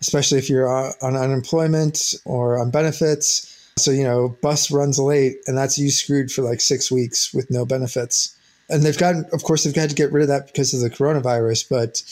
especially 0.00 0.38
if 0.38 0.50
you're 0.50 0.68
uh, 0.68 0.92
on 1.00 1.14
unemployment 1.16 2.14
or 2.24 2.58
on 2.58 2.70
benefits. 2.70 3.48
So 3.78 3.90
you 3.90 4.04
know 4.04 4.36
bus 4.42 4.70
runs 4.70 4.98
late 4.98 5.38
and 5.46 5.56
that's 5.56 5.78
you 5.78 5.90
screwed 5.90 6.30
for 6.30 6.42
like 6.42 6.60
six 6.60 6.90
weeks 6.90 7.32
with 7.34 7.50
no 7.50 7.64
benefits. 7.66 8.36
And 8.68 8.82
they've 8.82 8.96
gotten 8.96 9.26
of 9.32 9.42
course 9.42 9.64
they've 9.64 9.74
got 9.74 9.90
to 9.90 9.94
get 9.94 10.12
rid 10.12 10.22
of 10.22 10.28
that 10.28 10.46
because 10.46 10.72
of 10.72 10.80
the 10.80 10.90
coronavirus 10.90 11.68
but 11.68 12.02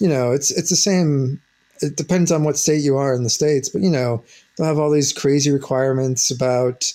you 0.00 0.08
know 0.08 0.32
it's 0.32 0.50
it's 0.50 0.70
the 0.70 0.76
same 0.76 1.40
it 1.82 1.96
depends 1.96 2.30
on 2.30 2.44
what 2.44 2.56
state 2.56 2.82
you 2.82 2.96
are 2.96 3.14
in 3.14 3.22
the 3.22 3.30
states 3.30 3.68
but 3.68 3.82
you 3.82 3.90
know 3.90 4.22
they'll 4.60 4.68
have 4.68 4.78
all 4.78 4.90
these 4.90 5.14
crazy 5.14 5.50
requirements 5.50 6.30
about, 6.30 6.92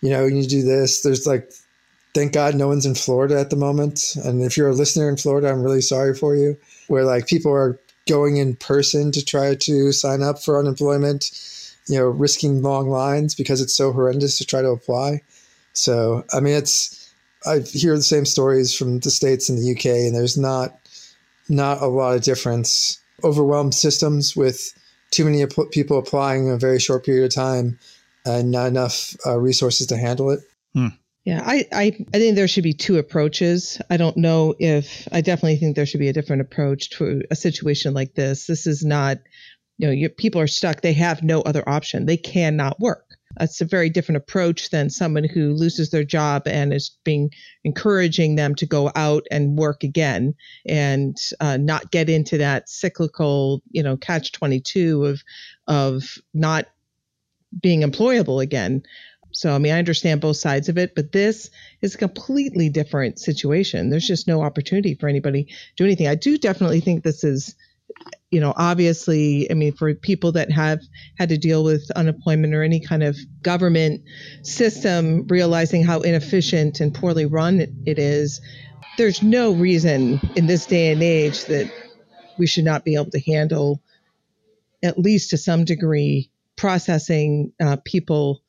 you 0.00 0.08
know, 0.08 0.24
you 0.24 0.46
do 0.46 0.62
this. 0.62 1.02
There's 1.02 1.26
like, 1.26 1.52
thank 2.14 2.32
God 2.32 2.54
no 2.54 2.68
one's 2.68 2.86
in 2.86 2.94
Florida 2.94 3.38
at 3.38 3.50
the 3.50 3.56
moment. 3.56 4.16
And 4.24 4.42
if 4.42 4.56
you're 4.56 4.70
a 4.70 4.74
listener 4.74 5.10
in 5.10 5.18
Florida, 5.18 5.50
I'm 5.50 5.62
really 5.62 5.82
sorry 5.82 6.14
for 6.14 6.34
you. 6.34 6.56
Where 6.88 7.04
like 7.04 7.26
people 7.26 7.52
are 7.52 7.78
going 8.08 8.38
in 8.38 8.56
person 8.56 9.12
to 9.12 9.22
try 9.22 9.54
to 9.54 9.92
sign 9.92 10.22
up 10.22 10.42
for 10.42 10.58
unemployment, 10.58 11.30
you 11.88 11.98
know, 11.98 12.06
risking 12.06 12.62
long 12.62 12.88
lines 12.88 13.34
because 13.34 13.60
it's 13.60 13.76
so 13.76 13.92
horrendous 13.92 14.38
to 14.38 14.46
try 14.46 14.62
to 14.62 14.68
apply. 14.68 15.20
So, 15.74 16.24
I 16.32 16.40
mean, 16.40 16.54
it's, 16.54 17.12
I 17.44 17.58
hear 17.58 17.96
the 17.96 18.02
same 18.02 18.24
stories 18.24 18.74
from 18.74 19.00
the 19.00 19.10
States 19.10 19.50
and 19.50 19.58
the 19.58 19.72
UK, 19.72 20.06
and 20.06 20.14
there's 20.14 20.38
not, 20.38 20.78
not 21.50 21.82
a 21.82 21.86
lot 21.86 22.16
of 22.16 22.22
difference. 22.22 22.98
Overwhelmed 23.22 23.74
systems 23.74 24.34
with 24.34 24.72
too 25.10 25.24
many 25.24 25.44
people 25.70 25.98
applying 25.98 26.48
in 26.48 26.52
a 26.52 26.58
very 26.58 26.80
short 26.80 27.04
period 27.04 27.24
of 27.24 27.34
time 27.34 27.78
and 28.26 28.50
not 28.50 28.66
enough 28.66 29.16
uh, 29.26 29.38
resources 29.38 29.86
to 29.86 29.96
handle 29.96 30.30
it. 30.30 30.40
Hmm. 30.74 30.88
Yeah, 31.24 31.42
I, 31.44 31.66
I, 31.72 31.84
I 32.12 32.18
think 32.18 32.34
there 32.36 32.48
should 32.48 32.64
be 32.64 32.74
two 32.74 32.98
approaches. 32.98 33.80
I 33.88 33.96
don't 33.96 34.16
know 34.16 34.54
if 34.58 35.08
I 35.10 35.22
definitely 35.22 35.56
think 35.56 35.74
there 35.74 35.86
should 35.86 36.00
be 36.00 36.08
a 36.08 36.12
different 36.12 36.42
approach 36.42 36.90
to 36.98 37.22
a 37.30 37.36
situation 37.36 37.94
like 37.94 38.14
this. 38.14 38.46
This 38.46 38.66
is 38.66 38.84
not, 38.84 39.18
you 39.78 39.86
know, 39.86 39.92
you, 39.92 40.10
people 40.10 40.40
are 40.40 40.46
stuck. 40.46 40.82
They 40.82 40.92
have 40.92 41.22
no 41.22 41.40
other 41.40 41.66
option. 41.66 42.04
They 42.04 42.18
cannot 42.18 42.78
work. 42.78 43.13
It's 43.40 43.60
a 43.60 43.64
very 43.64 43.90
different 43.90 44.16
approach 44.16 44.70
than 44.70 44.90
someone 44.90 45.24
who 45.24 45.54
loses 45.54 45.90
their 45.90 46.04
job 46.04 46.42
and 46.46 46.72
is 46.72 46.96
being 47.04 47.30
encouraging 47.64 48.36
them 48.36 48.54
to 48.56 48.66
go 48.66 48.90
out 48.94 49.24
and 49.30 49.58
work 49.58 49.84
again 49.84 50.34
and 50.66 51.16
uh, 51.40 51.56
not 51.56 51.90
get 51.90 52.08
into 52.08 52.38
that 52.38 52.68
cyclical, 52.68 53.62
you 53.70 53.82
know, 53.82 53.96
catch 53.96 54.32
twenty 54.32 54.60
two 54.60 55.04
of 55.04 55.22
of 55.66 56.18
not 56.32 56.66
being 57.60 57.82
employable 57.82 58.42
again. 58.42 58.82
So, 59.32 59.52
I 59.52 59.58
mean, 59.58 59.72
I 59.72 59.78
understand 59.80 60.20
both 60.20 60.36
sides 60.36 60.68
of 60.68 60.78
it, 60.78 60.94
but 60.94 61.10
this 61.10 61.50
is 61.82 61.96
a 61.96 61.98
completely 61.98 62.68
different 62.68 63.18
situation. 63.18 63.90
There's 63.90 64.06
just 64.06 64.28
no 64.28 64.42
opportunity 64.42 64.94
for 64.94 65.08
anybody 65.08 65.44
to 65.44 65.54
do 65.76 65.84
anything. 65.84 66.06
I 66.06 66.14
do 66.14 66.38
definitely 66.38 66.80
think 66.80 67.02
this 67.02 67.24
is 67.24 67.56
you 68.30 68.40
know, 68.40 68.52
obviously, 68.56 69.48
I 69.50 69.54
mean, 69.54 69.72
for 69.74 69.94
people 69.94 70.32
that 70.32 70.50
have 70.50 70.80
had 71.18 71.28
to 71.28 71.38
deal 71.38 71.62
with 71.62 71.88
unemployment 71.94 72.52
or 72.52 72.64
any 72.64 72.80
kind 72.80 73.04
of 73.04 73.16
government 73.42 74.02
system, 74.42 75.26
realizing 75.28 75.84
how 75.84 76.00
inefficient 76.00 76.80
and 76.80 76.92
poorly 76.92 77.26
run 77.26 77.60
it, 77.60 77.98
is, 77.98 78.40
there's 78.98 79.22
no 79.22 79.52
reason 79.52 80.20
in 80.34 80.46
this 80.46 80.66
day 80.66 80.90
and 80.90 81.00
age 81.00 81.44
that 81.44 81.72
we 82.36 82.46
should 82.48 82.64
not 82.64 82.84
be 82.84 82.96
able 82.96 83.10
to 83.10 83.20
handle 83.20 83.80
at 84.82 84.98
least 84.98 85.30
to 85.30 85.36
some 85.36 85.64
degree, 85.64 86.30
processing 86.56 87.52
uh, 87.60 87.76
people 87.84 88.42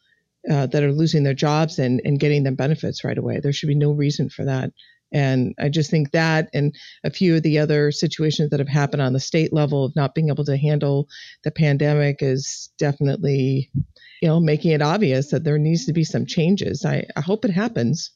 uh, 0.50 0.66
that 0.68 0.84
are 0.84 0.92
losing 0.92 1.24
their 1.24 1.34
jobs 1.34 1.80
and, 1.80 2.02
and 2.04 2.20
getting 2.20 2.44
them 2.44 2.56
benefits 2.56 3.04
right 3.04 3.18
away. 3.18 3.40
There 3.40 3.54
should 3.54 3.70
be 3.70 3.76
no 3.76 3.92
reason 3.92 4.30
for 4.30 4.46
that. 4.46 4.72
And 5.16 5.56
I 5.58 5.70
just 5.70 5.90
think 5.90 6.12
that 6.12 6.50
and 6.54 6.76
a 7.06 7.10
few 7.10 7.38
of 7.38 7.44
the 7.44 7.58
other 7.58 7.90
situations 7.90 8.50
that 8.50 8.60
have 8.60 8.68
happened 8.68 9.02
on 9.02 9.14
the 9.14 9.20
state 9.22 9.54
level 9.54 9.86
of 9.86 9.96
not 9.96 10.14
being 10.14 10.28
able 10.28 10.44
to 10.44 10.58
handle 10.58 11.08
the 11.46 11.52
pandemic 11.52 12.18
is 12.20 12.70
definitely, 12.78 13.72
you 14.22 14.28
know, 14.28 14.42
making 14.42 14.72
it 14.72 14.82
obvious 14.82 15.32
that 15.32 15.46
there 15.46 15.58
needs 15.58 15.86
to 15.86 15.94
be 15.94 16.04
some 16.04 16.26
changes. 16.26 16.84
I, 16.84 17.06
I 17.16 17.22
hope 17.22 17.46
it 17.46 17.52
happens. 17.52 18.12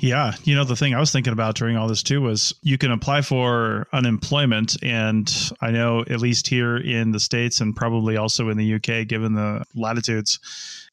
Yeah. 0.00 0.32
You 0.42 0.56
know, 0.56 0.64
the 0.64 0.74
thing 0.74 0.92
I 0.92 0.98
was 0.98 1.12
thinking 1.12 1.32
about 1.32 1.54
during 1.54 1.76
all 1.76 1.86
this 1.86 2.02
too 2.02 2.20
was 2.20 2.52
you 2.62 2.78
can 2.78 2.90
apply 2.90 3.22
for 3.22 3.86
unemployment. 3.92 4.76
And 4.82 5.32
I 5.60 5.70
know, 5.70 6.00
at 6.00 6.20
least 6.20 6.48
here 6.48 6.76
in 6.76 7.12
the 7.12 7.20
States 7.20 7.60
and 7.60 7.76
probably 7.76 8.16
also 8.16 8.48
in 8.48 8.56
the 8.56 8.74
UK, 8.74 9.06
given 9.06 9.34
the 9.34 9.64
latitudes, 9.76 10.40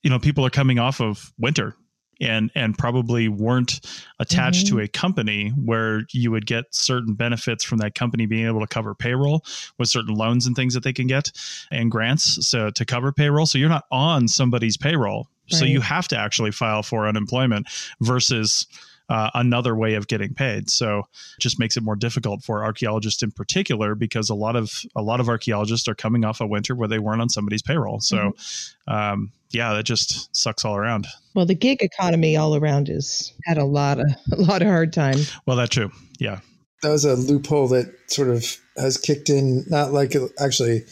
you 0.04 0.12
know, 0.12 0.20
people 0.20 0.46
are 0.46 0.52
coming 0.52 0.78
off 0.78 1.02
of 1.02 1.34
winter 1.40 1.76
and 2.22 2.52
and 2.56 2.78
probably 2.78 3.28
weren't 3.28 3.82
attached 4.20 4.68
mm-hmm. 4.68 4.78
to 4.78 4.84
a 4.84 4.88
company 4.88 5.50
where 5.50 6.04
you 6.12 6.32
would 6.32 6.46
get 6.46 6.66
certain 6.74 7.14
benefits 7.14 7.64
from 7.64 7.80
that 7.80 7.96
company 7.96 8.26
being 8.26 8.46
able 8.46 8.62
to 8.62 8.68
cover 8.68 8.96
payroll 8.96 9.44
with 9.78 9.90
certain 9.90 10.14
loans 10.14 10.46
and 10.46 10.56
things 10.56 10.74
that 10.74 10.84
they 10.84 10.94
can 10.94 11.08
get 11.08 11.32
and 11.72 11.92
grants 11.92 12.48
so 12.48 12.70
to 12.70 12.86
cover 12.86 13.12
payroll 13.12 13.46
so 13.46 13.58
you're 13.58 13.70
not 13.70 13.86
on 13.92 14.28
somebody's 14.28 14.78
payroll 14.78 15.28
right. 15.52 15.60
so 15.60 15.66
you 15.66 15.82
have 15.82 16.08
to 16.08 16.18
actually 16.18 16.52
file 16.52 16.84
for 16.84 17.08
unemployment 17.08 17.68
versus 18.00 18.68
uh, 19.12 19.30
another 19.34 19.76
way 19.76 19.96
of 19.96 20.08
getting 20.08 20.34
paid. 20.34 20.70
So 20.70 21.00
it 21.00 21.42
just 21.42 21.60
makes 21.60 21.76
it 21.76 21.84
more 21.84 21.98
difficult 21.98 22.44
for 22.44 22.64
archaeologists 22.64 23.22
in 23.22 23.32
particular 23.32 23.94
because 23.94 24.30
a 24.30 24.36
lot 24.36 24.56
of 24.56 24.72
a 24.96 25.02
lot 25.02 25.20
of 25.20 25.28
archaeologists 25.28 25.90
are 25.90 25.96
coming 25.96 26.24
off 26.24 26.40
a 26.40 26.48
winter 26.48 26.76
where 26.76 26.88
they 26.88 26.98
weren't 26.98 27.22
on 27.22 27.28
somebody's 27.28 27.62
payroll. 27.62 28.00
So 28.00 28.18
mm-hmm. 28.18 28.94
um, 28.94 29.32
yeah, 29.50 29.74
that 29.74 29.84
just 29.84 30.34
sucks 30.34 30.64
all 30.64 30.78
around. 30.78 31.08
Well, 31.36 31.46
the 31.46 31.56
gig 31.56 31.84
economy 31.84 32.38
all 32.38 32.56
around 32.56 32.88
is 32.88 33.34
had 33.44 33.58
a 33.58 33.66
lot 33.66 34.00
of 34.00 34.06
a 34.32 34.38
lot 34.38 34.62
of 34.62 34.70
hard 34.70 34.94
time. 34.94 35.18
Well, 35.46 35.58
that's 35.58 35.76
true. 35.76 35.92
Yeah, 36.18 36.40
that 36.82 36.90
was 36.90 37.04
a 37.04 37.16
loophole 37.16 37.68
that 37.68 37.94
sort 38.08 38.30
of 38.30 38.46
has 38.78 38.96
kicked 38.98 39.30
in. 39.30 39.66
Not 39.68 39.92
like 39.92 40.16
actually, 40.40 40.86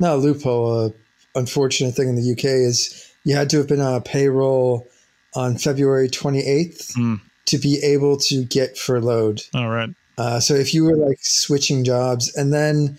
not 0.00 0.14
a 0.14 0.16
loophole. 0.16 0.86
A 0.86 0.92
unfortunate 1.34 1.94
thing 1.94 2.08
in 2.08 2.14
the 2.14 2.32
UK 2.32 2.46
is 2.46 3.12
you 3.26 3.36
had 3.36 3.50
to 3.50 3.58
have 3.58 3.68
been 3.68 3.82
on 3.82 3.92
a 3.92 4.00
payroll 4.00 4.86
on 5.34 5.58
February 5.58 6.08
28th 6.08 6.94
mm 6.96 7.20
to 7.46 7.58
be 7.58 7.78
able 7.82 8.16
to 8.16 8.44
get 8.44 8.76
furloughed. 8.76 9.42
All 9.54 9.68
right. 9.68 9.90
Uh, 10.18 10.40
so 10.40 10.54
if 10.54 10.72
you 10.72 10.84
were 10.84 10.96
like 10.96 11.18
switching 11.20 11.84
jobs 11.84 12.34
and 12.36 12.52
then 12.52 12.98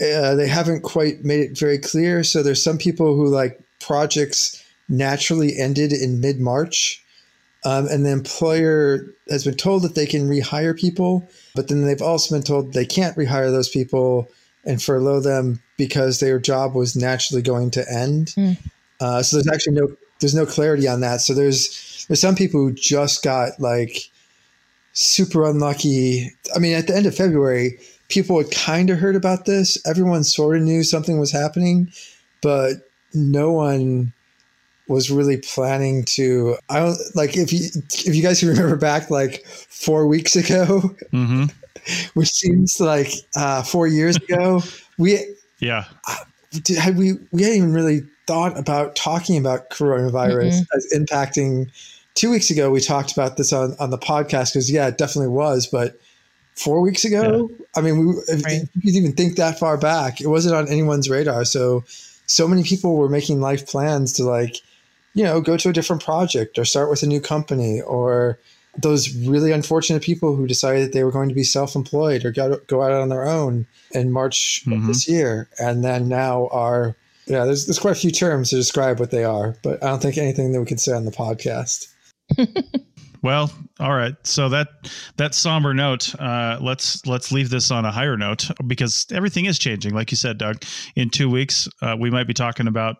uh, 0.00 0.34
they 0.36 0.46
haven't 0.46 0.82
quite 0.82 1.24
made 1.24 1.40
it 1.40 1.58
very 1.58 1.78
clear. 1.78 2.22
So 2.22 2.42
there's 2.42 2.62
some 2.62 2.78
people 2.78 3.16
who 3.16 3.26
like 3.28 3.60
projects 3.80 4.64
naturally 4.88 5.58
ended 5.58 5.92
in 5.92 6.20
mid 6.20 6.40
March. 6.40 7.02
Um, 7.64 7.88
and 7.88 8.06
the 8.06 8.12
employer 8.12 9.04
has 9.28 9.44
been 9.44 9.56
told 9.56 9.82
that 9.82 9.96
they 9.96 10.06
can 10.06 10.28
rehire 10.28 10.78
people, 10.78 11.28
but 11.56 11.66
then 11.66 11.84
they've 11.84 12.00
also 12.00 12.36
been 12.36 12.44
told 12.44 12.72
they 12.72 12.86
can't 12.86 13.16
rehire 13.16 13.50
those 13.50 13.68
people 13.68 14.30
and 14.64 14.80
furlough 14.80 15.20
them 15.20 15.60
because 15.76 16.20
their 16.20 16.38
job 16.38 16.74
was 16.74 16.94
naturally 16.94 17.42
going 17.42 17.72
to 17.72 17.84
end. 17.92 18.28
Mm. 18.36 18.58
Uh, 19.00 19.22
so 19.22 19.36
there's 19.36 19.48
actually 19.48 19.74
no 19.74 19.88
there's 20.20 20.34
no 20.34 20.46
clarity 20.46 20.88
on 20.88 21.00
that. 21.00 21.20
So 21.20 21.34
there's 21.34 22.06
there's 22.08 22.20
some 22.20 22.34
people 22.34 22.60
who 22.60 22.72
just 22.72 23.22
got 23.22 23.58
like 23.60 24.10
super 24.92 25.48
unlucky. 25.48 26.32
I 26.54 26.58
mean, 26.58 26.74
at 26.74 26.86
the 26.86 26.96
end 26.96 27.06
of 27.06 27.14
February, 27.14 27.78
people 28.08 28.38
had 28.38 28.50
kind 28.50 28.90
of 28.90 28.98
heard 28.98 29.16
about 29.16 29.44
this. 29.44 29.78
Everyone 29.86 30.24
sort 30.24 30.56
of 30.56 30.62
knew 30.62 30.82
something 30.82 31.18
was 31.18 31.30
happening, 31.30 31.92
but 32.42 32.88
no 33.14 33.52
one 33.52 34.12
was 34.88 35.10
really 35.10 35.36
planning 35.36 36.02
to 36.02 36.56
i 36.70 36.78
don't 36.78 36.98
like 37.14 37.36
if 37.36 37.52
you 37.52 37.60
if 38.06 38.14
you 38.14 38.22
guys 38.22 38.40
can 38.40 38.48
remember 38.48 38.74
back 38.74 39.10
like 39.10 39.46
four 39.46 40.06
weeks 40.06 40.34
ago 40.34 40.80
mm-hmm. 41.12 41.44
which 42.14 42.30
seems 42.30 42.80
like 42.80 43.10
uh 43.36 43.62
four 43.62 43.86
years 43.86 44.16
ago 44.16 44.62
we 44.96 45.18
yeah 45.60 45.84
had 46.78 46.96
we 46.96 47.14
we 47.32 47.42
hadn't 47.42 47.58
even 47.58 47.72
really 47.72 48.02
thought 48.28 48.58
about 48.58 48.94
talking 48.94 49.38
about 49.38 49.70
coronavirus 49.70 50.60
mm-hmm. 50.60 50.76
as 50.76 50.92
impacting 50.94 51.70
two 52.14 52.30
weeks 52.30 52.50
ago 52.50 52.70
we 52.70 52.80
talked 52.80 53.10
about 53.10 53.38
this 53.38 53.52
on, 53.52 53.74
on 53.80 53.88
the 53.88 53.98
podcast 53.98 54.52
because 54.52 54.70
yeah, 54.70 54.86
it 54.86 54.98
definitely 54.98 55.32
was. 55.32 55.66
But 55.66 55.98
four 56.54 56.80
weeks 56.82 57.04
ago, 57.04 57.48
yeah. 57.50 57.66
I 57.74 57.80
mean, 57.80 58.06
we, 58.06 58.14
if, 58.28 58.44
right. 58.44 58.62
if 58.62 58.84
you 58.84 59.00
even 59.00 59.12
think 59.12 59.36
that 59.36 59.58
far 59.58 59.78
back, 59.78 60.20
it 60.20 60.26
wasn't 60.26 60.54
on 60.54 60.68
anyone's 60.68 61.08
radar. 61.08 61.44
So 61.44 61.84
so 62.26 62.46
many 62.46 62.62
people 62.62 62.96
were 62.96 63.08
making 63.08 63.40
life 63.40 63.66
plans 63.66 64.12
to 64.14 64.24
like, 64.24 64.56
you 65.14 65.24
know, 65.24 65.40
go 65.40 65.56
to 65.56 65.70
a 65.70 65.72
different 65.72 66.04
project 66.04 66.58
or 66.58 66.66
start 66.66 66.90
with 66.90 67.02
a 67.02 67.06
new 67.06 67.20
company 67.20 67.80
or 67.80 68.38
those 68.76 69.14
really 69.26 69.50
unfortunate 69.50 70.02
people 70.02 70.36
who 70.36 70.46
decided 70.46 70.84
that 70.84 70.92
they 70.92 71.02
were 71.02 71.10
going 71.10 71.30
to 71.30 71.34
be 71.34 71.42
self-employed 71.42 72.24
or 72.24 72.30
go, 72.30 72.60
go 72.66 72.82
out 72.82 72.92
on 72.92 73.08
their 73.08 73.26
own 73.26 73.66
in 73.92 74.12
March 74.12 74.62
mm-hmm. 74.66 74.74
of 74.74 74.86
this 74.86 75.08
year. 75.08 75.48
And 75.58 75.82
then 75.82 76.08
now 76.08 76.48
are, 76.48 76.94
yeah, 77.28 77.44
there's, 77.44 77.66
there's 77.66 77.78
quite 77.78 77.92
a 77.92 78.00
few 78.00 78.10
terms 78.10 78.50
to 78.50 78.56
describe 78.56 78.98
what 78.98 79.10
they 79.10 79.24
are, 79.24 79.56
but 79.62 79.82
I 79.82 79.88
don't 79.88 80.00
think 80.00 80.16
anything 80.18 80.52
that 80.52 80.60
we 80.60 80.66
can 80.66 80.78
say 80.78 80.92
on 80.92 81.04
the 81.04 81.10
podcast. 81.10 81.86
well, 83.22 83.52
all 83.80 83.94
right. 83.94 84.14
So 84.24 84.48
that 84.48 84.68
that 85.16 85.34
somber 85.34 85.74
note, 85.74 86.14
uh, 86.20 86.58
let's 86.60 87.04
let's 87.06 87.32
leave 87.32 87.50
this 87.50 87.70
on 87.70 87.84
a 87.84 87.90
higher 87.90 88.16
note 88.16 88.50
because 88.66 89.06
everything 89.12 89.46
is 89.46 89.58
changing. 89.58 89.94
Like 89.94 90.10
you 90.10 90.16
said, 90.16 90.38
Doug, 90.38 90.62
in 90.96 91.10
two 91.10 91.30
weeks 91.30 91.68
uh, 91.82 91.96
we 91.98 92.10
might 92.10 92.26
be 92.26 92.34
talking 92.34 92.66
about 92.66 92.96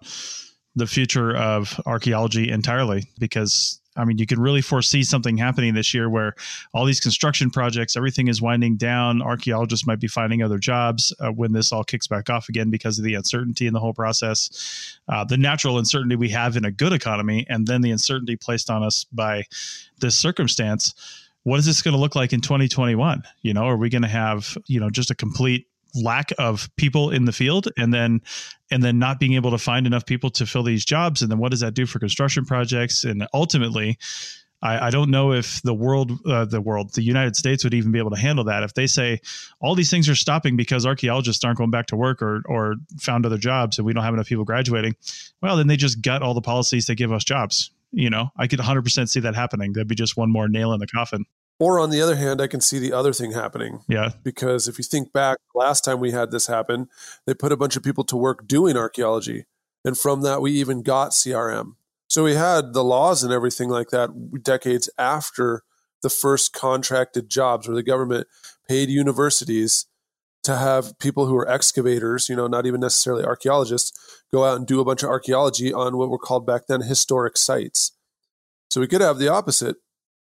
the 0.74 0.86
future 0.86 1.36
of 1.36 1.80
archaeology 1.86 2.50
entirely 2.50 3.08
because 3.18 3.80
I 3.99 4.05
mean, 4.05 4.18
you 4.18 4.26
can 4.26 4.40
really 4.40 4.62
foresee 4.62 5.03
something 5.03 5.36
happening 5.36 5.74
this 5.74 5.92
year 5.92 6.09
where 6.09 6.34
all 6.72 6.84
these 6.84 7.01
construction 7.01 7.51
projects, 7.51 7.96
everything 7.96 8.28
is 8.28 8.40
winding 8.40 8.76
down. 8.76 9.20
Archaeologists 9.20 9.86
might 9.86 10.01
be 10.01 10.07
finding 10.07 10.42
other 10.42 10.59
jobs 10.59 11.12
uh, 11.20 11.30
when 11.30 11.53
this 11.53 11.72
all 11.72 11.84
kicks 11.84 12.07
back 12.07 12.30
off 12.30 12.49
again 12.49 12.70
because 12.70 12.99
of 12.99 13.05
the 13.05 13.14
uncertainty 13.14 13.66
in 13.66 13.74
the 13.74 13.80
whole 13.80 13.92
process, 13.92 14.99
uh, 15.09 15.24
the 15.24 15.36
natural 15.36 15.78
uncertainty 15.78 16.16
we 16.16 16.28
have 16.28 16.57
in 16.57 16.64
a 16.64 16.70
good 16.70 16.92
economy, 16.92 17.44
and 17.49 17.66
then 17.66 17.80
the 17.80 17.90
uncertainty 17.90 18.36
placed 18.36 18.70
on 18.70 18.82
us 18.82 19.05
by 19.12 19.44
this 20.01 20.16
circumstance. 20.16 20.94
What 21.42 21.59
is 21.59 21.66
this 21.66 21.82
going 21.82 21.94
to 21.94 22.01
look 22.01 22.14
like 22.14 22.32
in 22.32 22.40
2021? 22.40 23.22
You 23.42 23.55
know, 23.55 23.64
are 23.64 23.76
we 23.76 23.88
going 23.88 24.03
to 24.03 24.09
have, 24.09 24.57
you 24.66 24.80
know, 24.80 24.90
just 24.90 25.11
a 25.11 25.14
complete 25.14 25.66
lack 25.95 26.30
of 26.39 26.68
people 26.76 27.11
in 27.11 27.24
the 27.24 27.32
field 27.32 27.68
and 27.76 27.93
then 27.93 28.20
and 28.70 28.82
then 28.82 28.99
not 28.99 29.18
being 29.18 29.34
able 29.34 29.51
to 29.51 29.59
find 29.59 29.86
enough 29.86 30.05
people 30.05 30.30
to 30.30 30.47
fill 30.47 30.62
these 30.62 30.84
jobs 30.84 31.22
and 31.22 31.30
then 31.30 31.39
what 31.39 31.51
does 31.51 31.61
that 31.61 31.74
do 31.74 31.86
for 31.86 31.99
construction 31.99 32.45
projects 32.45 33.05
and 33.05 33.26
ultimately 33.32 33.99
I, 34.62 34.89
I 34.89 34.91
don't 34.91 35.11
know 35.11 35.32
if 35.32 35.62
the 35.62 35.74
world, 35.74 36.12
uh, 36.26 36.45
the 36.45 36.61
world, 36.61 36.95
the 36.95 37.03
United 37.03 37.36
States 37.36 37.64
would 37.64 37.74
even 37.74 37.93
be 37.93 37.99
able 37.99 38.11
to 38.11 38.18
handle 38.18 38.45
that. 38.45 38.62
If 38.62 38.74
they 38.74 38.86
say 38.86 39.20
all 39.61 39.74
these 39.74 39.91
things 39.91 40.09
are 40.09 40.14
stopping 40.14 40.57
because 40.57 40.84
archaeologists 40.86 41.45
aren't 41.45 41.59
going 41.59 41.70
back 41.70 41.86
to 41.86 41.97
work 41.97 42.22
or 42.22 42.43
or 42.47 42.74
found 42.99 43.24
other 43.24 43.39
jobs 43.39 43.78
and 43.78 43.86
we 43.86 43.93
don't 43.93 44.05
have 44.05 44.14
enough 44.14 44.26
people 44.26 44.45
graduating, 44.45 44.97
well, 45.43 45.57
then 45.57 45.68
they 45.68 45.76
just 45.76 46.03
gut 46.03 46.22
all 46.22 46.34
the 46.34 46.41
policies 46.41 46.86
that 46.86 46.97
give 46.97 47.12
us 47.12 47.24
jobs. 47.24 47.70
You 47.91 48.11
know, 48.11 48.30
I 48.36 48.49
could 48.49 48.59
100% 48.59 49.09
see 49.09 49.20
that 49.20 49.34
happening. 49.34 49.72
That'd 49.72 49.89
be 49.89 49.95
just 49.95 50.16
one 50.16 50.30
more 50.30 50.49
nail 50.49 50.72
in 50.72 50.80
the 50.80 50.86
coffin. 50.86 51.24
Or 51.61 51.80
on 51.80 51.90
the 51.90 52.00
other 52.00 52.16
hand, 52.16 52.40
I 52.40 52.46
can 52.46 52.61
see 52.61 52.78
the 52.78 52.92
other 52.92 53.12
thing 53.12 53.32
happening. 53.32 53.80
Yeah. 53.88 54.11
Because 54.22 54.68
if 54.68 54.78
you 54.78 54.84
think 54.84 55.12
back, 55.12 55.38
last 55.54 55.84
time 55.84 55.98
we 55.98 56.12
had 56.12 56.30
this 56.30 56.46
happen, 56.46 56.88
they 57.26 57.34
put 57.34 57.52
a 57.52 57.56
bunch 57.56 57.76
of 57.76 57.82
people 57.82 58.04
to 58.04 58.16
work 58.16 58.46
doing 58.46 58.76
archaeology. 58.76 59.46
And 59.84 59.98
from 59.98 60.22
that, 60.22 60.40
we 60.40 60.52
even 60.52 60.82
got 60.82 61.11
CRM. 61.11 61.74
So 62.09 62.24
we 62.24 62.34
had 62.34 62.72
the 62.72 62.84
laws 62.84 63.22
and 63.22 63.32
everything 63.32 63.68
like 63.68 63.90
that 63.90 64.42
decades 64.42 64.88
after 64.96 65.62
the 66.02 66.11
first 66.11 66.52
contracted 66.52 67.28
jobs 67.28 67.66
where 67.66 67.74
the 67.74 67.82
government 67.82 68.28
paid 68.68 68.88
universities 68.88 69.86
to 70.44 70.56
have 70.56 70.98
people 70.98 71.26
who 71.26 71.36
are 71.36 71.50
excavators, 71.50 72.28
you 72.28 72.36
know, 72.36 72.46
not 72.46 72.66
even 72.66 72.80
necessarily 72.80 73.24
archaeologists, 73.24 74.22
go 74.32 74.44
out 74.44 74.56
and 74.56 74.66
do 74.66 74.80
a 74.80 74.84
bunch 74.84 75.02
of 75.02 75.11
archaeology 75.11 75.72
on 75.72 75.96
what 75.96 76.09
were 76.09 76.18
called 76.18 76.46
back 76.46 76.68
then 76.68 76.82
historic 76.82 77.36
sites. 77.36 77.92
So 78.70 78.80
we 78.80 78.86
could 78.86 79.00
have 79.00 79.18
the 79.18 79.28
opposite 79.28 79.76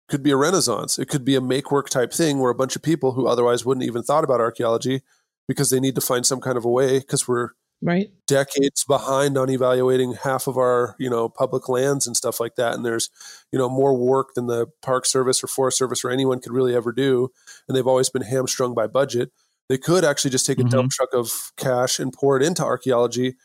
could 0.10 0.24
be 0.24 0.32
a 0.32 0.38
renaissance. 0.38 1.00
It 1.00 1.08
could 1.08 1.24
be 1.24 1.36
a 1.36 1.42
make 1.42 1.72
work 1.72 1.90
type 1.90 2.12
thing 2.12 2.40
where 2.40 2.52
a 2.52 2.56
bunch 2.56 2.76
of 2.76 2.82
people 2.82 3.14
who 3.14 3.28
otherwise 3.28 3.66
wouldn't 3.66 3.86
even 3.86 4.04
thought 4.04 4.24
about 4.24 4.42
archaeology 4.42 5.02
because 5.48 5.70
they 5.70 5.80
need 5.80 5.96
to 5.96 6.02
find 6.02 6.26
some 6.26 6.42
kind 6.42 6.58
of 6.58 6.66
a 6.66 6.70
way 6.70 7.00
because 7.00 7.28
we're 7.28 7.50
right 7.82 8.12
decades 8.28 8.84
behind 8.84 9.38
on 9.38 9.50
evaluating 9.50 10.14
half 10.14 10.48
of 10.48 10.58
our 10.58 10.96
you 11.00 11.10
know 11.10 11.30
public 11.30 11.70
lands 11.70 12.06
and 12.06 12.18
stuff 12.18 12.40
like 12.40 12.56
that 12.56 12.74
and 12.74 12.86
there's 12.86 13.10
you 13.54 13.60
know 13.60 13.70
more 13.70 13.96
work 13.96 14.34
than 14.34 14.48
the 14.48 14.68
park 14.82 15.06
service 15.06 15.42
or 15.42 15.48
forest 15.48 15.78
service 15.78 16.04
or 16.04 16.10
anyone 16.10 16.42
could 16.42 16.52
really 16.52 16.76
ever 16.76 16.92
do 16.92 17.32
and 17.68 17.78
they've 17.78 17.88
always 17.88 18.10
been 18.10 18.22
hamstrung 18.22 18.74
by 18.74 18.86
budget 18.86 19.32
they 19.70 19.78
could 19.78 20.04
actually 20.04 20.32
just 20.32 20.46
take 20.46 20.60
a 20.60 20.62
mm-hmm. 20.62 20.70
dump 20.72 20.92
truck 20.92 21.14
of 21.14 21.54
cash 21.56 22.00
and 22.00 22.12
pour 22.12 22.36
it 22.36 22.44
into 22.44 22.64
archaeology 22.64 23.36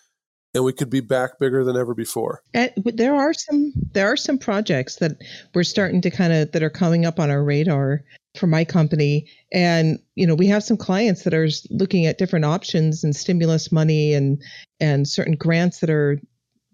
and 0.54 0.64
we 0.64 0.72
could 0.72 0.90
be 0.90 1.00
back 1.00 1.38
bigger 1.38 1.64
than 1.64 1.76
ever 1.76 1.94
before. 1.94 2.42
And 2.54 2.70
there 2.76 3.14
are 3.14 3.34
some 3.34 3.72
there 3.92 4.10
are 4.10 4.16
some 4.16 4.38
projects 4.38 4.96
that 4.96 5.12
we're 5.54 5.64
starting 5.64 6.00
to 6.02 6.10
kind 6.10 6.32
of 6.32 6.52
that 6.52 6.62
are 6.62 6.70
coming 6.70 7.04
up 7.04 7.18
on 7.18 7.30
our 7.30 7.42
radar 7.42 8.04
for 8.36 8.46
my 8.46 8.64
company. 8.64 9.28
And, 9.52 9.98
you 10.16 10.26
know, 10.26 10.34
we 10.34 10.48
have 10.48 10.64
some 10.64 10.76
clients 10.76 11.22
that 11.22 11.34
are 11.34 11.48
looking 11.70 12.06
at 12.06 12.18
different 12.18 12.44
options 12.44 13.04
and 13.04 13.14
stimulus 13.14 13.70
money 13.72 14.14
and 14.14 14.40
and 14.80 15.08
certain 15.08 15.36
grants 15.36 15.80
that 15.80 15.90
are 15.90 16.20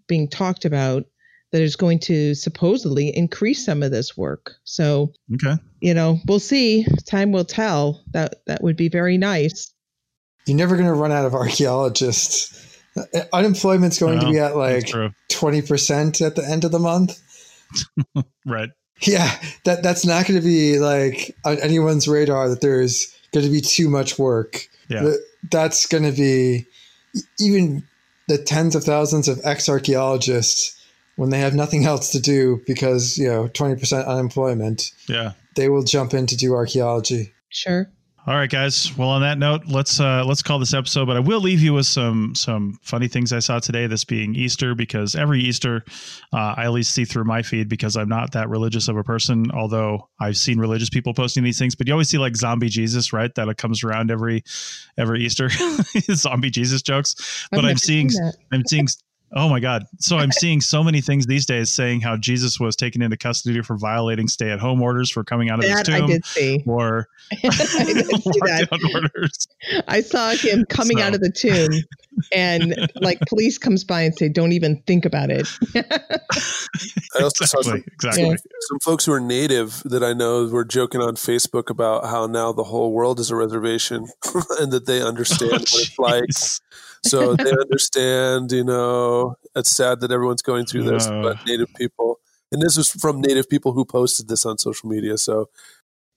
being 0.07 0.27
talked 0.29 0.65
about 0.65 1.05
that 1.51 1.61
is 1.61 1.75
going 1.75 1.99
to 1.99 2.33
supposedly 2.33 3.15
increase 3.15 3.65
some 3.65 3.83
of 3.83 3.91
this 3.91 4.15
work. 4.15 4.53
So, 4.63 5.11
okay. 5.33 5.61
you 5.81 5.93
know, 5.93 6.19
we'll 6.25 6.39
see. 6.39 6.85
Time 7.05 7.31
will 7.31 7.45
tell. 7.45 8.03
That 8.11 8.45
that 8.47 8.63
would 8.63 8.77
be 8.77 8.89
very 8.89 9.17
nice. 9.17 9.73
You're 10.47 10.57
never 10.57 10.75
going 10.75 10.87
to 10.87 10.93
run 10.93 11.11
out 11.11 11.25
of 11.25 11.35
archaeologists. 11.35 12.70
Uh, 12.95 13.21
unemployment's 13.31 13.99
going 13.99 14.19
to 14.19 14.29
be 14.29 14.37
at 14.39 14.55
like 14.55 14.85
20% 14.85 16.25
at 16.25 16.35
the 16.35 16.45
end 16.45 16.65
of 16.65 16.71
the 16.71 16.79
month. 16.79 17.19
right. 18.45 18.69
Yeah, 19.01 19.31
that 19.65 19.81
that's 19.81 20.05
not 20.05 20.27
going 20.27 20.39
to 20.39 20.45
be 20.45 20.77
like 20.77 21.35
on 21.43 21.57
anyone's 21.59 22.07
radar 22.07 22.49
that 22.49 22.61
there's 22.61 23.15
going 23.33 23.45
to 23.45 23.51
be 23.51 23.61
too 23.61 23.89
much 23.89 24.19
work. 24.19 24.67
Yeah. 24.89 25.13
That's 25.49 25.87
going 25.87 26.03
to 26.03 26.11
be 26.11 26.65
even 27.39 27.83
the 28.27 28.37
tens 28.37 28.75
of 28.75 28.83
thousands 28.83 29.27
of 29.27 29.41
ex 29.43 29.67
archaeologists 29.67 30.77
when 31.15 31.29
they 31.29 31.39
have 31.39 31.55
nothing 31.55 31.85
else 31.85 32.11
to 32.11 32.19
do 32.19 32.61
because, 32.65 33.17
you 33.17 33.27
know, 33.27 33.47
20% 33.49 34.07
unemployment. 34.07 34.91
Yeah. 35.07 35.33
They 35.55 35.69
will 35.69 35.83
jump 35.83 36.13
in 36.13 36.27
to 36.27 36.37
do 36.37 36.53
archaeology. 36.53 37.33
Sure. 37.49 37.89
All 38.31 38.37
right, 38.37 38.49
guys. 38.49 38.95
Well, 38.97 39.09
on 39.09 39.23
that 39.23 39.37
note, 39.37 39.63
let's 39.67 39.99
uh, 39.99 40.23
let's 40.25 40.41
call 40.41 40.57
this 40.57 40.73
episode. 40.73 41.05
But 41.05 41.17
I 41.17 41.19
will 41.19 41.41
leave 41.41 41.59
you 41.59 41.73
with 41.73 41.85
some 41.85 42.33
some 42.33 42.79
funny 42.81 43.09
things 43.09 43.33
I 43.33 43.39
saw 43.39 43.59
today. 43.59 43.87
This 43.87 44.05
being 44.05 44.35
Easter, 44.35 44.73
because 44.73 45.15
every 45.15 45.41
Easter, 45.41 45.83
uh, 46.31 46.53
I 46.55 46.63
at 46.63 46.71
least 46.71 46.93
see 46.93 47.03
through 47.03 47.25
my 47.25 47.41
feed 47.41 47.67
because 47.67 47.97
I'm 47.97 48.07
not 48.07 48.31
that 48.31 48.47
religious 48.47 48.87
of 48.87 48.95
a 48.95 49.03
person. 49.03 49.51
Although 49.51 50.07
I've 50.17 50.37
seen 50.37 50.59
religious 50.59 50.89
people 50.89 51.13
posting 51.13 51.43
these 51.43 51.59
things, 51.59 51.75
but 51.75 51.87
you 51.87 51.93
always 51.93 52.07
see 52.07 52.19
like 52.19 52.37
zombie 52.37 52.69
Jesus, 52.69 53.11
right? 53.11 53.35
That 53.35 53.53
comes 53.57 53.83
around 53.83 54.11
every 54.11 54.45
every 54.97 55.25
Easter, 55.25 55.49
zombie 56.13 56.51
Jesus 56.51 56.81
jokes. 56.81 57.49
But 57.51 57.65
I'm 57.65 57.75
seeing 57.75 58.09
I'm 58.53 58.65
seeing 58.65 58.87
Oh 59.33 59.47
my 59.47 59.59
God. 59.59 59.85
So 59.99 60.17
I'm 60.17 60.31
seeing 60.31 60.61
so 60.61 60.83
many 60.83 61.01
things 61.01 61.25
these 61.25 61.45
days 61.45 61.71
saying 61.73 62.01
how 62.01 62.17
Jesus 62.17 62.59
was 62.59 62.75
taken 62.75 63.01
into 63.01 63.17
custody 63.17 63.61
for 63.61 63.77
violating 63.77 64.27
stay 64.27 64.49
at 64.51 64.59
home 64.59 64.81
orders 64.81 65.09
for 65.09 65.23
coming 65.23 65.49
out 65.49 65.59
of 65.59 65.65
that 65.65 65.87
his 65.87 65.95
tomb. 65.95 66.03
I 66.03 66.07
did 66.07 66.25
see. 66.25 66.63
Or 66.65 67.07
orders. 68.93 69.47
I 69.87 70.01
saw 70.01 70.31
him 70.31 70.65
coming 70.65 70.97
so. 70.97 71.03
out 71.03 71.13
of 71.13 71.21
the 71.21 71.31
tomb 71.31 71.69
and 72.33 72.89
like 72.95 73.19
police 73.21 73.57
comes 73.57 73.83
by 73.83 74.01
and 74.01 74.13
say, 74.17 74.27
don't 74.27 74.51
even 74.51 74.81
think 74.85 75.05
about 75.05 75.29
it. 75.29 75.47
I 75.75 77.23
also 77.23 77.43
exactly, 77.43 77.45
saw 77.45 77.61
some, 77.61 77.83
exactly. 77.93 78.23
Some, 78.23 78.37
some 78.37 78.79
folks 78.79 79.05
who 79.05 79.13
are 79.13 79.21
native 79.21 79.81
that 79.85 80.03
I 80.03 80.13
know 80.13 80.45
were 80.47 80.65
joking 80.65 81.01
on 81.01 81.15
Facebook 81.15 81.69
about 81.69 82.05
how 82.05 82.27
now 82.27 82.51
the 82.51 82.65
whole 82.65 82.91
world 82.91 83.19
is 83.19 83.31
a 83.31 83.35
reservation 83.35 84.07
and 84.59 84.71
that 84.73 84.85
they 84.85 85.01
understand 85.01 85.51
oh, 85.51 85.53
what 85.53 85.61
it's 85.61 85.91
oh, 85.97 86.03
like 86.03 86.25
so 87.03 87.35
they 87.35 87.51
understand 87.61 88.51
you 88.51 88.63
know 88.63 89.35
it's 89.55 89.71
sad 89.71 89.99
that 90.01 90.11
everyone's 90.11 90.41
going 90.41 90.65
through 90.65 90.83
this 90.83 91.07
uh, 91.07 91.21
but 91.21 91.37
native 91.45 91.73
people 91.75 92.19
and 92.51 92.61
this 92.61 92.77
was 92.77 92.91
from 92.91 93.21
native 93.21 93.49
people 93.49 93.73
who 93.73 93.85
posted 93.85 94.27
this 94.27 94.45
on 94.45 94.57
social 94.57 94.89
media 94.89 95.17
so 95.17 95.49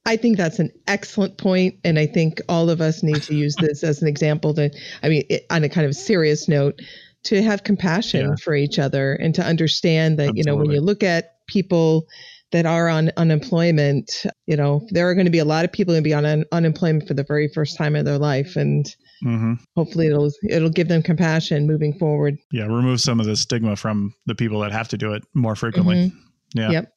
I 0.07 0.17
think 0.17 0.37
that's 0.37 0.59
an 0.59 0.71
excellent 0.87 1.39
point, 1.39 1.77
and 1.83 1.99
I 1.99 2.07
think 2.07 2.43
all 2.49 2.69
of 2.69 2.81
us 2.81 3.03
need 3.03 3.23
to 3.23 3.35
use 3.35 3.57
this 3.57 3.83
as 3.83 4.03
an 4.03 4.09
example. 4.09 4.53
To, 4.55 4.71
I 5.03 5.09
mean, 5.09 5.25
it, 5.31 5.47
on 5.51 5.65
a 5.65 5.69
kind 5.69 5.87
of 5.87 5.97
serious 5.97 6.47
note, 6.47 6.79
to 7.25 7.43
have 7.43 7.65
compassion 7.65 8.29
yeah. 8.29 8.35
for 8.37 8.55
each 8.55 8.79
other 8.79 9.15
and 9.15 9.35
to 9.35 9.43
understand 9.43 10.19
that 10.19 10.29
Absolutely. 10.29 10.41
you 10.41 10.45
know 10.45 10.57
when 10.57 10.71
you 10.71 10.81
look 10.81 11.03
at 11.03 11.47
people 11.47 12.07
that 12.53 12.67
are 12.67 12.89
on 12.89 13.11
unemployment, 13.17 14.25
you 14.47 14.57
know 14.57 14.87
there 14.91 15.09
are 15.09 15.15
going 15.15 15.27
to 15.27 15.31
be 15.31 15.39
a 15.39 15.45
lot 15.45 15.65
of 15.65 15.73
people 15.73 15.95
going 15.95 16.05
to 16.05 16.09
be 16.09 16.15
on 16.15 16.27
un- 16.27 16.45
unemployment 16.53 17.09
for 17.09 17.15
the 17.15 17.25
very 17.25 17.49
first 17.49 17.77
time 17.79 17.97
in 17.97 18.05
their 18.05 18.19
life, 18.19 18.57
and 18.57 18.95
Mm-hmm. 19.25 19.55
Hopefully, 19.75 20.09
it'll 20.09 20.31
it'll 20.49 20.71
give 20.71 20.89
them 20.89 21.03
compassion 21.03 21.67
moving 21.67 21.95
forward. 21.95 22.39
Yeah, 22.53 22.65
remove 22.65 23.01
some 23.01 23.21
of 23.21 23.27
the 23.27 23.37
stigma 23.37 23.75
from 23.77 24.15
the 24.27 24.35
people 24.35 24.61
that 24.61 24.73
have 24.73 24.89
to 24.89 24.99
do 24.99 25.15
it 25.15 25.25
more 25.35 25.57
frequently. 25.57 25.97
Mm-hmm. 25.97 26.19
Yeah. 26.59 26.71
Yep. 26.71 26.93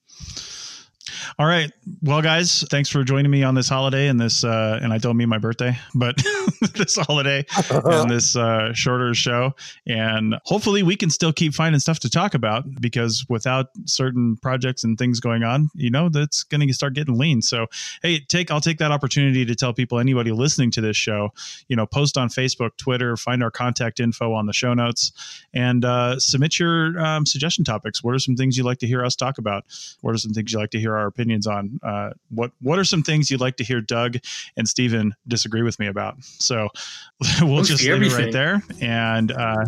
All 1.39 1.45
right. 1.45 1.71
Well, 2.01 2.23
guys, 2.23 2.65
thanks 2.71 2.89
for 2.89 3.03
joining 3.03 3.29
me 3.29 3.43
on 3.43 3.53
this 3.53 3.69
holiday 3.69 4.07
and 4.07 4.19
this, 4.19 4.43
uh, 4.43 4.79
and 4.81 4.91
I 4.91 4.97
don't 4.97 5.17
mean 5.17 5.29
my 5.29 5.37
birthday, 5.37 5.77
but 5.93 6.15
this 6.73 6.95
holiday 6.95 7.45
and 7.69 8.09
this 8.09 8.35
uh, 8.35 8.73
shorter 8.73 9.13
show. 9.13 9.53
And 9.85 10.35
hopefully 10.45 10.81
we 10.81 10.95
can 10.95 11.11
still 11.11 11.31
keep 11.31 11.53
finding 11.53 11.79
stuff 11.79 11.99
to 11.99 12.09
talk 12.09 12.33
about 12.33 12.65
because 12.81 13.23
without 13.29 13.67
certain 13.85 14.37
projects 14.37 14.83
and 14.83 14.97
things 14.97 15.19
going 15.19 15.43
on, 15.43 15.69
you 15.75 15.91
know, 15.91 16.09
that's 16.09 16.41
going 16.41 16.67
to 16.67 16.73
start 16.73 16.95
getting 16.95 17.19
lean. 17.19 17.43
So, 17.43 17.67
hey, 18.01 18.19
take, 18.19 18.49
I'll 18.49 18.59
take 18.59 18.79
that 18.79 18.91
opportunity 18.91 19.45
to 19.45 19.53
tell 19.53 19.73
people, 19.73 19.99
anybody 19.99 20.31
listening 20.31 20.71
to 20.71 20.81
this 20.81 20.97
show, 20.97 21.29
you 21.67 21.75
know, 21.75 21.85
post 21.85 22.17
on 22.17 22.29
Facebook, 22.29 22.77
Twitter, 22.77 23.15
find 23.15 23.43
our 23.43 23.51
contact 23.51 23.99
info 23.99 24.33
on 24.33 24.47
the 24.47 24.53
show 24.53 24.73
notes 24.73 25.11
and 25.53 25.85
uh, 25.85 26.19
submit 26.19 26.57
your 26.57 26.99
um, 26.99 27.27
suggestion 27.27 27.63
topics. 27.63 28.03
What 28.03 28.15
are 28.15 28.19
some 28.19 28.35
things 28.35 28.57
you'd 28.57 28.65
like 28.65 28.79
to 28.79 28.87
hear 28.87 29.05
us 29.05 29.15
talk 29.15 29.37
about? 29.37 29.65
What 30.01 30.15
are 30.15 30.17
some 30.17 30.33
things 30.33 30.51
you'd 30.51 30.59
like 30.59 30.71
to 30.71 30.79
hear 30.79 30.97
our 30.97 31.11
opinions 31.27 31.47
on. 31.47 31.79
Uh, 31.83 32.11
what 32.29 32.51
what 32.61 32.79
are 32.79 32.83
some 32.83 33.03
things 33.03 33.29
you'd 33.29 33.41
like 33.41 33.57
to 33.57 33.63
hear 33.63 33.81
Doug 33.81 34.17
and 34.55 34.67
Stephen 34.67 35.13
disagree 35.27 35.61
with 35.61 35.77
me 35.79 35.87
about? 35.87 36.15
So 36.23 36.69
we'll 37.41 37.63
just 37.63 37.83
leave 37.83 37.93
everything. 37.93 38.19
it 38.19 38.23
right 38.25 38.33
there. 38.33 38.63
And 38.81 39.31
uh, 39.31 39.65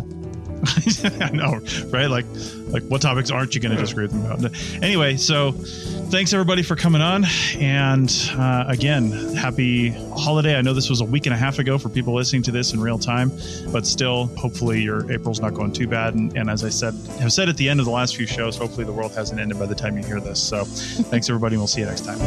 I 1.20 1.30
know, 1.32 1.60
right? 1.90 2.06
Like 2.06 2.26
like 2.72 2.82
what 2.84 3.00
topics 3.02 3.30
aren't 3.30 3.54
you 3.54 3.60
going 3.60 3.74
to 3.74 3.80
disagree 3.80 4.04
with 4.04 4.12
them 4.12 4.24
about? 4.24 4.52
Anyway, 4.82 5.16
so 5.16 5.52
thanks 5.52 6.32
everybody 6.32 6.62
for 6.62 6.76
coming 6.76 7.00
on. 7.00 7.24
And 7.56 8.10
uh, 8.32 8.64
again, 8.68 9.10
happy 9.34 9.90
holiday. 9.90 10.56
I 10.56 10.62
know 10.62 10.74
this 10.74 10.90
was 10.90 11.00
a 11.00 11.04
week 11.04 11.26
and 11.26 11.34
a 11.34 11.38
half 11.38 11.58
ago 11.58 11.78
for 11.78 11.88
people 11.88 12.14
listening 12.14 12.42
to 12.44 12.50
this 12.50 12.72
in 12.72 12.80
real 12.80 12.98
time, 12.98 13.32
but 13.72 13.86
still, 13.86 14.26
hopefully 14.36 14.80
your 14.80 15.10
April's 15.10 15.40
not 15.40 15.54
going 15.54 15.72
too 15.72 15.86
bad. 15.86 16.14
And, 16.14 16.36
and 16.36 16.50
as 16.50 16.64
I 16.64 16.68
said, 16.68 16.94
have 17.20 17.32
said 17.32 17.48
at 17.48 17.56
the 17.56 17.68
end 17.68 17.80
of 17.80 17.86
the 17.86 17.92
last 17.92 18.16
few 18.16 18.26
shows, 18.26 18.56
hopefully 18.56 18.84
the 18.84 18.92
world 18.92 19.12
hasn't 19.12 19.40
ended 19.40 19.58
by 19.58 19.66
the 19.66 19.74
time 19.74 19.96
you 19.96 20.04
hear 20.04 20.20
this. 20.20 20.42
So 20.42 20.64
thanks 20.64 21.28
everybody. 21.28 21.54
And 21.54 21.60
we'll 21.60 21.68
see 21.68 21.80
you 21.80 21.86
next 21.86 22.04
time. 22.04 22.18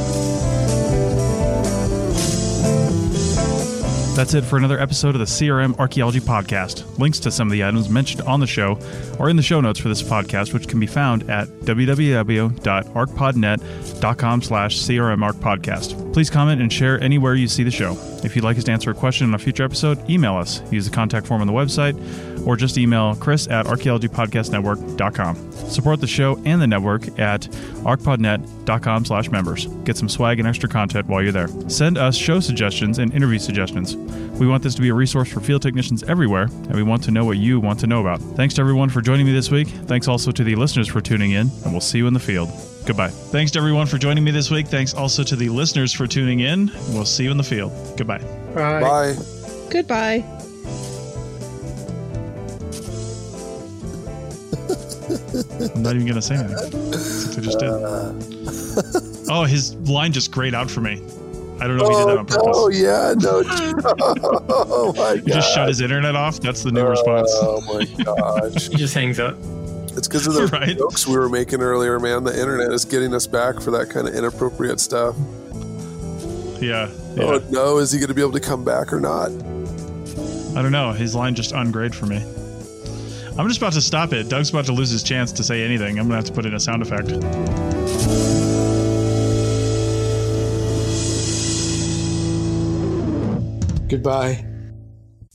That's 4.16 4.34
it 4.36 4.43
for 4.43 4.57
another 4.57 4.80
episode 4.80 5.16
of 5.16 5.20
the 5.20 5.26
CRM 5.26 5.76
Archaeology 5.80 6.20
Podcast. 6.20 6.99
Links 6.99 7.18
to 7.22 7.32
some 7.32 7.47
of 7.47 7.51
the 7.51 7.64
items 7.64 7.89
mentioned 7.89 8.22
on 8.22 8.39
the 8.39 8.45
show 8.45 8.78
are 9.20 9.28
in 9.28 9.36
the 9.36 9.41
show 9.41 9.59
notes 9.59 9.80
for 9.80 9.89
this 9.89 10.03
podcast, 10.03 10.53
which 10.53 10.68
can 10.68 10.80
be 10.80 10.86
found 10.86 11.28
at 11.32 11.47
www.archpodnet.com 11.47 14.41
slash 14.43 14.78
crmarchpodcast. 14.78 16.14
Please 16.14 16.30
comment 16.30 16.61
and 16.61 16.72
share 16.72 17.01
anywhere 17.01 17.34
you 17.34 17.47
see 17.47 17.64
the 17.64 17.72
show. 17.72 17.97
If 18.24 18.36
you'd 18.36 18.45
like 18.45 18.59
us 18.59 18.66
to 18.66 18.72
answer 18.72 18.91
a 18.91 18.93
question 18.93 19.30
in 19.30 19.34
a 19.34 19.39
future 19.39 19.64
episode, 19.64 20.07
email 20.07 20.36
us. 20.36 20.61
Use 20.72 20.86
the 20.86 20.91
contact 20.91 21.26
form 21.26 21.41
on 21.41 21.47
the 21.47 21.53
website 21.53 21.97
or 22.45 22.55
just 22.55 22.78
email 22.78 23.16
chris 23.16 23.47
at 23.47 23.66
archaeologypodcastnetwork.com. 23.66 25.51
Support 25.51 26.01
the 26.01 26.07
show 26.07 26.39
and 26.45 26.61
the 26.61 26.68
network 26.68 27.20
at 27.20 27.41
archpodnet.com 27.84 29.05
slash 29.05 29.32
members. 29.32 29.66
Get 29.86 29.97
some 29.97 30.09
swag 30.09 30.38
and 30.39 30.47
extra 30.47 30.70
content 30.70 31.07
while 31.07 31.24
you're 31.24 31.32
there. 31.32 31.47
Send 31.68 31.97
us 31.97 32.16
show 32.16 32.39
suggestions 32.39 32.99
and 32.99 33.11
interview 33.14 33.39
suggestions. 33.39 33.95
We 34.39 34.47
want 34.47 34.64
this 34.64 34.76
to 34.76 34.82
be 34.82 34.89
a 34.89 34.93
resource 34.93 35.32
for 35.32 35.39
field 35.39 35.62
technicians 35.62 36.04
everywhere, 36.04 36.43
and 36.43 36.74
we 36.74 36.84
want 36.84 37.04
to 37.04 37.12
know 37.12 37.24
what 37.24 37.38
you 37.38 37.60
want 37.60 37.80
to 37.82 37.88
know 37.88 38.01
about. 38.01 38.20
Thanks 38.36 38.54
to 38.56 38.62
everyone 38.62 38.89
for 38.89 38.99
joining 39.01 39.26
me 39.26 39.32
this 39.32 39.51
week. 39.51 39.68
Thanks 39.68 40.08
also 40.08 40.32
to 40.32 40.43
the 40.43 40.56
listeners 40.56 40.88
for 40.88 41.01
tuning 41.01 41.32
in, 41.32 41.49
and 41.64 41.72
we'll 41.72 41.82
see 41.82 41.99
you 41.99 42.08
in 42.08 42.14
the 42.14 42.20
field. 42.20 42.49
Goodbye. 42.86 43.10
Thanks 43.10 43.51
to 43.51 43.60
everyone 43.60 43.88
for 43.88 43.97
joining 43.97 44.24
me 44.24 44.32
this 44.32 44.51
week. 44.51 44.68
Thanks 44.68 44.93
also 44.93 45.24
to 45.24 45.36
the 45.36 45.49
listeners 45.49 45.93
for 45.93 46.08
tuning 46.08 46.41
in. 46.41 46.72
We'll 46.89 47.06
see 47.06 47.24
you 47.24 47.32
in 47.32 47.38
the 47.38 47.43
field. 47.43 47.72
Goodbye. 47.97 48.20
Bye. 48.54 48.82
Bye. 48.82 49.16
Goodbye. 49.70 50.26
I'm 55.76 55.82
not 55.82 55.95
even 55.95 56.08
gonna 56.08 56.22
say 56.22 56.36
anything 56.36 56.93
since 56.93 57.38
I 57.38 57.41
just 57.41 57.60
did. 57.60 59.10
Oh, 59.30 59.45
his 59.45 59.74
line 59.89 60.12
just 60.12 60.32
grayed 60.32 60.54
out 60.54 60.70
for 60.70 60.82
me. 60.82 61.01
I 61.64 61.68
don't 61.68 61.78
know 61.78 61.86
if 61.86 61.91
he 61.91 61.95
did 61.95 62.07
that 62.07 62.18
on 62.18 62.20
oh, 62.20 62.26
purpose. 62.26 62.57
Oh 62.57 62.70
yeah, 62.70 63.14
no. 63.20 63.41
oh 64.68 64.93
my 64.97 65.16
god! 65.16 65.24
He 65.24 65.32
just 65.32 65.53
shut 65.53 65.70
his 65.70 65.80
internet 65.80 66.14
off. 66.14 66.41
That's 66.41 66.61
the 66.61 66.74
new 66.74 66.86
response. 66.86 67.30
Oh 67.36 67.61
my 67.74 68.03
gosh! 68.03 68.68
he 68.70 68.76
just 68.76 68.93
hangs 68.93 69.18
up. 69.18 69.38
It's 69.95 70.09
because 70.09 70.28
of 70.28 70.34
the 70.34 70.47
right? 70.47 70.78
jokes 70.78 71.07
we 71.07 71.18
were 71.18 71.30
making 71.30 71.61
earlier, 71.61 72.01
man. 72.01 72.26
The 72.26 72.38
internet 72.38 72.74
is 72.74 72.84
getting 72.84 73.14
us 73.14 73.28
back 73.28 73.61
for 73.61 73.72
that 73.72 73.89
kind 73.89 74.09
of 74.09 74.14
inappropriate 74.14 74.82
stuff. 74.82 75.16
Yeah. 76.61 76.89
Oh, 76.91 77.14
yeah. 77.16 77.24
Oh 77.24 77.41
no! 77.49 77.78
Is 77.78 77.93
he 77.93 77.99
going 77.99 78.09
to 78.09 78.14
be 78.14 78.22
able 78.22 78.34
to 78.34 78.41
come 78.41 78.66
back 78.66 78.91
or 78.91 78.99
not? 78.99 79.30
I 79.30 80.61
don't 80.61 80.74
know. 80.74 80.91
His 80.91 81.16
line 81.16 81.34
just 81.34 81.53
ungrayed 81.53 81.95
for 81.95 82.07
me. 82.07 82.18
I'm 83.38 83.47
just 83.47 83.59
about 83.59 83.72
to 83.74 83.82
stop 83.82 84.11
it. 84.11 84.28
Doug's 84.28 84.49
about 84.49 84.66
to 84.66 84.74
lose 84.74 84.89
his 84.89 85.01
chance 85.01 85.32
to 85.32 85.45
say 85.45 85.64
anything. 85.64 85.97
I'm 85.97 86.09
going 86.09 86.09
to 86.09 86.16
have 86.18 86.26
to 86.26 86.34
put 86.34 86.45
in 86.45 86.55
a 86.55 86.59
sound 86.59 86.82
effect. 86.82 87.07
Goodbye. 93.94 94.44